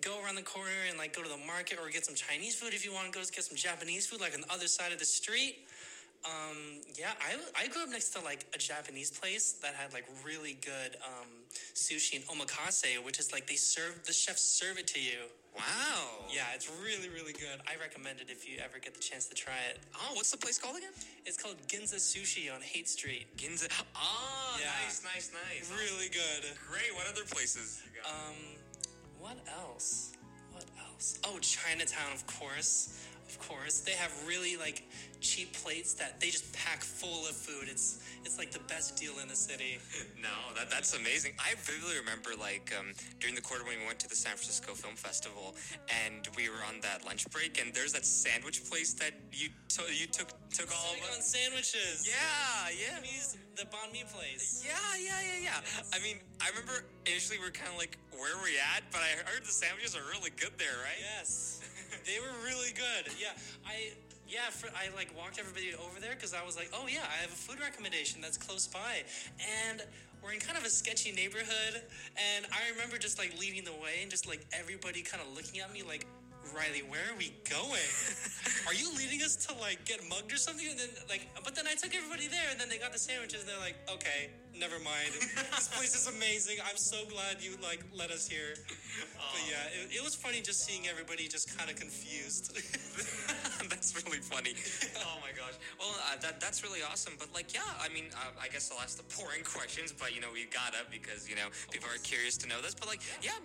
go 0.00 0.22
around 0.22 0.34
the 0.34 0.42
corner 0.42 0.84
and 0.88 0.98
like 0.98 1.14
go 1.14 1.22
to 1.22 1.28
the 1.28 1.40
market 1.46 1.78
or 1.80 1.88
get 1.88 2.04
some 2.04 2.14
Chinese 2.14 2.54
food 2.54 2.74
if 2.74 2.84
you 2.84 2.92
want 2.92 3.06
to 3.06 3.12
go 3.12 3.20
get 3.20 3.44
some 3.44 3.56
Japanese 3.56 4.06
food, 4.06 4.20
like 4.20 4.34
on 4.34 4.40
the 4.40 4.52
other 4.52 4.66
side 4.66 4.92
of 4.92 4.98
the 4.98 5.04
street. 5.04 5.58
Um, 6.24 6.80
yeah, 6.98 7.12
I, 7.20 7.64
I 7.64 7.68
grew 7.68 7.82
up 7.82 7.90
next 7.90 8.10
to 8.10 8.20
like 8.24 8.46
a 8.54 8.58
Japanese 8.58 9.10
place 9.10 9.52
that 9.62 9.74
had 9.74 9.92
like 9.92 10.06
really 10.24 10.56
good 10.64 10.96
um, 11.04 11.28
sushi 11.74 12.16
and 12.16 12.24
omakase, 12.26 12.96
which 13.04 13.18
is 13.18 13.32
like 13.32 13.46
they 13.46 13.56
serve 13.56 14.00
the 14.06 14.12
chefs 14.12 14.40
serve 14.42 14.78
it 14.78 14.86
to 14.88 15.00
you. 15.00 15.28
Wow. 15.54 16.24
Yeah, 16.32 16.42
it's 16.54 16.70
really 16.82 17.08
really 17.10 17.32
good. 17.34 17.60
I 17.68 17.78
recommend 17.80 18.20
it 18.20 18.28
if 18.30 18.48
you 18.48 18.56
ever 18.64 18.78
get 18.80 18.94
the 18.94 19.00
chance 19.00 19.26
to 19.26 19.34
try 19.34 19.60
it. 19.70 19.78
Oh, 19.94 20.14
what's 20.14 20.30
the 20.30 20.38
place 20.38 20.58
called 20.58 20.76
again? 20.78 20.90
It's 21.26 21.36
called 21.36 21.56
Ginza 21.68 21.96
Sushi 21.96 22.52
on 22.52 22.60
Haight 22.62 22.88
Street. 22.88 23.26
Ginza. 23.36 23.68
Ah, 23.94 24.58
Yeah. 24.58 24.70
nice, 24.84 25.02
nice, 25.04 25.30
nice. 25.32 25.70
Really 25.78 26.08
good. 26.08 26.48
Great. 26.70 26.94
What 26.96 27.06
other 27.06 27.24
places? 27.28 27.82
You 27.84 28.00
got? 28.02 28.10
Um, 28.10 28.36
what 29.20 29.36
else? 29.60 30.12
What 30.52 30.64
else? 30.88 31.18
Oh, 31.24 31.38
Chinatown, 31.40 32.12
of 32.14 32.26
course. 32.26 32.98
Of 33.28 33.38
course, 33.48 33.80
they 33.80 33.92
have 33.92 34.12
really 34.26 34.56
like 34.56 34.84
cheap 35.20 35.52
plates 35.54 35.94
that 35.94 36.20
they 36.20 36.28
just 36.28 36.52
pack 36.52 36.82
full 36.82 37.26
of 37.26 37.34
food. 37.34 37.68
It's 37.70 38.00
it's 38.24 38.38
like 38.38 38.50
the 38.52 38.60
best 38.68 38.96
deal 38.96 39.18
in 39.22 39.28
the 39.28 39.36
city. 39.36 39.78
No, 40.24 40.56
that 40.56 40.70
that's 40.70 40.96
amazing. 40.96 41.32
I 41.38 41.52
vividly 41.60 41.98
remember 42.00 42.30
like 42.40 42.72
um, 42.78 42.92
during 43.20 43.34
the 43.34 43.42
quarter 43.44 43.62
when 43.64 43.76
we 43.78 43.84
went 43.84 43.98
to 44.00 44.08
the 44.08 44.16
San 44.16 44.32
Francisco 44.40 44.72
Film 44.72 44.96
Festival 44.96 45.54
and 46.06 46.24
we 46.34 46.48
were 46.48 46.64
on 46.66 46.80
that 46.80 47.04
lunch 47.04 47.28
break 47.28 47.60
and 47.60 47.74
there's 47.74 47.92
that 47.92 48.06
sandwich 48.06 48.64
place 48.70 48.94
that 48.94 49.12
you 49.32 49.48
to- 49.76 49.92
you 49.92 50.06
took 50.06 50.32
took 50.48 50.72
all 50.72 50.94
of 50.96 51.18
us. 51.18 51.28
sandwiches. 51.28 52.08
Yeah, 52.08 52.72
yeah. 52.72 52.96
Vietnamese, 53.04 53.36
the 53.56 53.64
banh 53.68 53.92
mi 53.92 54.04
place. 54.08 54.64
Yeah, 54.64 54.72
yeah, 54.96 55.20
yeah, 55.20 55.44
yeah. 55.52 55.92
I 55.92 56.00
mean, 56.00 56.16
I 56.40 56.48
remember 56.56 56.86
initially 57.04 57.36
we 57.38 57.44
are 57.48 57.50
kind 57.52 57.68
of 57.68 57.76
like, 57.76 57.98
where 58.16 58.32
are 58.32 58.40
we 58.42 58.56
at? 58.56 58.88
But 58.90 59.02
I 59.04 59.20
heard 59.28 59.44
the 59.44 59.52
sandwiches 59.52 59.92
are 59.94 60.06
really 60.08 60.30
good 60.40 60.56
there, 60.56 60.80
right? 60.80 60.96
Yes, 61.20 61.60
they 62.06 62.20
were 62.20 62.32
really 62.44 62.72
good. 62.72 63.12
Yeah, 63.18 63.32
I 63.66 63.92
yeah 64.28 64.50
for, 64.50 64.68
I 64.76 64.94
like 64.94 65.10
walked 65.16 65.38
everybody 65.38 65.74
over 65.74 66.00
there 66.00 66.14
because 66.14 66.34
I 66.34 66.44
was 66.44 66.56
like, 66.56 66.70
oh 66.72 66.86
yeah, 66.88 67.04
I 67.04 67.20
have 67.22 67.32
a 67.32 67.36
food 67.36 67.60
recommendation 67.60 68.20
that's 68.20 68.36
close 68.36 68.66
by, 68.66 69.04
and 69.40 69.82
we're 70.22 70.32
in 70.32 70.40
kind 70.40 70.56
of 70.56 70.64
a 70.64 70.70
sketchy 70.70 71.12
neighborhood, 71.12 71.82
and 72.16 72.46
I 72.52 72.70
remember 72.72 72.98
just 72.98 73.18
like 73.18 73.38
leading 73.40 73.64
the 73.64 73.76
way 73.76 74.00
and 74.02 74.10
just 74.10 74.28
like 74.28 74.44
everybody 74.52 75.02
kind 75.02 75.22
of 75.22 75.34
looking 75.34 75.60
at 75.60 75.72
me 75.72 75.82
like. 75.82 76.06
Riley, 76.54 76.84
where 76.86 77.00
are 77.10 77.16
we 77.16 77.32
going? 77.48 77.88
are 78.68 78.74
you 78.74 78.92
leading 78.94 79.22
us 79.22 79.34
to 79.48 79.54
like 79.58 79.82
get 79.86 80.06
mugged 80.10 80.30
or 80.30 80.36
something? 80.36 80.68
And 80.68 80.78
then 80.78 80.90
like, 81.08 81.26
but 81.42 81.56
then 81.56 81.66
I 81.66 81.74
took 81.74 81.96
everybody 81.96 82.28
there, 82.28 82.46
and 82.50 82.60
then 82.60 82.68
they 82.68 82.76
got 82.76 82.92
the 82.92 82.98
sandwiches, 82.98 83.40
and 83.40 83.48
they're 83.48 83.58
like, 83.58 83.74
okay, 83.90 84.28
never 84.58 84.78
mind. 84.78 85.12
this 85.56 85.68
place 85.68 85.94
is 85.94 86.06
amazing. 86.06 86.58
I'm 86.68 86.76
so 86.76 87.04
glad 87.06 87.42
you 87.42 87.56
like 87.62 87.84
let 87.96 88.10
us 88.10 88.28
here. 88.28 88.54
But 89.16 89.42
yeah, 89.48 89.82
it, 89.82 89.98
it 89.98 90.02
was 90.04 90.14
funny 90.14 90.40
just 90.40 90.64
seeing 90.64 90.86
everybody 90.86 91.28
just 91.28 91.56
kind 91.56 91.70
of 91.70 91.76
confused. 91.76 92.54
that's 93.68 93.94
really 94.04 94.18
funny. 94.18 94.54
oh 95.04 95.18
my 95.20 95.32
gosh. 95.34 95.54
Well, 95.78 95.94
uh, 96.10 96.16
that 96.22 96.40
that's 96.40 96.62
really 96.62 96.80
awesome. 96.82 97.14
But 97.18 97.28
like, 97.34 97.54
yeah, 97.54 97.66
I 97.80 97.88
mean, 97.92 98.06
uh, 98.14 98.30
I 98.40 98.48
guess 98.48 98.70
I'll 98.72 98.80
ask 98.80 98.96
the 98.96 99.06
boring 99.16 99.42
questions, 99.44 99.92
but 99.92 100.14
you 100.14 100.20
know, 100.20 100.30
we 100.32 100.46
gotta 100.46 100.86
because 100.90 101.28
you 101.28 101.36
know 101.36 101.48
people 101.70 101.88
are 101.88 102.00
curious 102.02 102.36
to 102.38 102.48
know 102.48 102.60
this. 102.62 102.74
But 102.74 102.88
like, 102.88 103.02
yeah, 103.22 103.38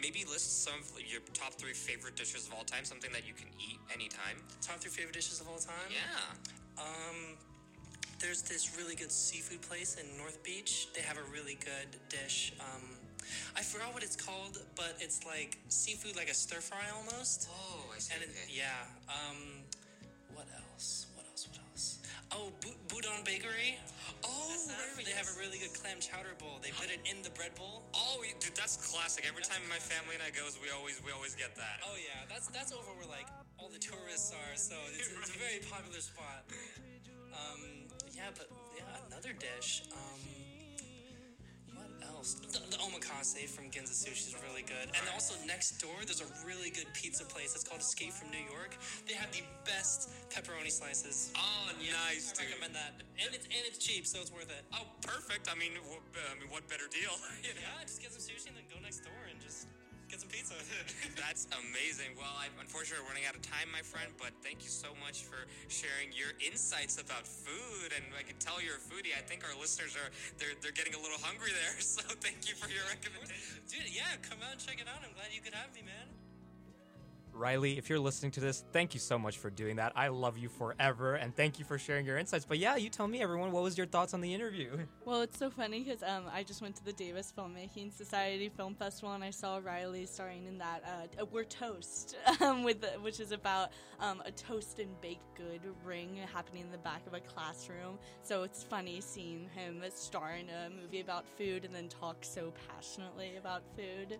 maybe 0.00 0.24
list 0.28 0.64
some 0.64 0.80
of 0.80 1.00
your 1.06 1.20
top 1.32 1.54
three 1.54 1.72
favorite 1.72 2.16
dishes 2.16 2.46
of 2.46 2.54
all 2.54 2.64
time, 2.64 2.84
something 2.84 3.12
that 3.12 3.26
you 3.26 3.34
can 3.34 3.48
eat 3.58 3.78
anytime. 3.92 4.36
Top 4.60 4.80
three 4.80 4.90
favorite 4.90 5.14
dishes 5.14 5.40
of 5.40 5.48
all 5.48 5.58
time? 5.58 5.88
Yeah. 5.88 6.82
Um, 6.82 7.36
there's 8.20 8.42
this 8.42 8.76
really 8.76 8.94
good 8.94 9.10
seafood 9.10 9.62
place 9.62 9.96
in 9.96 10.04
North 10.18 10.42
Beach. 10.44 10.88
They 10.94 11.00
have 11.00 11.16
a 11.16 11.24
really 11.32 11.56
good 11.64 11.88
dish. 12.08 12.52
Um, 12.60 12.82
I 13.56 13.62
forgot 13.62 13.94
what 13.94 14.02
it's 14.02 14.16
called, 14.16 14.60
but 14.76 14.96
it's 15.00 15.24
like 15.24 15.58
seafood, 15.68 16.16
like 16.16 16.28
a 16.28 16.34
stir 16.34 16.60
fry 16.60 16.84
almost. 16.94 17.48
Oh, 17.50 17.80
I 17.94 17.98
see. 17.98 18.14
And 18.14 18.22
it, 18.24 18.30
yeah. 18.48 18.84
Um, 19.08 19.64
what 20.34 20.46
else? 20.52 21.06
What 21.16 21.24
else? 21.32 21.48
What 21.48 21.58
else? 21.72 21.98
Oh, 22.32 22.52
Bu- 22.60 22.76
Boudin 22.92 23.24
Bakery. 23.24 23.80
Oh, 24.24 24.52
SF, 24.52 25.00
they 25.04 25.16
have 25.16 25.26
a 25.26 25.36
really 25.40 25.56
good 25.58 25.72
clam 25.72 25.96
chowder 25.98 26.36
bowl. 26.38 26.60
They 26.62 26.70
put 26.76 26.92
it 26.92 27.00
in 27.08 27.22
the 27.24 27.30
bread 27.32 27.54
bowl. 27.56 27.88
Oh, 27.96 28.20
we- 28.20 28.36
dude, 28.38 28.54
that's 28.54 28.76
classic. 28.76 29.24
Every 29.26 29.42
time 29.42 29.64
my 29.68 29.80
family 29.80 30.14
and 30.14 30.22
I 30.22 30.30
goes, 30.30 30.60
we 30.60 30.68
always 30.68 31.00
we 31.00 31.10
always 31.12 31.34
get 31.34 31.56
that. 31.56 31.80
Oh 31.88 31.96
yeah, 31.96 32.28
that's 32.28 32.52
that's 32.52 32.72
over 32.72 32.92
where 33.00 33.08
like 33.08 33.26
all 33.56 33.72
the 33.72 33.80
tourists 33.80 34.32
are. 34.36 34.54
So 34.60 34.76
it's, 34.92 35.08
it's 35.08 35.32
a 35.32 35.38
very 35.40 35.64
popular 35.64 36.00
spot. 36.04 36.44
Um, 37.30 37.79
yeah, 38.20 38.30
but 38.36 38.48
yeah, 38.76 38.84
another 39.08 39.32
dish. 39.32 39.82
Um, 39.92 40.20
what 41.72 41.88
else? 42.04 42.34
The, 42.52 42.60
the 42.68 42.76
omakase 42.84 43.48
from 43.48 43.72
Ginza 43.72 43.96
Sushi 43.96 44.28
is 44.28 44.36
really 44.44 44.62
good. 44.62 44.92
And 44.92 45.04
also 45.14 45.34
next 45.46 45.80
door, 45.80 45.96
there's 46.04 46.20
a 46.20 46.28
really 46.44 46.68
good 46.70 46.86
pizza 46.92 47.24
place. 47.24 47.54
It's 47.56 47.64
called 47.64 47.80
Escape 47.80 48.12
from 48.12 48.28
New 48.30 48.44
York. 48.44 48.76
They 49.08 49.14
have 49.14 49.32
the 49.32 49.42
best 49.64 50.10
pepperoni 50.28 50.70
slices. 50.70 51.32
Oh, 51.36 51.72
nice, 51.80 52.32
I 52.36 52.44
dude. 52.44 52.50
recommend 52.52 52.74
that. 52.76 53.00
And 53.24 53.32
it's 53.34 53.46
and 53.48 53.64
it's 53.64 53.78
cheap, 53.80 54.06
so 54.06 54.20
it's 54.20 54.32
worth 54.32 54.50
it. 54.52 54.64
Oh, 54.76 54.84
perfect. 55.00 55.48
I 55.48 55.56
mean, 55.56 55.72
wh- 55.88 56.02
I 56.30 56.36
mean, 56.38 56.50
what 56.52 56.68
better 56.68 56.88
deal? 56.92 57.16
you 57.40 57.56
know? 57.56 57.64
Yeah, 57.64 57.84
just 57.88 58.02
get 58.04 58.12
some 58.12 58.20
sushi 58.20 58.52
and 58.52 58.56
then 58.60 58.68
go 58.68 58.76
next 58.84 59.00
door 59.00 59.16
pizza. 60.30 60.54
That's 61.20 61.50
amazing. 61.50 62.14
Well, 62.14 62.30
I'm 62.38 62.54
unfortunately 62.62 63.02
running 63.04 63.26
out 63.26 63.34
of 63.34 63.42
time, 63.42 63.66
my 63.74 63.82
friend, 63.82 64.08
but 64.16 64.30
thank 64.40 64.62
you 64.62 64.70
so 64.70 64.94
much 65.02 65.26
for 65.26 65.44
sharing 65.66 66.14
your 66.14 66.30
insights 66.38 67.02
about 67.02 67.26
food. 67.26 67.90
And 67.90 68.06
I 68.14 68.22
can 68.22 68.38
tell 68.38 68.62
you're 68.62 68.78
a 68.78 68.86
foodie. 68.90 69.12
I 69.12 69.22
think 69.26 69.42
our 69.42 69.54
listeners 69.58 69.98
are 69.98 70.08
they're 70.38 70.54
they're 70.62 70.76
getting 70.76 70.94
a 70.94 71.02
little 71.02 71.20
hungry 71.20 71.50
there. 71.50 71.74
So 71.90 72.06
thank 72.22 72.46
you 72.46 72.54
for 72.54 72.70
your 72.70 72.86
recommendation. 72.86 73.58
Dude, 73.66 73.90
yeah, 73.90 74.14
come 74.22 74.38
out 74.46 74.54
and 74.54 74.62
check 74.62 74.78
it 74.78 74.86
out. 74.86 75.02
I'm 75.02 75.10
glad 75.18 75.34
you 75.34 75.42
could 75.42 75.54
have 75.58 75.74
me, 75.74 75.82
man. 75.82 76.19
Riley, 77.32 77.78
if 77.78 77.88
you're 77.88 77.98
listening 77.98 78.32
to 78.32 78.40
this, 78.40 78.64
thank 78.72 78.94
you 78.94 79.00
so 79.00 79.18
much 79.18 79.38
for 79.38 79.50
doing 79.50 79.76
that. 79.76 79.92
I 79.96 80.08
love 80.08 80.38
you 80.38 80.48
forever, 80.48 81.14
and 81.14 81.34
thank 81.34 81.58
you 81.58 81.64
for 81.64 81.78
sharing 81.78 82.04
your 82.04 82.18
insights. 82.18 82.44
But 82.44 82.58
yeah, 82.58 82.76
you 82.76 82.88
tell 82.88 83.06
me, 83.06 83.22
everyone, 83.22 83.52
what 83.52 83.62
was 83.62 83.78
your 83.78 83.86
thoughts 83.86 84.14
on 84.14 84.20
the 84.20 84.32
interview? 84.32 84.78
Well, 85.06 85.22
it's 85.22 85.38
so 85.38 85.50
funny 85.50 85.82
because 85.82 86.04
um, 86.04 86.24
I 86.32 86.44
just 86.44 86.62
went 86.62 86.76
to 86.76 86.84
the 86.84 86.92
Davis 86.92 87.32
Filmmaking 87.36 87.92
Society 87.92 88.48
Film 88.48 88.76
Festival 88.76 89.12
and 89.12 89.24
I 89.24 89.30
saw 89.30 89.58
Riley 89.62 90.06
starring 90.06 90.46
in 90.46 90.58
that 90.58 90.84
uh, 90.84 91.24
"We're 91.32 91.42
Toast," 91.42 92.16
um, 92.40 92.62
with 92.62 92.84
which 93.02 93.18
is 93.18 93.32
about 93.32 93.70
um, 93.98 94.22
a 94.24 94.30
toast 94.30 94.78
and 94.78 95.00
baked 95.00 95.24
good 95.36 95.62
ring 95.84 96.20
happening 96.32 96.62
in 96.62 96.70
the 96.70 96.78
back 96.78 97.04
of 97.08 97.14
a 97.14 97.20
classroom. 97.20 97.98
So 98.22 98.44
it's 98.44 98.62
funny 98.62 99.00
seeing 99.00 99.48
him 99.54 99.82
star 99.92 100.34
in 100.34 100.48
a 100.48 100.70
movie 100.70 101.00
about 101.00 101.24
food 101.36 101.64
and 101.64 101.74
then 101.74 101.88
talk 101.88 102.18
so 102.20 102.52
passionately 102.68 103.36
about 103.36 103.62
food. 103.76 104.18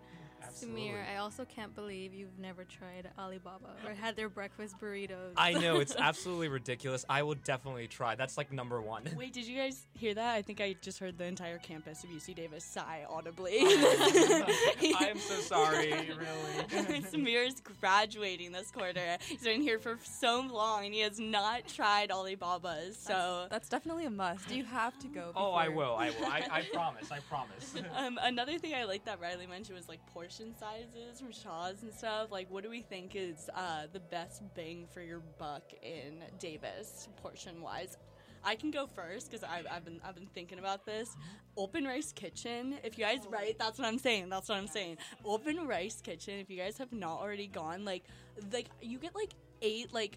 Samir, 0.49 1.03
I 1.13 1.19
also 1.19 1.45
can't 1.45 1.75
believe 1.75 2.15
you've 2.15 2.39
never 2.39 2.65
tried 2.65 3.11
Alibaba 3.19 3.75
or 3.87 3.95
had 3.95 4.17
their 4.17 4.29
breakfast 4.29 4.77
burritos. 4.81 5.33
I 5.37 5.53
know 5.53 5.77
it's 5.77 5.95
absolutely 5.99 6.49
ridiculous. 6.49 7.05
I 7.09 7.23
will 7.23 7.35
definitely 7.35 7.87
try. 7.87 8.15
That's 8.15 8.37
like 8.37 8.53
number 8.53 8.81
one. 8.81 9.05
Wait, 9.17 9.33
did 9.33 9.47
you 9.47 9.57
guys 9.57 9.87
hear 9.95 10.15
that? 10.15 10.35
I 10.35 10.43
think 10.43 10.61
I 10.61 10.75
just 10.81 10.99
heard 10.99 11.19
the 11.19 11.25
entire 11.25 11.59
campus 11.59 12.05
of 12.05 12.11
UC 12.11 12.35
Davis 12.35 12.65
sigh 12.65 13.05
audibly. 13.09 13.59
I'm 13.61 15.19
so 15.19 15.41
sorry, 15.41 15.93
really. 15.93 17.01
Samir's 17.03 17.61
graduating 17.81 18.53
this 18.53 18.71
quarter. 18.71 19.17
He's 19.21 19.43
been 19.43 19.63
here 19.63 19.79
for 19.79 19.99
so 20.03 20.47
long 20.51 20.87
and 20.87 20.95
he 20.95 21.01
has 21.01 21.19
not 21.19 21.67
tried 21.67 22.11
Alibaba's. 22.11 22.97
So 22.97 23.47
That's 23.51 23.69
definitely 23.69 24.07
a 24.07 24.11
must. 24.11 24.49
Do 24.49 24.57
you 24.57 24.65
have 24.65 24.99
to 25.01 25.09
go. 25.09 25.33
Oh, 25.35 25.53
I 25.53 25.69
will. 25.69 25.97
I 25.97 26.11
will. 26.11 26.27
I, 26.27 26.47
I 26.51 26.63
promise. 26.73 27.11
I 27.11 27.19
promise. 27.21 27.75
um, 27.97 28.19
another 28.23 28.59
thing 28.59 28.75
I 28.75 28.85
like 28.85 29.05
that 29.05 29.21
Riley 29.21 29.47
mentioned 29.47 29.77
was 29.77 29.89
like 29.89 30.05
portion 30.31 30.55
sizes 30.57 31.19
from 31.19 31.33
Shaw's 31.33 31.83
and 31.83 31.93
stuff. 31.93 32.31
Like, 32.31 32.49
what 32.51 32.63
do 32.63 32.71
we 32.71 32.83
think 32.83 33.17
is 33.17 33.51
uh, 33.53 33.87
the 33.93 33.99
best 33.99 34.43
bang 34.55 34.87
for 34.95 35.03
your 35.03 35.23
buck 35.39 35.65
in 35.83 36.23
Davis, 36.39 37.09
portion 37.21 37.61
wise? 37.61 37.97
I 38.45 38.55
can 38.55 38.71
go 38.71 38.87
first 38.87 39.29
because 39.29 39.43
I've, 39.43 39.67
I've 39.69 39.85
been 39.85 40.01
I've 40.05 40.15
been 40.15 40.29
thinking 40.33 40.61
about 40.61 40.87
this. 40.87 41.17
Open 41.57 41.85
Rice 41.85 42.13
Kitchen. 42.13 42.79
If 42.85 42.97
you 42.97 43.05
guys 43.05 43.27
right, 43.29 43.59
that's 43.59 43.77
what 43.77 43.89
I'm 43.89 43.99
saying. 43.99 44.29
That's 44.29 44.49
what 44.49 44.57
I'm 44.57 44.69
saying. 44.69 44.99
Open 45.25 45.67
Rice 45.67 46.01
Kitchen. 46.01 46.39
If 46.39 46.49
you 46.49 46.57
guys 46.57 46.79
have 46.79 46.93
not 46.93 47.19
already 47.19 47.49
gone, 47.49 47.85
like 47.85 48.05
like 48.53 48.69
you 48.81 48.99
get 48.99 49.17
like 49.17 49.35
eight 49.63 49.93
like 49.93 50.17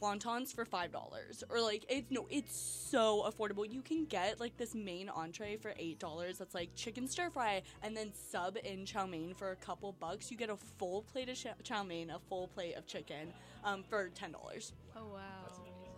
wontons 0.00 0.54
for 0.54 0.64
five 0.64 0.92
dollars, 0.92 1.42
or 1.48 1.60
like 1.60 1.84
it's 1.88 2.10
no, 2.10 2.26
it's 2.30 2.56
so 2.56 3.30
affordable. 3.30 3.70
You 3.70 3.82
can 3.82 4.04
get 4.04 4.40
like 4.40 4.56
this 4.56 4.74
main 4.74 5.08
entree 5.08 5.56
for 5.56 5.74
eight 5.78 5.98
dollars. 5.98 6.38
That's 6.38 6.54
like 6.54 6.70
chicken 6.74 7.08
stir 7.08 7.30
fry, 7.30 7.62
and 7.82 7.96
then 7.96 8.12
sub 8.14 8.56
in 8.64 8.86
chow 8.86 9.06
mein 9.06 9.34
for 9.34 9.50
a 9.52 9.56
couple 9.56 9.92
bucks. 9.92 10.30
You 10.30 10.36
get 10.36 10.50
a 10.50 10.56
full 10.56 11.02
plate 11.02 11.28
of 11.28 11.36
chow 11.62 11.82
mein, 11.82 12.10
a 12.10 12.18
full 12.28 12.48
plate 12.48 12.76
of 12.76 12.86
chicken, 12.86 13.32
um, 13.64 13.82
for 13.88 14.08
ten 14.10 14.32
dollars. 14.32 14.72
Oh 14.96 15.06
wow. 15.12 15.20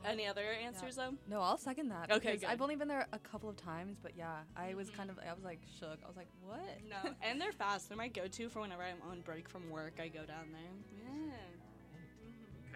Any 0.05 0.29
other 0.29 0.45
answers 0.65 0.95
though? 0.95 1.15
No, 1.29 1.41
I'll 1.41 1.59
second 1.59 1.89
that. 1.89 2.13
Okay, 2.13 2.37
good. 2.37 2.49
I've 2.49 2.63
only 2.63 2.77
been 2.77 2.87
there 2.87 3.09
a 3.13 3.19
couple 3.19 3.51
of 3.51 3.57
times, 3.57 3.99
but 4.01 4.13
yeah, 4.17 4.37
I 4.57 4.75
was 4.75 4.91
kind 4.91 5.11
of, 5.11 5.19
I 5.19 5.35
was 5.35 5.43
like 5.43 5.59
shook. 5.79 5.99
I 6.05 6.07
was 6.07 6.17
like, 6.17 6.29
what? 6.41 6.61
No, 6.89 7.11
and 7.21 7.41
they're 7.41 7.51
fast. 7.53 7.89
They're 7.89 7.99
my 7.99 8.07
go-to 8.07 8.49
for 8.49 8.61
whenever 8.61 8.83
I'm 8.85 9.03
on 9.11 9.23
break 9.23 9.49
from 9.49 9.69
work. 9.71 9.99
I 10.01 10.07
go 10.07 10.21
down 10.25 10.53
there. 10.53 11.05
Yeah. 11.05 11.33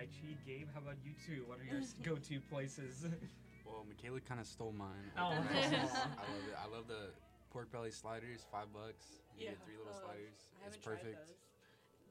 Kai 0.03 0.09
Chi, 0.09 0.35
Gabe, 0.45 0.67
how 0.75 0.81
about 0.81 0.97
you 1.05 1.13
two? 1.25 1.45
What 1.47 1.61
are 1.61 1.65
your 1.65 1.81
go-to 2.03 2.41
places? 2.51 3.07
Well, 3.65 3.87
Michaela 3.89 4.19
kind 4.21 4.41
of 4.41 4.47
stole 4.49 4.75
mine. 4.77 4.89
Oh. 5.17 5.23
I 5.31 5.31
love 5.31 5.39
it. 5.39 6.57
I 6.59 6.77
love 6.77 6.89
the 6.89 7.11
pork 7.53 7.71
belly 7.71 7.93
sliders, 7.93 8.45
five 8.51 8.67
bucks. 8.73 9.23
You 9.39 9.45
Yeah. 9.45 9.51
get 9.51 9.65
three 9.65 9.77
little 9.77 9.93
Oh, 9.95 10.03
sliders. 10.05 10.51
I 10.61 10.67
It's 10.67 10.75
haven't 10.75 10.83
tried 10.83 10.93
perfect. 11.03 11.29
those. 11.29 11.37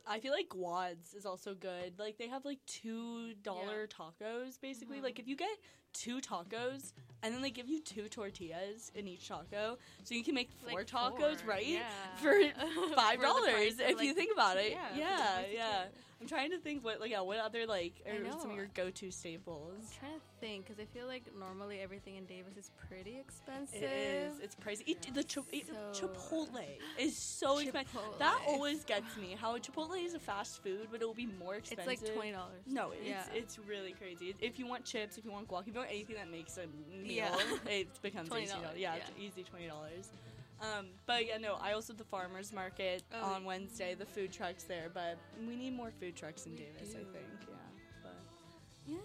I 0.08 0.20
feel 0.22 0.32
like 0.32 0.48
Guads 0.48 1.14
is 1.14 1.26
also 1.26 1.54
good. 1.54 2.00
Like 2.00 2.18
they 2.18 2.30
have 2.30 2.46
like 2.46 2.60
two 2.66 3.34
dollar 3.44 3.88
tacos 3.88 4.60
basically. 4.62 4.96
Mm-hmm. 4.98 5.04
Like 5.06 5.20
if 5.20 5.28
you 5.28 5.36
get 5.36 5.50
two 5.94 6.22
tacos 6.22 6.94
and 7.22 7.34
then 7.36 7.42
they 7.42 7.52
give 7.52 7.68
you 7.68 7.82
two 7.82 8.08
tortillas 8.08 8.92
in 8.96 9.06
each 9.06 9.28
taco, 9.28 9.78
so 10.06 10.16
you 10.16 10.24
can 10.24 10.34
make 10.34 10.50
four 10.66 10.80
Like 10.80 10.88
tacos, 10.88 11.42
four, 11.42 11.50
right? 11.50 11.68
yeah. 11.68 12.16
For 12.16 12.34
For 12.90 12.96
five 12.96 13.22
dollars 13.22 13.52
price 13.52 13.74
of, 13.74 13.82
if 13.82 14.02
you 14.02 14.14
think 14.14 14.32
about 14.34 14.56
it. 14.58 14.72
yeah, 14.72 14.98
Yeah, 14.98 15.42
yeah. 15.54 15.84
I'm 16.22 16.28
trying 16.28 16.52
to 16.52 16.60
think 16.60 16.86
what 16.86 17.00
like 17.00 17.10
yeah, 17.10 17.22
what 17.22 17.40
other 17.40 17.66
like 17.66 17.94
are 18.08 18.32
some 18.40 18.52
of 18.52 18.56
your 18.56 18.68
go-to 18.76 19.10
staples? 19.10 19.74
I'm 19.80 20.00
trying 20.00 20.20
to 20.20 20.26
think 20.40 20.68
because 20.68 20.80
I 20.80 20.86
feel 20.86 21.08
like 21.08 21.24
normally 21.38 21.80
everything 21.82 22.16
in 22.18 22.26
Davis 22.26 22.56
is 22.58 22.70
pretty 22.88 23.18
expensive. 23.20 23.82
It 23.82 24.32
is. 24.32 24.40
It's 24.40 24.56
pricey. 24.56 24.84
It, 24.88 25.02
the 25.16 25.24
chi- 25.24 25.42
it- 25.52 25.68
So- 25.94 26.08
Chipotle 26.08 26.64
is 27.00 27.18
so 27.18 27.58
expensive. 27.58 28.00
That 28.20 28.40
always 28.48 28.84
gets 28.84 29.18
me. 29.18 29.36
How 29.40 29.58
Chipotle 29.58 30.04
is 30.04 30.14
a 30.14 30.20
fast 30.20 30.62
food, 30.62 30.88
but 30.92 31.02
it 31.02 31.06
will 31.06 31.16
be 31.16 31.26
more 31.40 31.56
expensive. 31.56 31.92
It's 31.92 32.02
like 32.04 32.16
$20. 32.16 32.36
No, 32.68 32.92
it's 32.92 33.08
Yeah. 33.08 33.24
it's 33.34 33.58
really 33.58 33.94
crazy. 33.94 34.36
If 34.40 34.60
you 34.60 34.68
want 34.68 34.86
chips, 34.86 35.18
if 35.18 35.26
you 35.26 35.32
want 35.32 35.48
guac, 35.48 35.62
if 35.62 35.68
you 35.70 35.74
want 35.80 35.90
anything 35.90 36.18
that 36.18 36.30
makes 36.30 36.58
a 36.58 36.68
meal, 36.96 37.04
Yeah. 37.16 37.36
it 37.68 37.88
becomes 38.04 38.30
$20, 38.30 38.44
easy. 38.44 38.54
Yeah, 38.78 38.96
it's 38.96 39.10
easy 39.20 39.42
twenty 39.44 39.68
dollars. 39.68 40.10
Um, 40.62 40.88
but 41.08 41.26
yeah, 41.26 41.38
no, 41.38 41.56
I 41.62 41.74
also 41.74 41.94
the 41.94 42.04
farmers 42.04 42.54
market 42.54 43.04
Oh. 43.14 43.34
on 43.34 43.46
Wednesday. 43.46 43.96
The 43.96 44.06
food 44.06 44.32
trucks 44.32 44.64
there, 44.64 44.90
but 44.94 45.18
we 45.48 45.56
need 45.56 45.74
more 45.76 45.92
food 46.00 46.16
trucks 46.16 46.46
in 46.46 46.56
Davis. 46.56 46.92
I 46.92 47.04
think. 47.12 47.26
Yeah, 47.48 47.56
but 48.04 48.14
yeah. 48.86 48.98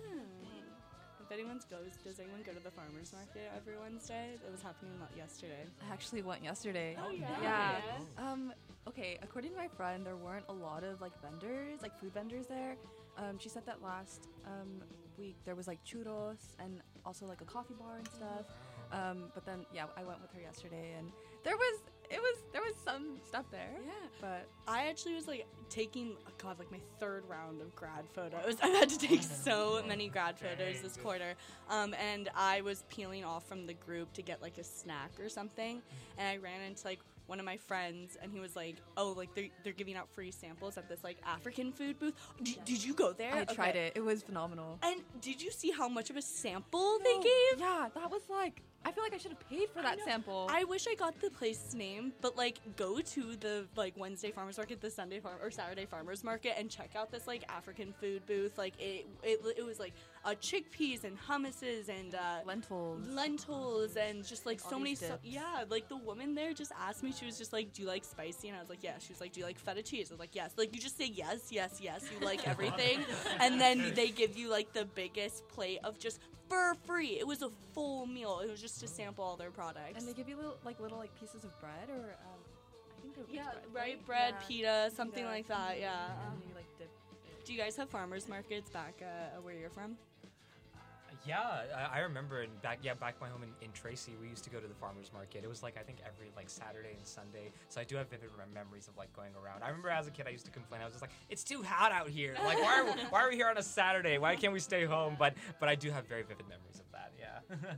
If 1.25 1.33
anyone 1.33 1.61
goes, 1.71 1.97
does 2.05 2.21
anyone 2.21 2.43
go 2.47 2.53
to 2.53 2.61
the 2.63 2.71
farmers 2.71 3.13
market 3.13 3.51
every 3.57 3.77
Wednesday? 3.79 4.35
It 4.35 4.51
was 4.53 4.63
happening 4.63 4.93
lo- 5.01 5.07
yesterday. 5.17 5.65
I 5.89 5.93
actually 5.93 6.23
went 6.23 6.45
yesterday. 6.45 6.97
Oh, 7.03 7.11
yeah? 7.11 7.27
Yeah. 7.43 7.73
Yeah. 8.19 8.31
Um. 8.33 8.53
Okay. 8.87 9.19
According 9.23 9.51
to 9.53 9.57
my 9.57 9.67
friend, 9.67 10.05
there 10.07 10.17
weren't 10.17 10.45
a 10.49 10.53
lot 10.53 10.85
of 10.85 11.01
like 11.01 11.13
vendors, 11.23 11.83
like 11.83 11.99
food 11.99 12.13
vendors 12.15 12.47
there. 12.47 12.77
Um. 13.19 13.39
She 13.39 13.49
said 13.49 13.65
that 13.67 13.83
last 13.83 14.29
um 14.47 14.83
week 15.19 15.37
there 15.47 15.55
was 15.55 15.67
like 15.67 15.83
churros 15.85 16.55
and 16.61 16.81
also 17.07 17.25
like 17.27 17.41
a 17.41 17.45
coffee 17.47 17.75
bar 17.81 17.97
and 17.97 18.09
stuff. 18.09 18.47
Um. 18.93 19.31
But 19.35 19.45
then 19.47 19.67
yeah, 19.75 19.87
I 19.97 20.05
went 20.05 20.21
with 20.23 20.31
her 20.33 20.41
yesterday 20.41 20.93
and 20.99 21.11
there 21.47 21.57
was 21.57 21.81
it 22.11 22.21
was 22.21 22.39
there 22.53 22.61
was 22.61 22.75
some 22.85 23.19
stuff 23.27 23.47
there. 23.51 23.71
Yeah. 23.85 23.93
But 24.21 24.49
I 24.67 24.89
actually 24.89 25.15
was 25.15 25.29
like 25.29 25.47
taking 25.71 26.17
oh 26.27 26.31
God 26.39 26.59
like 26.59 26.71
my 26.71 26.81
third 26.99 27.25
round 27.29 27.61
of 27.61 27.75
grad 27.75 28.05
photos. 28.13 28.57
I've 28.63 28.75
had 28.75 28.89
to 28.89 28.99
take 28.99 29.23
so 29.23 29.83
many 29.89 30.09
grad 30.09 30.39
photos 30.39 30.81
this 30.83 30.97
quarter, 30.97 31.35
um, 31.71 31.95
and 31.95 32.29
I 32.35 32.61
was 32.61 32.85
peeling 32.89 33.25
off 33.25 33.47
from 33.49 33.67
the 33.67 33.75
group 33.75 34.13
to 34.15 34.23
get 34.23 34.43
like 34.43 34.59
a 34.59 34.65
snack 34.65 35.13
or 35.21 35.29
something, 35.29 35.81
and 36.19 36.29
I 36.29 36.37
ran 36.37 36.61
into 36.63 36.87
like 36.87 37.01
one 37.27 37.41
of 37.41 37.45
my 37.45 37.57
friends, 37.57 38.17
and 38.23 38.31
he 38.33 38.41
was 38.41 38.55
like, 38.55 38.77
"Oh, 38.97 39.13
like 39.17 39.35
they're 39.35 39.49
they're 39.65 39.73
giving 39.73 39.97
out 39.97 40.09
free 40.13 40.31
samples 40.31 40.77
at 40.77 40.89
this 40.89 41.03
like 41.05 41.19
African 41.25 41.73
food 41.73 41.99
booth. 41.99 42.15
Did, 42.43 42.65
did 42.65 42.85
you 42.85 42.95
go 42.95 43.13
there? 43.13 43.35
I 43.35 43.45
tried 43.45 43.77
it. 43.77 43.93
It 43.97 44.05
was 44.05 44.23
phenomenal. 44.23 44.79
And 44.83 45.01
did 45.21 45.43
you 45.43 45.51
see 45.51 45.71
how 45.71 45.89
much 45.89 46.11
of 46.11 46.17
a 46.17 46.23
sample 46.23 46.99
they 47.03 47.15
gave? 47.15 47.61
Yeah, 47.61 47.89
that 47.95 48.11
was 48.11 48.23
like 48.29 48.63
I 48.87 48.93
feel 48.93 49.03
like 49.03 49.15
I 49.15 49.19
should 49.19 49.33
have 49.33 49.51
paid 49.51 49.69
for 49.71 49.83
that 49.83 49.99
know. 49.99 50.05
sample. 50.05 50.47
I 50.49 50.63
wish 50.63 50.87
I 50.89 50.95
got 50.95 51.21
the 51.21 51.29
place's 51.29 51.75
name, 51.75 52.13
but 52.21 52.37
like 52.37 52.61
go 52.77 53.01
to 53.01 53.35
the 53.35 53.67
like 53.75 53.95
Wednesday 53.97 54.31
farmers 54.31 54.59
market, 54.59 54.81
the 54.81 54.91
Sunday 54.91 55.19
farm 55.19 55.35
or 55.43 55.51
Saturday 55.51 55.87
farmers 55.87 56.23
market, 56.23 56.55
and 56.57 56.71
check 56.71 56.91
out 56.95 57.11
this 57.11 57.27
like 57.27 57.43
African 57.49 57.93
food 58.01 58.25
booth. 58.27 58.57
Like 58.57 58.75
it, 58.79 59.09
it, 59.25 59.41
it 59.59 59.67
was 59.67 59.81
like 59.81 59.93
uh, 60.25 60.37
chickpeas 60.41 61.03
and 61.03 61.19
hummuses 61.19 61.89
and 61.89 62.15
uh, 62.15 62.19
lentils, 62.47 63.09
lentils, 63.09 63.97
and 63.97 64.25
just 64.25 64.47
like 64.47 64.61
All 64.65 64.71
so 64.71 64.79
many. 64.79 64.95
So- 64.95 65.19
yeah, 65.25 65.65
like 65.69 65.89
the 65.89 65.97
woman 65.97 66.37
there 66.37 66.53
just 66.53 66.71
asked 66.81 67.03
me. 67.03 67.11
She 67.11 67.27
was 67.27 67.37
just 67.37 67.53
like, 67.53 67.73
"Do 67.73 67.83
you 67.83 67.89
like 67.89 68.05
spicy?" 68.05 68.51
And 68.51 68.57
I 68.57 68.61
was 68.61 68.71
like, 68.71 68.85
"Yeah." 68.85 68.99
She 69.01 69.13
was 69.13 69.21
like, 69.21 69.33
"Do 69.33 69.41
you 69.41 69.47
like 69.47 69.59
feta 69.59 69.83
cheese?" 69.83 70.13
I 70.13 70.15
was 70.15 70.21
like, 70.21 70.37
"Yes." 70.37 70.53
Like 70.57 70.73
you 70.73 70.81
just 70.81 70.97
say 70.97 71.07
yes, 71.07 71.49
yes, 71.51 71.81
yes. 71.83 72.05
You 72.13 72.25
like 72.25 72.47
everything, 72.53 73.01
and 73.41 73.61
then 73.61 73.93
they 73.97 74.11
give 74.11 74.37
you 74.37 74.49
like 74.49 74.73
the 74.73 74.85
biggest 74.85 75.49
plate 75.49 75.81
of 75.83 75.99
just 75.99 76.21
for 76.49 76.75
free. 76.87 77.19
It 77.19 77.27
was 77.27 77.43
a 77.43 77.51
full 77.75 78.07
meal. 78.07 78.41
It 78.43 78.51
was 78.51 78.61
just 78.61 78.81
to 78.81 78.89
sample 78.89 79.25
all 79.25 79.37
their 79.37 79.51
products. 79.51 79.99
and 79.99 80.07
they 80.09 80.13
give 80.13 80.29
you 80.29 80.37
little 80.37 80.57
like 80.65 80.81
little 80.81 80.99
like 80.99 81.15
pieces 81.21 81.45
of 81.45 81.59
bread 81.61 81.89
or 81.91 82.17
um, 82.27 82.41
I 82.99 83.01
think 83.03 83.15
they're 83.17 83.25
Yeah, 83.31 83.45
bread, 83.73 83.75
right, 83.75 84.07
bread, 84.07 84.35
Yeah. 84.41 84.47
pita, 84.49 84.91
something 84.95 85.25
Pita, 85.25 85.29
like 85.35 85.49
that. 85.49 85.79
Yeah. 85.81 86.07
you, 86.41 86.55
like 86.55 86.67
dip 86.79 86.91
do 87.45 87.53
you 87.53 87.59
guys 87.61 87.77
have 87.77 87.89
farmers 87.89 88.29
markets 88.29 88.69
back 88.71 88.95
uh, 89.03 89.41
where 89.43 89.55
you're 89.55 89.71
from? 89.71 89.97
Yeah, 91.27 91.41
I, 91.77 91.99
I 91.99 92.01
remember 92.01 92.43
in 92.43 92.51
back 92.63 92.79
yeah 92.83 92.95
back 92.95 93.21
my 93.21 93.29
home 93.29 93.43
in, 93.43 93.51
in 93.61 93.73
Tracy, 93.73 94.13
we 94.21 94.29
used 94.29 94.45
to 94.45 94.51
go 94.51 94.61
to 94.61 94.67
the 94.67 94.75
farmers 94.75 95.11
market. 95.13 95.43
It 95.45 95.49
was 95.49 95.63
like 95.63 95.77
I 95.79 95.83
think 95.83 95.99
every 96.07 96.31
like 96.37 96.49
Saturday 96.49 96.95
and 96.97 97.07
Sunday. 97.07 97.51
So 97.69 97.81
I 97.81 97.85
do 97.85 97.97
have 97.97 98.09
vivid 98.09 98.31
memories 98.55 98.89
of 98.89 98.97
like 98.97 99.15
going 99.15 99.33
around. 99.35 99.63
I 99.63 99.69
remember 99.69 99.91
as 99.91 100.07
a 100.07 100.11
kid 100.11 100.27
I 100.27 100.31
used 100.31 100.45
to 100.47 100.51
complain. 100.51 100.81
I 100.83 100.85
was 100.85 100.95
just 100.95 101.03
like, 101.03 101.13
it's 101.29 101.45
too 101.45 101.63
hot 101.63 101.93
out 101.93 102.09
here. 102.09 102.35
Like 102.47 102.63
why 102.63 102.81
are 102.81 102.85
we, 102.85 102.91
why 103.11 103.23
are 103.25 103.29
we 103.31 103.35
here 103.35 103.49
on 103.49 103.59
a 103.59 103.63
Saturday? 103.63 104.19
Why 104.19 104.37
can't 104.37 104.53
we 104.53 104.61
stay 104.61 104.85
home? 104.85 105.17
But 105.19 105.35
but 105.59 105.69
I 105.69 105.75
do 105.75 105.91
have 105.91 106.07
very 106.07 106.23
vivid 106.23 106.47
memories 106.49 106.79
of 106.79 106.87
that. 106.93 107.13
Yeah. 107.19 107.57
yeah 107.63 107.73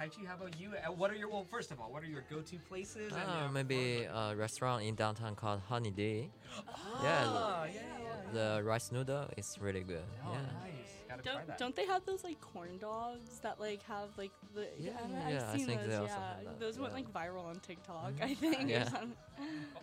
Kaichi, 0.00 0.24
how 0.26 0.34
about 0.34 0.58
you? 0.58 0.70
Uh, 0.72 0.92
What 0.92 1.10
are 1.10 1.14
your 1.16 1.28
well? 1.28 1.44
First 1.44 1.72
of 1.72 1.80
all, 1.80 1.90
what 1.92 2.02
are 2.02 2.06
your 2.06 2.24
go-to 2.30 2.56
places? 2.68 3.12
Uh, 3.12 3.16
your- 3.40 3.48
maybe 3.50 4.04
a 4.04 4.34
restaurant 4.36 4.84
in 4.84 4.94
downtown 4.94 5.34
called 5.34 5.60
Honey 5.68 5.90
Day. 5.90 6.30
Ah, 6.68 7.02
yeah, 7.02 7.68
yeah, 7.74 7.82
yeah. 7.82 8.32
the 8.32 8.62
rice 8.62 8.92
noodle 8.92 9.26
is 9.36 9.58
really 9.60 9.82
good. 9.82 10.04
Oh, 10.24 10.32
yeah. 10.32 10.38
nice. 10.64 10.79
Gotta 11.10 11.22
Don't, 11.22 11.46
that. 11.48 11.58
don't 11.58 11.74
they 11.76 11.86
have 11.86 12.04
those 12.06 12.22
like 12.22 12.40
corn 12.40 12.78
dogs 12.78 13.40
that 13.42 13.58
like 13.58 13.82
have 13.84 14.08
like 14.16 14.30
the 14.54 14.68
Yeah, 14.78 14.92
I've 15.26 15.30
yeah, 15.32 15.50
I 15.52 15.56
seen 15.56 15.66
think 15.66 15.80
those 15.80 15.88
they 15.90 15.96
also 15.96 16.06
yeah 16.14 16.34
have 16.36 16.44
that, 16.44 16.60
those 16.60 16.78
went 16.78 16.92
like 16.94 17.12
viral 17.12 17.44
on 17.46 17.56
TikTok 17.56 18.12
I 18.22 18.34
think 18.34 18.64
or 18.64 18.68
Yeah. 18.68 18.88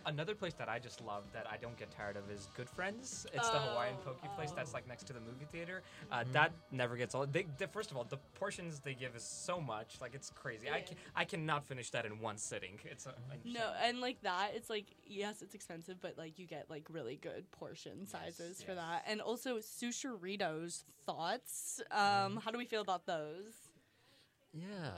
Another 0.06 0.34
place 0.34 0.54
that 0.54 0.68
I 0.68 0.78
just 0.78 1.00
love 1.02 1.24
that 1.34 1.46
I 1.50 1.56
don't 1.56 1.76
get 1.76 1.90
tired 1.90 2.16
of 2.16 2.30
is 2.30 2.48
Good 2.56 2.70
Friends. 2.70 3.26
It's 3.34 3.50
the 3.50 3.58
Hawaiian 3.58 3.96
Oh, 4.06 4.10
poke 4.12 4.36
place 4.36 4.52
that's 4.52 4.72
like 4.72 4.86
next 4.88 5.04
to 5.08 5.12
the 5.12 5.20
movie 5.20 5.46
theater. 5.50 5.82
Uh, 6.10 6.18
Mhm. 6.22 6.32
That 6.32 6.52
never 6.70 6.96
gets 6.96 7.14
old. 7.14 7.32
They, 7.32 7.46
they, 7.58 7.66
first 7.66 7.90
of 7.90 7.96
all, 7.96 8.04
the 8.04 8.16
portions 8.34 8.78
they 8.80 8.94
give 8.94 9.16
is 9.16 9.24
so 9.24 9.60
much, 9.60 10.00
like 10.00 10.14
it's 10.14 10.30
crazy. 10.30 10.70
I 10.70 10.80
can, 10.80 10.96
I 11.16 11.24
cannot 11.24 11.64
finish 11.64 11.90
that 11.90 12.06
in 12.06 12.20
one 12.20 12.38
sitting. 12.38 12.78
It's 12.84 13.06
uh, 13.06 13.12
No, 13.44 13.72
and 13.82 14.00
like 14.00 14.22
that, 14.22 14.52
it's 14.54 14.70
like 14.70 14.86
yes, 15.04 15.42
it's 15.42 15.54
expensive, 15.54 15.96
but 16.00 16.16
like 16.16 16.38
you 16.38 16.46
get 16.46 16.70
like 16.70 16.84
really 16.88 17.16
good 17.16 17.50
portion 17.50 18.06
sizes 18.06 18.62
for 18.62 18.74
that, 18.74 19.04
and 19.08 19.20
also 19.20 19.58
sushiritos. 19.58 20.84
Thoughts? 21.18 21.82
Um, 21.90 22.36
how 22.44 22.52
do 22.52 22.58
we 22.58 22.64
feel 22.64 22.80
about 22.80 23.04
those? 23.04 23.52
Yeah, 24.54 24.92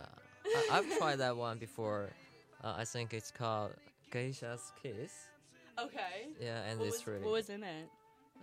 I, 0.45 0.69
I've 0.73 0.99
tried 0.99 1.17
that 1.17 1.35
one 1.35 1.57
before. 1.57 2.11
Uh, 2.63 2.75
I 2.77 2.85
think 2.85 3.15
it's 3.15 3.31
called 3.31 3.71
Geisha's 4.13 4.71
Kiss. 4.83 5.13
Okay. 5.79 6.29
Yeah, 6.39 6.61
and 6.69 6.79
what 6.79 6.89
it's 6.89 6.99
was, 6.99 7.07
really. 7.07 7.25
What 7.25 7.33
was 7.33 7.49
in 7.49 7.63
it? 7.63 7.89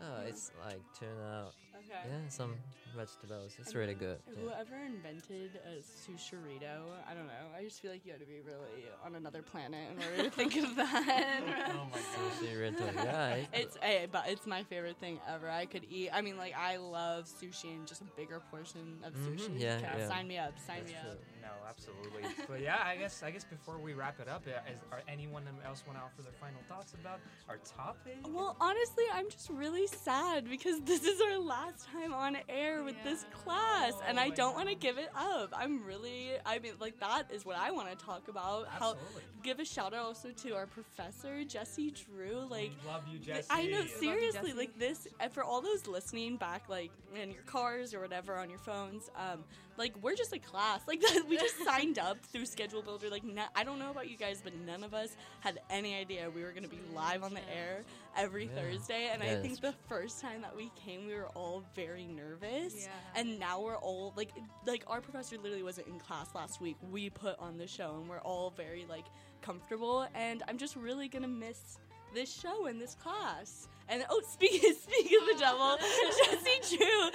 Oh, 0.01 0.21
it's 0.27 0.51
like 0.65 0.79
tuna. 0.99 1.49
Okay. 1.77 2.09
Yeah, 2.09 2.29
some 2.29 2.55
vegetables. 2.95 3.55
It's 3.59 3.67
And 3.69 3.75
really 3.77 3.93
good. 3.93 4.17
yeah. 4.27 4.41
Whoever 4.41 4.75
invented 4.85 5.59
a 5.65 5.77
sushirito, 5.81 6.81
I 7.09 7.13
don't 7.13 7.27
know. 7.27 7.45
I 7.57 7.63
just 7.63 7.81
feel 7.81 7.91
like 7.91 8.05
you 8.05 8.11
had 8.11 8.19
to 8.21 8.25
be 8.25 8.41
really 8.45 8.85
on 9.05 9.15
another 9.15 9.41
planet 9.41 9.79
in 9.91 10.03
order 10.03 10.23
to 10.23 10.29
think 10.31 10.55
of 10.57 10.75
that. 10.75 11.41
Oh 11.69 11.85
my 11.91 11.99
God. 11.99 12.31
Sushirito, 12.41 12.95
yeah, 12.95 13.35
it's- 13.35 13.47
It's 13.53 13.77
a, 13.83 14.07
but 14.11 14.23
it's 14.27 14.47
my 14.47 14.63
favorite 14.63 14.97
thing 14.97 15.19
ever. 15.29 15.49
I 15.49 15.65
could 15.65 15.85
eat. 15.89 16.09
I 16.11 16.21
mean, 16.21 16.37
like 16.37 16.53
I 16.57 16.77
love 16.77 17.25
sushi 17.27 17.75
and 17.75 17.87
just 17.87 18.01
a 18.01 18.05
bigger 18.15 18.41
portion 18.49 18.97
of 19.03 19.13
Mhm, 19.13 19.37
sushi. 19.37 19.59
yeah, 19.59 19.75
Okay, 19.77 19.99
yeah. 19.99 20.07
Sign 20.07 20.27
me 20.27 20.37
up. 20.37 20.53
Sign 20.59 20.79
That's 20.79 20.91
me 20.91 20.97
true. 21.01 21.11
up. 21.11 21.17
No, 21.41 21.49
absolutely. 21.69 22.23
but 22.47 22.61
yeah, 22.61 22.79
I 22.83 22.95
guess 22.97 23.21
I 23.23 23.31
guess 23.31 23.43
before 23.45 23.77
we 23.77 23.93
wrap 23.93 24.19
it 24.19 24.27
up, 24.27 24.43
uh, 24.47 24.71
is, 24.71 24.79
are 24.91 25.01
anyone 25.07 25.43
else 25.65 25.83
want 25.85 25.97
to 25.99 26.03
offer 26.03 26.21
their 26.21 26.33
final 26.39 26.59
thoughts 26.67 26.93
about 26.93 27.19
our 27.47 27.57
topic? 27.57 28.17
Well, 28.27 28.55
honestly, 28.59 29.03
I'm 29.13 29.29
just 29.29 29.49
really 29.49 29.87
sad 29.87 30.49
because 30.49 30.81
this 30.81 31.03
is 31.03 31.21
our 31.21 31.37
last 31.39 31.66
last 31.67 31.87
time 31.91 32.13
on 32.13 32.37
air 32.47 32.83
with 32.83 32.95
this 33.03 33.25
class, 33.31 33.93
and 34.07 34.19
I 34.19 34.29
don't 34.29 34.55
want 34.55 34.69
to 34.69 34.75
give 34.75 34.97
it 34.97 35.09
up. 35.15 35.53
I'm 35.55 35.83
really, 35.83 36.31
I 36.45 36.59
mean, 36.59 36.73
like 36.79 36.99
that 36.99 37.31
is 37.31 37.45
what 37.45 37.57
I 37.57 37.71
want 37.71 37.89
to 37.89 38.05
talk 38.05 38.27
about. 38.27 38.67
How 38.67 38.91
Absolutely. 38.91 39.21
give 39.43 39.59
a 39.59 39.65
shout 39.65 39.93
out 39.93 40.05
also 40.05 40.29
to 40.29 40.55
our 40.55 40.65
professor 40.65 41.43
Jesse 41.43 41.91
Drew. 41.91 42.47
Like, 42.49 42.71
love 42.85 43.03
you, 43.11 43.19
th- 43.19 43.27
Jesse. 43.27 43.47
I 43.49 43.67
know 43.67 43.77
Love 43.79 43.87
you, 43.87 43.97
seriously, 43.99 44.41
Jesse. 44.49 44.57
like 44.57 44.79
this. 44.79 45.07
And 45.19 45.31
for 45.31 45.43
all 45.43 45.61
those 45.61 45.87
listening 45.87 46.37
back, 46.37 46.69
like 46.69 46.91
in 47.15 47.31
your 47.31 47.43
cars 47.43 47.93
or 47.93 47.99
whatever 47.99 48.37
on 48.37 48.49
your 48.49 48.59
phones, 48.59 49.09
um, 49.15 49.43
like 49.77 49.93
we're 50.01 50.15
just 50.15 50.33
a 50.33 50.39
class. 50.39 50.81
Like 50.87 51.01
we 51.29 51.37
just 51.37 51.63
signed 51.63 51.99
up 51.99 52.17
through 52.25 52.45
Schedule 52.45 52.81
Builder. 52.81 53.09
Like 53.09 53.23
no, 53.23 53.43
I 53.55 53.63
don't 53.63 53.79
know 53.79 53.91
about 53.91 54.09
you 54.09 54.17
guys, 54.17 54.41
but 54.43 54.53
none 54.65 54.83
of 54.83 54.93
us 54.93 55.15
had 55.41 55.59
any 55.69 55.95
idea 55.95 56.29
we 56.29 56.43
were 56.43 56.51
going 56.51 56.63
to 56.63 56.69
be 56.69 56.79
live 56.93 57.23
on 57.23 57.33
the 57.33 57.41
air 57.55 57.83
every 58.17 58.45
Yeah. 58.45 58.61
Thursday. 58.61 59.09
And 59.13 59.23
Yeah, 59.23 59.31
I 59.33 59.35
think 59.35 59.61
the 59.61 59.73
first 59.87 60.21
time 60.21 60.41
that 60.41 60.55
we 60.55 60.71
came, 60.75 61.05
we 61.07 61.13
were 61.13 61.27
all 61.29 61.63
very 61.75 62.05
nervous. 62.07 62.73
Yeah. 62.75 62.87
And 63.15 63.39
now 63.39 63.61
we're 63.61 63.77
all 63.77 64.13
like, 64.15 64.31
like 64.65 64.83
our 64.87 65.01
professor 65.01 65.37
literally 65.37 65.63
wasn't 65.63 65.87
in 65.87 65.99
class 65.99 66.33
last 66.33 66.59
week. 66.61 66.77
We 66.91 67.09
put 67.09 67.37
on 67.39 67.57
the 67.57 67.67
show, 67.67 67.97
and 67.99 68.09
we're 68.09 68.19
all 68.21 68.51
very 68.51 68.85
like 68.89 69.05
comfortable. 69.41 70.07
And 70.15 70.43
I'm 70.47 70.57
just 70.57 70.75
really 70.75 71.07
gonna 71.07 71.27
miss 71.27 71.77
this 72.17 72.33
show 72.33 72.65
and 72.65 72.81
this 72.81 72.95
class. 72.95 73.67
And 73.89 74.03
oh, 74.09 74.21
speaking 74.29 74.73
speaking 74.73 75.17
of 75.21 75.27
the 75.27 75.39
devil, 75.39 75.77
Jesse 76.25 76.75
Drew 76.77 77.07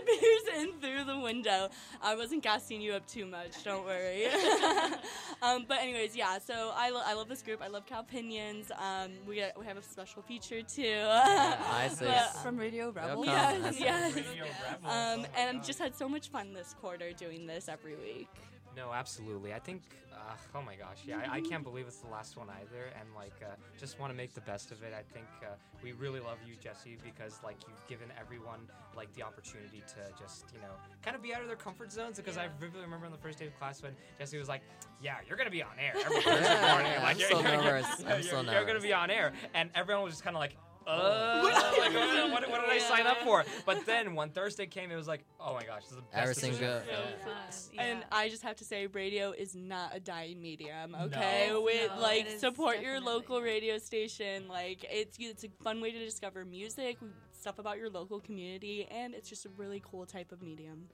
appears 0.00 0.42
in 0.58 0.72
through 0.80 1.04
the 1.04 1.20
window. 1.20 1.68
I 2.02 2.16
wasn't 2.16 2.42
gassing 2.42 2.80
you 2.80 2.94
up 2.94 3.06
too 3.06 3.26
much. 3.26 3.62
Don't 3.62 3.84
worry. 3.84 4.26
um, 5.42 5.66
but 5.68 5.78
anyways, 5.80 6.16
yeah. 6.16 6.38
So 6.38 6.72
I, 6.74 6.90
lo- 6.90 7.02
I 7.04 7.14
love 7.14 7.28
this 7.28 7.42
group. 7.42 7.62
I 7.62 7.68
love 7.68 7.86
Cow 7.86 8.02
Pinions. 8.02 8.72
Um, 8.72 9.12
we 9.28 9.36
got, 9.36 9.56
we 9.58 9.66
have 9.66 9.76
a 9.76 9.82
special 9.82 10.22
feature 10.22 10.62
too. 10.62 11.04
I 11.06 11.88
see. 11.92 12.06
But- 12.06 12.36
From 12.42 12.56
Radio 12.56 12.90
Rebel. 12.90 13.24
Yes, 13.24 13.62
Welcome. 13.62 13.76
yes. 13.80 14.14
Radio 14.16 14.44
Rebels. 14.68 14.84
Um, 14.84 14.90
Oh 14.90 15.16
my 15.18 15.28
and 15.40 15.64
just 15.64 15.78
had 15.78 15.94
so 15.94 16.08
much 16.08 16.28
fun 16.30 16.52
this 16.54 16.74
quarter 16.80 17.12
doing 17.12 17.46
this 17.46 17.68
every 17.68 17.94
week. 17.94 18.28
No, 18.76 18.92
absolutely. 18.92 19.54
I 19.54 19.58
think, 19.58 19.82
uh, 20.12 20.34
oh 20.54 20.60
my 20.60 20.74
gosh, 20.76 20.98
yeah, 21.06 21.20
I, 21.32 21.36
I 21.36 21.40
can't 21.40 21.64
believe 21.64 21.86
it's 21.86 21.96
the 21.96 22.10
last 22.10 22.36
one 22.36 22.48
either, 22.60 22.90
and 23.00 23.08
like, 23.14 23.32
uh, 23.42 23.54
just 23.80 23.98
want 23.98 24.12
to 24.12 24.16
make 24.16 24.34
the 24.34 24.42
best 24.42 24.70
of 24.70 24.82
it. 24.82 24.92
I 24.92 25.02
think 25.14 25.24
uh, 25.42 25.54
we 25.82 25.92
really 25.92 26.20
love 26.20 26.36
you, 26.46 26.56
Jesse, 26.62 26.98
because 27.02 27.40
like 27.42 27.56
you've 27.66 27.86
given 27.88 28.08
everyone 28.20 28.60
like 28.94 29.10
the 29.14 29.22
opportunity 29.22 29.82
to 29.88 30.22
just, 30.22 30.44
you 30.52 30.60
know, 30.60 30.74
kind 31.02 31.16
of 31.16 31.22
be 31.22 31.32
out 31.34 31.40
of 31.40 31.46
their 31.46 31.56
comfort 31.56 31.90
zones. 31.90 32.18
Because 32.18 32.36
I 32.36 32.48
vividly 32.60 32.82
remember 32.82 33.06
on 33.06 33.12
the 33.12 33.18
first 33.18 33.38
day 33.38 33.46
of 33.46 33.58
class 33.58 33.82
when 33.82 33.92
Jesse 34.18 34.36
was 34.38 34.48
like, 34.48 34.60
"Yeah, 35.02 35.16
you're 35.26 35.38
gonna 35.38 35.48
be 35.50 35.62
on 35.62 35.70
air 35.78 35.94
every 36.04 36.16
Yeah, 36.26 36.72
morning." 36.72 36.92
I'm 36.98 37.02
Like, 37.02 37.16
so 37.20 37.40
you're, 37.40 37.48
you're- 37.50 37.64
nervous. 37.64 38.00
you're- 38.00 38.12
I'm 38.12 38.22
so 38.22 38.42
you're 38.42 38.66
gonna 38.66 38.80
be 38.80 38.92
on 38.92 39.10
air, 39.10 39.32
and 39.54 39.70
everyone 39.74 40.04
was 40.04 40.12
just 40.14 40.24
kind 40.24 40.36
of 40.36 40.40
like. 40.40 40.54
Uh, 40.86 41.40
like, 41.44 41.92
what, 41.94 42.30
what- 42.32 42.50
what 42.50 42.60
did 42.60 42.70
I 42.70 42.78
sign 42.78 43.06
up 43.06 43.18
for? 43.18 43.44
But 43.64 43.84
then 43.86 44.14
when 44.14 44.30
Thursday 44.30 44.66
came, 44.66 44.90
it 44.90 44.96
was 44.96 45.08
like, 45.08 45.24
oh 45.40 45.54
my 45.54 45.64
gosh, 45.64 45.82
this 45.82 45.90
is 45.90 45.96
the 45.96 46.02
best 46.02 46.14
Everything 46.22 46.50
decision 46.52 46.82
good. 46.84 47.26
ever. 47.26 47.78
And 47.78 48.04
I 48.12 48.28
just 48.28 48.42
have 48.42 48.56
to 48.56 48.64
say, 48.64 48.86
radio 48.86 49.32
is 49.32 49.54
not 49.56 49.96
a 49.96 50.00
dying 50.00 50.40
medium. 50.40 50.94
Okay, 50.94 51.48
No. 51.50 51.62
with 51.62 51.90
No, 51.96 52.00
like 52.00 52.28
support 52.38 52.80
your 52.80 53.00
local 53.00 53.40
radio 53.40 53.78
station. 53.78 54.46
Like 54.48 54.84
it's 54.90 55.16
it's 55.20 55.44
a 55.44 55.48
fun 55.64 55.80
way 55.80 55.90
to 55.90 55.98
discover 55.98 56.44
music, 56.44 56.98
stuff 57.32 57.58
about 57.58 57.78
your 57.78 57.90
local 57.90 58.20
community, 58.20 58.86
and 58.90 59.14
it's 59.14 59.28
just 59.28 59.44
a 59.46 59.50
really 59.56 59.82
cool 59.84 60.06
type 60.06 60.30
of 60.32 60.40
medium. 60.42 60.88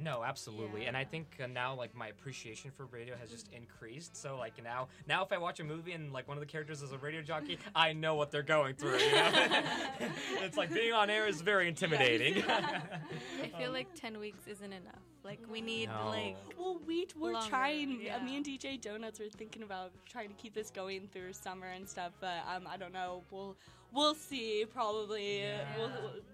No, 0.00 0.22
absolutely, 0.22 0.86
and 0.86 0.96
I 0.96 1.04
think 1.04 1.36
uh, 1.42 1.46
now 1.46 1.74
like 1.74 1.94
my 1.94 2.08
appreciation 2.08 2.70
for 2.70 2.86
radio 2.86 3.16
has 3.16 3.30
just 3.30 3.48
increased. 3.52 4.16
So 4.16 4.36
like 4.36 4.62
now, 4.62 4.88
now 5.06 5.24
if 5.24 5.32
I 5.32 5.38
watch 5.38 5.60
a 5.60 5.64
movie 5.64 5.92
and 5.92 6.12
like 6.12 6.28
one 6.28 6.36
of 6.36 6.40
the 6.40 6.46
characters 6.46 6.82
is 6.82 6.92
a 6.92 6.98
radio 6.98 7.22
jockey, 7.22 7.58
I 7.74 7.92
know 7.92 8.14
what 8.14 8.30
they're 8.30 8.42
going 8.42 8.74
through. 8.74 8.98
You 8.98 9.12
know? 9.12 9.32
it's 10.42 10.56
like 10.56 10.72
being 10.72 10.92
on 10.92 11.10
air 11.10 11.26
is 11.26 11.40
very 11.40 11.68
intimidating. 11.68 12.42
I 12.48 13.48
feel 13.58 13.72
like 13.72 13.94
10 13.94 14.18
weeks 14.18 14.46
isn't 14.46 14.72
enough. 14.72 15.02
Like, 15.24 15.40
we 15.50 15.60
need, 15.60 15.88
No. 15.88 16.08
like. 16.08 16.36
Well, 16.58 16.80
we 16.86 17.06
we're 17.18 17.32
Longer, 17.32 17.48
trying. 17.48 18.00
yeah. 18.00 18.16
Uh, 18.16 18.24
me 18.24 18.36
and 18.36 18.46
DJ 18.46 18.80
Donuts 18.80 19.18
were 19.18 19.26
thinking 19.28 19.62
about 19.62 19.90
trying 20.08 20.28
to 20.28 20.34
keep 20.34 20.54
this 20.54 20.70
going 20.70 21.08
through 21.12 21.32
summer 21.32 21.66
and 21.66 21.88
stuff, 21.88 22.12
but 22.20 22.44
um, 22.54 22.66
I 22.66 22.76
don't 22.76 22.92
know. 22.92 23.22
We'll 23.30 23.56
we'll 23.92 24.14
see. 24.14 24.64
Probably 24.72 25.42
uh, 25.44 25.58
we'll, 25.76 25.90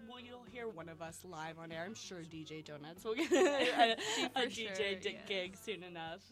we'll 0.09 0.21
you'll 0.21 0.45
hear 0.51 0.69
one 0.69 0.89
of 0.89 1.03
us 1.03 1.25
live 1.29 1.59
on 1.59 1.73
air. 1.73 1.85
I'm 1.87 1.95
sure 1.95 2.19
DJ 2.21 2.65
Donuts 2.65 3.05
will 3.05 3.15
get 3.15 3.33
a, 3.33 3.97
a 4.37 4.47
DJ 4.47 4.55
sure, 4.77 4.95
di- 5.01 5.11
yeah. 5.11 5.19
gig 5.27 5.57
soon 5.57 5.83
enough. 5.83 6.21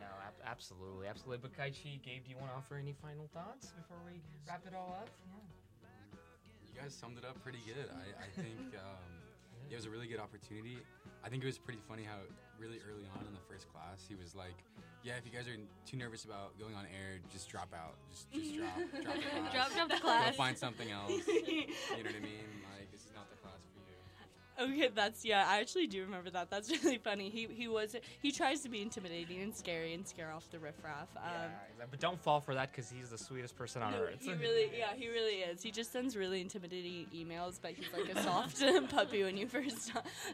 no, 0.00 0.06
ab- 0.26 0.42
absolutely, 0.46 1.06
absolutely. 1.06 1.38
But 1.48 1.56
Kaichi, 1.58 2.02
Gabe, 2.02 2.24
do 2.24 2.30
you 2.30 2.36
want 2.36 2.50
to 2.50 2.56
offer 2.56 2.76
any 2.76 2.94
final 3.02 3.28
thoughts 3.32 3.72
before 3.72 3.98
we 4.06 4.20
wrap 4.48 4.62
it 4.66 4.74
all 4.74 4.96
up? 5.00 5.08
You 6.74 6.80
guys 6.80 6.94
summed 6.94 7.18
it 7.18 7.24
up 7.24 7.40
pretty 7.42 7.60
good. 7.66 7.86
I, 7.94 8.24
I 8.24 8.28
think 8.42 8.74
um, 8.74 9.14
it 9.70 9.76
was 9.76 9.86
a 9.86 9.90
really 9.90 10.06
good 10.06 10.20
opportunity. 10.20 10.78
I 11.24 11.28
think 11.28 11.42
it 11.42 11.46
was 11.46 11.58
pretty 11.58 11.80
funny 11.88 12.02
how 12.04 12.18
really 12.58 12.78
early 12.88 13.04
on 13.16 13.26
in 13.26 13.32
the 13.32 13.40
first 13.48 13.66
class 13.72 14.04
he 14.08 14.14
was 14.14 14.34
like, 14.34 14.54
"Yeah, 15.02 15.14
if 15.16 15.24
you 15.26 15.32
guys 15.32 15.48
are 15.48 15.56
too 15.86 15.96
nervous 15.96 16.24
about 16.24 16.58
going 16.58 16.74
on 16.74 16.84
air, 16.86 17.18
just 17.32 17.48
drop 17.48 17.72
out. 17.74 17.96
Just 18.10 18.30
just 18.32 18.54
drop 18.56 18.76
drop 18.76 18.90
the 18.92 19.00
class. 19.02 19.52
Drop- 19.52 19.72
drop 19.74 19.88
the 19.88 20.30
Go 20.30 20.36
find 20.36 20.56
something 20.58 20.90
else. 20.90 21.10
you 21.26 21.66
know 22.04 22.10
what 22.12 22.16
I 22.16 22.20
mean? 22.20 22.48
Like 22.76 22.90
this 22.92 23.02
is 23.02 23.12
not 23.14 23.28
the 23.30 23.33
class 23.33 23.33
for 23.33 23.33
you." 23.33 23.33
Okay, 24.60 24.88
that's 24.94 25.24
yeah. 25.24 25.44
I 25.48 25.60
actually 25.60 25.86
do 25.86 26.02
remember 26.02 26.30
that. 26.30 26.50
That's 26.50 26.70
really 26.84 26.98
funny. 26.98 27.28
He 27.28 27.48
he 27.50 27.66
was 27.68 27.96
he 28.20 28.30
tries 28.30 28.60
to 28.60 28.68
be 28.68 28.82
intimidating 28.82 29.42
and 29.42 29.54
scary 29.54 29.94
and 29.94 30.06
scare 30.06 30.32
off 30.32 30.48
the 30.50 30.58
riffraff. 30.58 31.08
Um, 31.16 31.22
Yeah, 31.78 31.84
but 31.90 31.98
don't 32.00 32.20
fall 32.20 32.40
for 32.40 32.54
that 32.54 32.70
because 32.70 32.88
he's 32.90 33.10
the 33.10 33.18
sweetest 33.18 33.56
person 33.56 33.82
on 33.82 33.92
No, 33.92 33.98
earth. 33.98 34.18
he 34.20 34.32
really, 34.34 34.70
yeah, 34.76 34.94
he 34.94 35.08
really 35.08 35.38
is. 35.40 35.62
He 35.62 35.70
just 35.70 35.90
sends 35.92 36.16
really 36.16 36.40
intimidating 36.40 37.06
emails, 37.14 37.58
but 37.60 37.72
he's 37.72 37.92
like 37.92 38.14
a 38.14 38.22
soft 38.22 38.62
puppy 38.90 39.24
when 39.24 39.36
you 39.36 39.46
first 39.48 39.90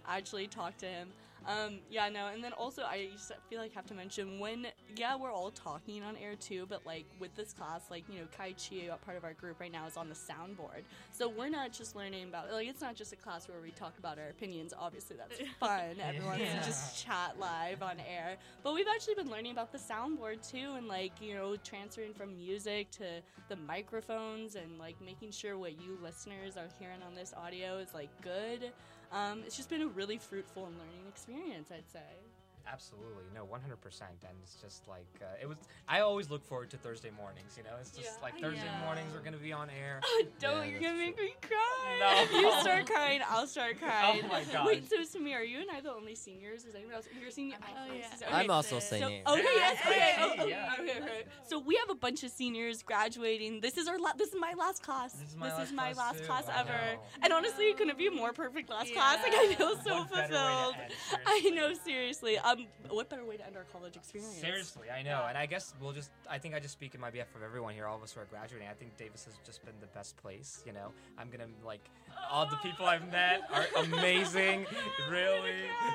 actually 0.06 0.46
talk 0.46 0.76
to 0.78 0.86
him. 0.86 1.08
Um, 1.46 1.78
yeah, 1.90 2.08
no, 2.10 2.26
and 2.26 2.44
then 2.44 2.52
also 2.52 2.82
I 2.82 3.08
just 3.12 3.32
feel 3.48 3.60
like 3.60 3.72
I 3.72 3.74
have 3.74 3.86
to 3.86 3.94
mention 3.94 4.38
when, 4.38 4.66
yeah, 4.96 5.16
we're 5.16 5.32
all 5.32 5.50
talking 5.50 6.02
on 6.02 6.16
air 6.16 6.34
too, 6.36 6.66
but 6.68 6.84
like 6.84 7.06
with 7.18 7.34
this 7.34 7.52
class, 7.54 7.84
like 7.90 8.04
you 8.08 8.20
know, 8.20 8.26
Kai 8.36 8.52
Chi, 8.52 8.88
part 9.04 9.16
of 9.16 9.24
our 9.24 9.32
group 9.32 9.58
right 9.58 9.72
now, 9.72 9.86
is 9.86 9.96
on 9.96 10.08
the 10.08 10.14
soundboard, 10.14 10.82
so 11.12 11.28
we're 11.28 11.48
not 11.48 11.72
just 11.72 11.96
learning 11.96 12.28
about 12.28 12.52
like 12.52 12.68
it's 12.68 12.82
not 12.82 12.94
just 12.94 13.12
a 13.12 13.16
class 13.16 13.48
where 13.48 13.60
we 13.62 13.70
talk 13.70 13.94
about 13.98 14.18
our 14.18 14.28
opinions. 14.28 14.74
Obviously, 14.78 15.16
that's 15.16 15.40
fun. 15.60 15.96
Everyone 16.06 16.38
Yeah. 16.40 16.62
just 16.64 17.04
chat 17.04 17.38
live 17.38 17.82
on 17.82 17.96
air, 18.00 18.36
but 18.62 18.74
we've 18.74 18.86
actually 18.94 19.14
been 19.14 19.30
learning 19.30 19.52
about 19.52 19.72
the 19.72 19.78
soundboard 19.78 20.46
too, 20.48 20.74
and 20.76 20.88
like 20.88 21.12
you 21.20 21.34
know, 21.34 21.56
transferring 21.56 22.12
from 22.12 22.36
music 22.36 22.90
to 22.92 23.04
the 23.48 23.56
microphones 23.56 24.56
and 24.56 24.78
like 24.78 25.00
making 25.00 25.30
sure 25.30 25.56
what 25.58 25.80
you 25.80 25.98
listeners 26.02 26.56
are 26.56 26.68
hearing 26.78 27.02
on 27.06 27.14
this 27.14 27.32
audio 27.36 27.78
is 27.78 27.94
like 27.94 28.10
good. 28.20 28.72
Um, 29.12 29.42
it's 29.44 29.56
just 29.56 29.68
been 29.68 29.82
a 29.82 29.88
really 29.88 30.18
fruitful 30.18 30.66
and 30.66 30.74
learning 30.78 31.06
experience, 31.08 31.70
I'd 31.72 31.90
say. 31.92 32.29
Absolutely, 32.66 33.24
no, 33.34 33.44
one 33.44 33.60
hundred 33.60 33.80
percent, 33.80 34.10
and 34.22 34.32
it's 34.42 34.56
just 34.56 34.86
like 34.88 35.06
uh, 35.20 35.24
it 35.42 35.48
was. 35.48 35.58
I 35.88 36.00
always 36.00 36.30
look 36.30 36.44
forward 36.44 36.70
to 36.70 36.76
Thursday 36.76 37.10
mornings. 37.16 37.54
You 37.56 37.64
know, 37.64 37.70
it's 37.80 37.90
just 37.90 38.18
Yeah. 38.18 38.22
like 38.22 38.40
Thursday 38.40 38.64
Yeah. 38.64 38.84
mornings 38.84 39.14
are 39.14 39.20
gonna 39.20 39.36
be 39.38 39.52
on 39.52 39.68
air. 39.70 40.00
Oh, 40.12 40.24
Don't, 40.40 40.68
you're 40.70 40.80
gonna 40.80 40.94
make 40.98 41.16
me 41.18 41.32
cry. 41.40 41.98
No. 42.00 42.22
If 42.22 42.32
you 42.40 42.60
start 42.60 42.86
crying, 42.92 43.20
I'll 43.28 43.46
start 43.46 43.78
crying. 43.80 44.22
Oh 44.24 44.28
my 44.28 44.44
gosh. 44.44 44.66
Wait, 44.66 44.88
so 44.90 44.96
Samir, 44.98 45.36
are 45.36 45.42
you 45.44 45.60
and 45.60 45.70
I 45.70 45.80
the 45.80 45.92
only 45.92 46.14
seniors? 46.14 46.64
Is 46.64 46.74
anyone 46.74 46.94
else? 46.94 47.06
You're 47.18 47.28
a 47.28 47.32
senior. 47.32 47.56
Oh 47.62 47.92
yeah. 47.94 48.06
I'm 48.36 48.50
also 48.50 48.78
singing. 48.78 49.22
So, 49.26 49.32
okay, 49.34 49.42
yes, 49.56 49.78
okay, 49.86 49.98
Hey, 50.00 50.14
oh, 50.18 50.32
oh, 50.38 50.46
yeah. 50.46 50.72
okay, 50.78 50.98
okay. 51.02 51.22
So 51.48 51.58
we 51.58 51.76
have 51.76 51.90
a 51.90 51.94
bunch 51.98 52.22
of 52.24 52.30
seniors 52.30 52.82
graduating. 52.82 53.60
This 53.60 53.76
is 53.78 53.88
our 53.88 53.98
la- 53.98 54.12
this 54.16 54.28
is 54.28 54.36
my 54.40 54.54
last 54.58 54.82
class. 54.82 55.12
This 55.14 55.30
is 55.30 55.36
my 55.36 55.92
last 55.92 55.96
class, 55.96 56.18
too. 56.20 56.24
class 56.26 56.48
I 56.48 56.60
ever. 56.60 56.98
And 57.22 57.32
honestly, 57.32 57.64
it 57.66 57.76
couldn't 57.78 57.98
be 57.98 58.06
a 58.06 58.10
more 58.10 58.32
perfect 58.32 58.68
last 58.70 58.92
class. 58.92 59.18
Like 59.22 59.32
I 59.34 59.54
feel 59.54 59.76
so 59.82 59.98
What 60.00 60.10
better 60.12 60.22
way 60.22 60.28
to 60.28 60.34
fulfilled. 60.34 60.74
end, 60.84 61.20
I 61.26 61.50
know, 61.54 61.72
seriously. 61.84 62.38
Um, 62.50 62.66
what 62.88 63.08
better 63.08 63.24
way 63.24 63.36
to 63.36 63.46
end 63.46 63.56
our 63.56 63.64
college 63.72 63.96
experience? 63.96 64.34
Seriously, 64.34 64.88
I 64.90 65.02
know, 65.02 65.26
and 65.28 65.36
I 65.36 65.46
guess 65.46 65.74
we'll 65.80 65.92
just. 65.92 66.10
I 66.28 66.38
think 66.38 66.54
I 66.54 66.60
just 66.60 66.72
speak 66.72 66.94
in 66.94 67.00
my 67.00 67.10
behalf 67.10 67.28
of 67.34 67.42
everyone 67.42 67.74
here. 67.74 67.86
All 67.86 67.96
of 67.96 68.02
us 68.02 68.12
who 68.12 68.20
are 68.20 68.26
graduating. 68.26 68.68
I 68.68 68.74
think 68.74 68.96
Davis 68.96 69.24
has 69.24 69.34
just 69.44 69.64
been 69.64 69.74
the 69.80 69.86
best 69.88 70.16
place. 70.16 70.62
You 70.66 70.72
know, 70.72 70.92
I'm 71.18 71.30
gonna 71.30 71.46
like 71.64 71.80
all 72.30 72.46
the 72.46 72.56
people 72.56 72.86
I've 72.86 73.10
met 73.10 73.42
are 73.52 73.66
amazing, 73.82 74.66
really. 75.10 75.52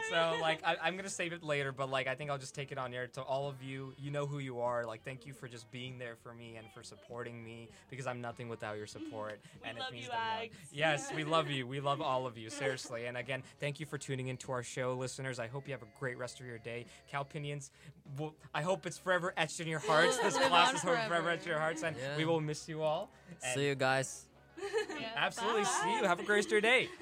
So 0.10 0.36
like, 0.42 0.62
I, 0.66 0.76
I'm 0.82 0.96
gonna 0.96 1.10
save 1.10 1.34
it 1.34 1.44
later, 1.44 1.72
but 1.72 1.90
like, 1.90 2.08
I 2.08 2.16
think 2.16 2.30
I'll 2.30 2.38
just 2.38 2.56
take 2.56 2.72
it 2.72 2.78
on 2.78 2.94
air 2.94 3.08
to 3.08 3.22
all 3.22 3.50
of 3.50 3.62
you. 3.64 3.94
You 3.98 4.12
know 4.12 4.26
who 4.26 4.40
you 4.40 4.60
are. 4.60 4.86
Like, 4.86 5.04
thank 5.04 5.26
you 5.26 5.34
for 5.34 5.48
just 5.48 5.70
being 5.72 5.98
there 5.98 6.16
for 6.16 6.34
me 6.34 6.56
and 6.58 6.68
for 6.74 6.84
supporting 6.84 7.44
me 7.44 7.70
because 7.90 8.08
I'm 8.08 8.22
nothing 8.22 8.50
without 8.50 8.78
your 8.78 8.88
support, 8.88 9.40
and 9.64 9.78
love 9.78 9.90
it 9.90 9.94
means 9.94 10.06
you. 10.06 10.12
Ags. 10.12 10.52
Yes, 10.72 11.12
we 11.16 11.24
love 11.24 11.50
you. 11.56 11.68
We 11.68 11.80
love 11.80 12.02
all 12.02 12.28
of 12.28 12.38
you, 12.38 12.50
seriously. 12.50 13.06
And 13.06 13.18
again, 13.18 13.44
thank 13.60 13.80
you 13.80 13.86
for 13.86 13.98
tuning 13.98 14.28
into 14.28 14.52
our 14.52 14.64
show, 14.64 14.94
listeners. 14.94 15.40
I 15.40 15.48
hope 15.48 15.68
you 15.68 15.74
have 15.74 15.82
a 15.84 16.00
great 16.00 16.18
rest 16.18 16.40
of 16.40 16.45
your 16.45 16.45
day. 16.60 16.86
Calpinions, 17.12 17.72
well, 18.18 18.36
I 18.54 18.62
hope 18.62 18.86
it's 18.86 18.98
forever 18.98 19.34
etched 19.38 19.60
in 19.60 19.68
your 19.68 19.80
hearts. 19.80 20.18
This 20.24 20.38
class 20.38 20.74
is 20.74 20.82
forever 20.82 21.08
forever. 21.08 21.30
etched 21.32 21.44
in 21.44 21.50
your 21.50 21.60
hearts, 21.60 21.84
and 21.84 21.96
Yeah. 21.96 22.18
we 22.18 22.26
will 22.26 22.42
miss 22.42 22.68
you 22.70 22.82
all. 22.82 23.10
And 23.44 23.54
See 23.54 23.68
you 23.68 23.76
guys. 23.76 24.26
Absolutely. 25.16 25.66
See 25.66 25.96
you. 25.98 26.04
Have 26.06 26.20
a 26.20 26.24
great 26.24 26.38
rest 26.38 26.48
of 26.48 26.52
your 26.54 26.62
day. 26.62 26.90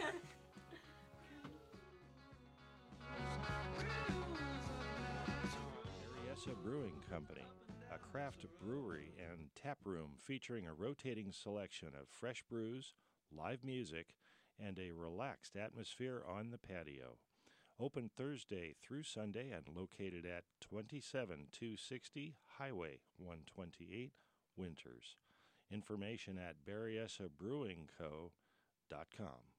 Berryessa 6.06 6.54
Brewing 6.64 6.94
Company, 7.10 7.46
a 7.94 7.98
craft 7.98 8.46
brewery 8.62 9.12
and 9.18 9.48
tap 9.62 9.78
room 9.86 10.12
featuring 10.18 10.66
a 10.68 10.74
rotating 10.74 11.32
selection 11.32 11.90
of 12.00 12.08
fresh 12.10 12.44
brews, 12.50 12.94
live 13.36 13.64
music, 13.64 14.16
and 14.60 14.78
a 14.80 14.92
relaxed 14.92 15.56
atmosphere 15.56 16.24
on 16.28 16.52
the 16.52 16.58
patio. 16.58 17.18
Open 17.80 18.10
Thursday 18.16 18.76
through 18.82 19.04
Sunday 19.04 19.52
and 19.52 19.68
located 19.76 20.26
at 20.26 20.46
27260 20.62 22.36
Highway 22.58 23.00
128, 23.18 24.14
Winters. 24.56 25.18
Information 25.72 26.38
at 26.38 26.64
berryessabrewingco.com. 26.66 29.53